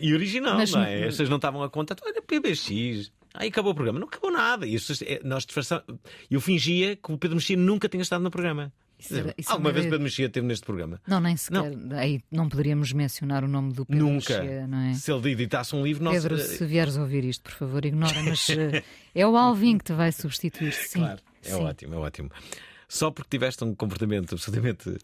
E 0.00 0.14
original, 0.14 0.56
Mas- 0.56 0.72
não 0.72 0.82
é? 0.82 1.00
As 1.00 1.06
pessoas 1.10 1.28
não 1.28 1.36
estavam 1.36 1.62
a 1.62 1.68
contar. 1.68 1.96
Olha, 2.02 2.22
PBX. 2.22 3.12
Aí 3.34 3.48
acabou 3.48 3.72
o 3.72 3.74
programa. 3.74 3.98
Não 4.00 4.06
acabou 4.08 4.32
nada. 4.32 4.66
E 4.66 4.74
as 4.74 4.82
pessoas, 4.86 5.02
eh, 5.02 5.20
nós 5.22 5.44
disfarçamos. 5.44 5.84
Eu 6.30 6.40
fingia 6.40 6.96
que 6.96 7.12
o 7.12 7.18
Pedro 7.18 7.36
Mexia 7.36 7.56
nunca 7.56 7.88
tinha 7.88 8.02
estado 8.02 8.22
no 8.22 8.30
programa. 8.30 8.72
Isso 9.02 9.16
era- 9.16 9.34
isso 9.36 9.50
é 9.50 9.52
Alguma 9.52 9.68
uma 9.68 9.72
vez 9.74 9.84
Pedro 9.86 10.00
Mexia 10.00 10.26
esteve 10.26 10.46
neste 10.46 10.64
programa? 10.64 11.00
Não, 11.06 11.20
nem 11.20 11.36
sequer. 11.36 11.72
Aí 11.96 12.20
não 12.30 12.48
poderíamos 12.48 12.92
mencionar 12.92 13.44
o 13.44 13.48
nome 13.48 13.72
do 13.72 13.84
Pedro 13.84 14.04
Nunca. 14.06 14.38
Mexia, 14.42 14.66
não 14.66 14.78
é? 14.78 14.94
Se 14.94 15.12
ele 15.12 15.30
editasse 15.32 15.74
um 15.76 15.82
livro, 15.84 16.04
nós. 16.04 16.22
Pedro, 16.22 16.36
eh, 16.36 16.44
se 16.44 16.64
vieres 16.64 16.96
ouvir 16.96 17.24
isto, 17.24 17.42
por 17.42 17.52
favor, 17.52 17.84
ignora, 17.84 18.22
mas 18.22 18.48
eh, 18.50 18.82
é 19.14 19.26
o 19.26 19.36
Alvin 19.36 19.78
que 19.78 19.84
te 19.84 19.92
vai 19.92 20.12
substituir, 20.12 20.72
sim. 20.72 21.00
Claro, 21.00 21.20
é 21.44 21.48
Sim. 21.50 21.62
ótimo, 21.64 21.94
é 21.94 21.98
ótimo. 21.98 22.30
Só 22.88 23.10
porque 23.10 23.30
tiveste 23.36 23.64
um 23.64 23.74
comportamento 23.74 24.34
absolutamente 24.34 24.96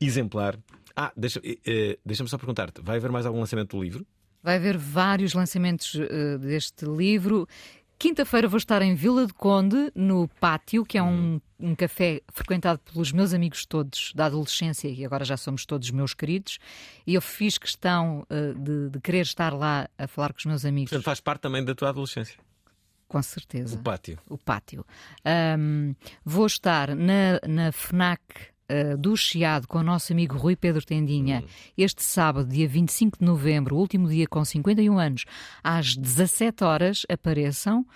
exemplar. 0.00 0.58
Ah, 0.96 1.12
deixa- 1.16 1.40
eh, 1.44 1.98
deixa-me 2.04 2.28
só 2.28 2.38
perguntar-te: 2.38 2.80
vai 2.82 2.96
haver 2.96 3.10
mais 3.10 3.26
algum 3.26 3.40
lançamento 3.40 3.76
do 3.76 3.82
livro? 3.82 4.06
Vai 4.42 4.56
haver 4.56 4.76
vários 4.76 5.32
lançamentos 5.32 5.94
eh, 5.98 6.38
deste 6.38 6.84
livro. 6.84 7.48
Quinta-feira 7.98 8.48
vou 8.48 8.58
estar 8.58 8.82
em 8.82 8.94
Vila 8.94 9.26
do 9.26 9.32
Conde, 9.34 9.90
no 9.94 10.28
Pátio, 10.40 10.84
que 10.84 10.98
é 10.98 11.02
um, 11.02 11.40
um 11.64 11.74
café 11.74 12.20
frequentado 12.32 12.78
pelos 12.80 13.10
meus 13.10 13.32
amigos 13.32 13.64
todos 13.64 14.12
da 14.14 14.26
adolescência, 14.26 14.88
e 14.88 15.04
agora 15.04 15.24
já 15.24 15.36
somos 15.36 15.64
todos 15.64 15.90
meus 15.90 16.12
queridos, 16.12 16.58
e 17.06 17.14
eu 17.14 17.22
fiz 17.22 17.56
questão 17.56 18.26
eh, 18.28 18.52
de, 18.54 18.90
de 18.90 19.00
querer 19.00 19.22
estar 19.22 19.52
lá 19.52 19.88
a 19.96 20.06
falar 20.06 20.32
com 20.32 20.38
os 20.38 20.44
meus 20.44 20.64
amigos. 20.64 20.90
Portanto, 20.90 21.04
faz 21.04 21.20
parte 21.20 21.40
também 21.40 21.64
da 21.64 21.74
tua 21.74 21.88
adolescência. 21.88 22.38
Com 23.08 23.22
certeza. 23.22 23.76
O 23.76 23.78
pátio. 23.78 24.18
O 24.28 24.36
pátio. 24.36 24.84
Ahm, 25.24 25.94
vou 26.24 26.46
estar 26.46 26.94
na, 26.94 27.40
na 27.46 27.70
FNAC 27.70 28.20
ah, 28.68 28.96
do 28.96 29.14
Chiado 29.16 29.68
com 29.68 29.78
o 29.78 29.82
nosso 29.82 30.12
amigo 30.12 30.36
Rui 30.38 30.56
Pedro 30.56 30.84
Tendinha 30.84 31.44
este 31.76 32.02
sábado, 32.02 32.48
dia 32.48 32.66
25 32.66 33.18
de 33.18 33.24
novembro, 33.24 33.76
último 33.76 34.08
dia 34.08 34.26
com 34.26 34.42
51 34.42 34.98
anos, 34.98 35.24
às 35.62 35.96
17 35.96 36.64
horas. 36.64 37.02
Apareçam. 37.08 37.86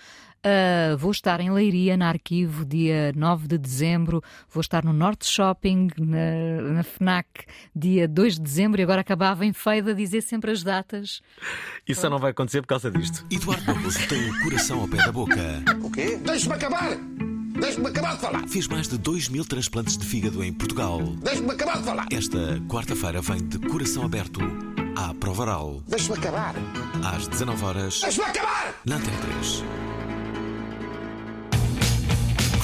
Ah, 0.45 0.97
vou 0.97 1.11
estar 1.11 1.41
em 1.41 1.51
Leiria, 1.51 1.97
na 1.97 2.09
Arquivo, 2.09 2.64
dia 2.64 3.12
9 3.14 3.49
de 3.49 3.59
dezembro. 3.59 4.22
Vou 4.49 4.61
estar 4.61 4.84
no 4.84 4.93
Norte 4.93 5.26
Shopping, 5.26 5.89
na, 5.99 6.72
na 6.74 6.82
FNAC, 6.82 7.26
dia 7.74 8.07
2 8.07 8.34
de 8.34 8.41
dezembro. 8.41 8.80
E 8.80 8.84
agora 8.84 9.01
acabava 9.01 9.45
em 9.45 9.53
feio 9.53 9.89
a 9.91 9.93
dizer 9.93 10.22
sempre 10.22 10.51
as 10.51 10.62
datas. 10.62 11.20
Isso 11.86 12.01
só 12.01 12.11
não 12.11 12.18
vai 12.18 12.30
acontecer 12.30 12.61
por 12.62 12.68
causa 12.68 12.91
disto. 12.91 13.26
Eduardo 13.30 13.64
Barroso 13.64 13.99
tem 14.09 14.30
o 14.30 14.41
coração 14.41 14.80
ao 14.80 14.89
pé 14.89 14.99
da 14.99 15.12
boca. 15.12 15.34
O 15.82 15.91
quê? 15.91 16.16
Deixe-me 16.24 16.55
acabar! 16.55 16.97
Deixe-me 17.61 17.89
acabar 17.89 18.14
de 18.14 18.20
falar! 18.20 18.47
Fez 18.49 18.68
mais 18.68 18.86
de 18.89 18.97
2 18.97 19.28
mil 19.30 19.45
transplantes 19.45 19.99
de 19.99 20.07
fígado 20.07 20.45
em 20.45 20.53
Portugal. 20.53 21.01
Deixe-me 21.22 21.51
acabar 21.51 21.78
de 21.78 21.84
falar! 21.84 22.07
Esta 22.12 22.61
quarta-feira 22.68 23.20
vem 23.20 23.39
de 23.49 23.59
coração 23.59 24.05
aberto 24.05 24.41
à 24.97 25.12
Provaral. 25.14 25.82
Deixe-me 25.89 26.16
acabar! 26.16 26.55
Às 27.05 27.26
19 27.26 27.64
horas 27.64 28.01
Deixe-me 28.01 28.26
acabar! 28.26 28.74
na 28.86 28.97
Antena 28.97 29.16
3. 29.18 29.64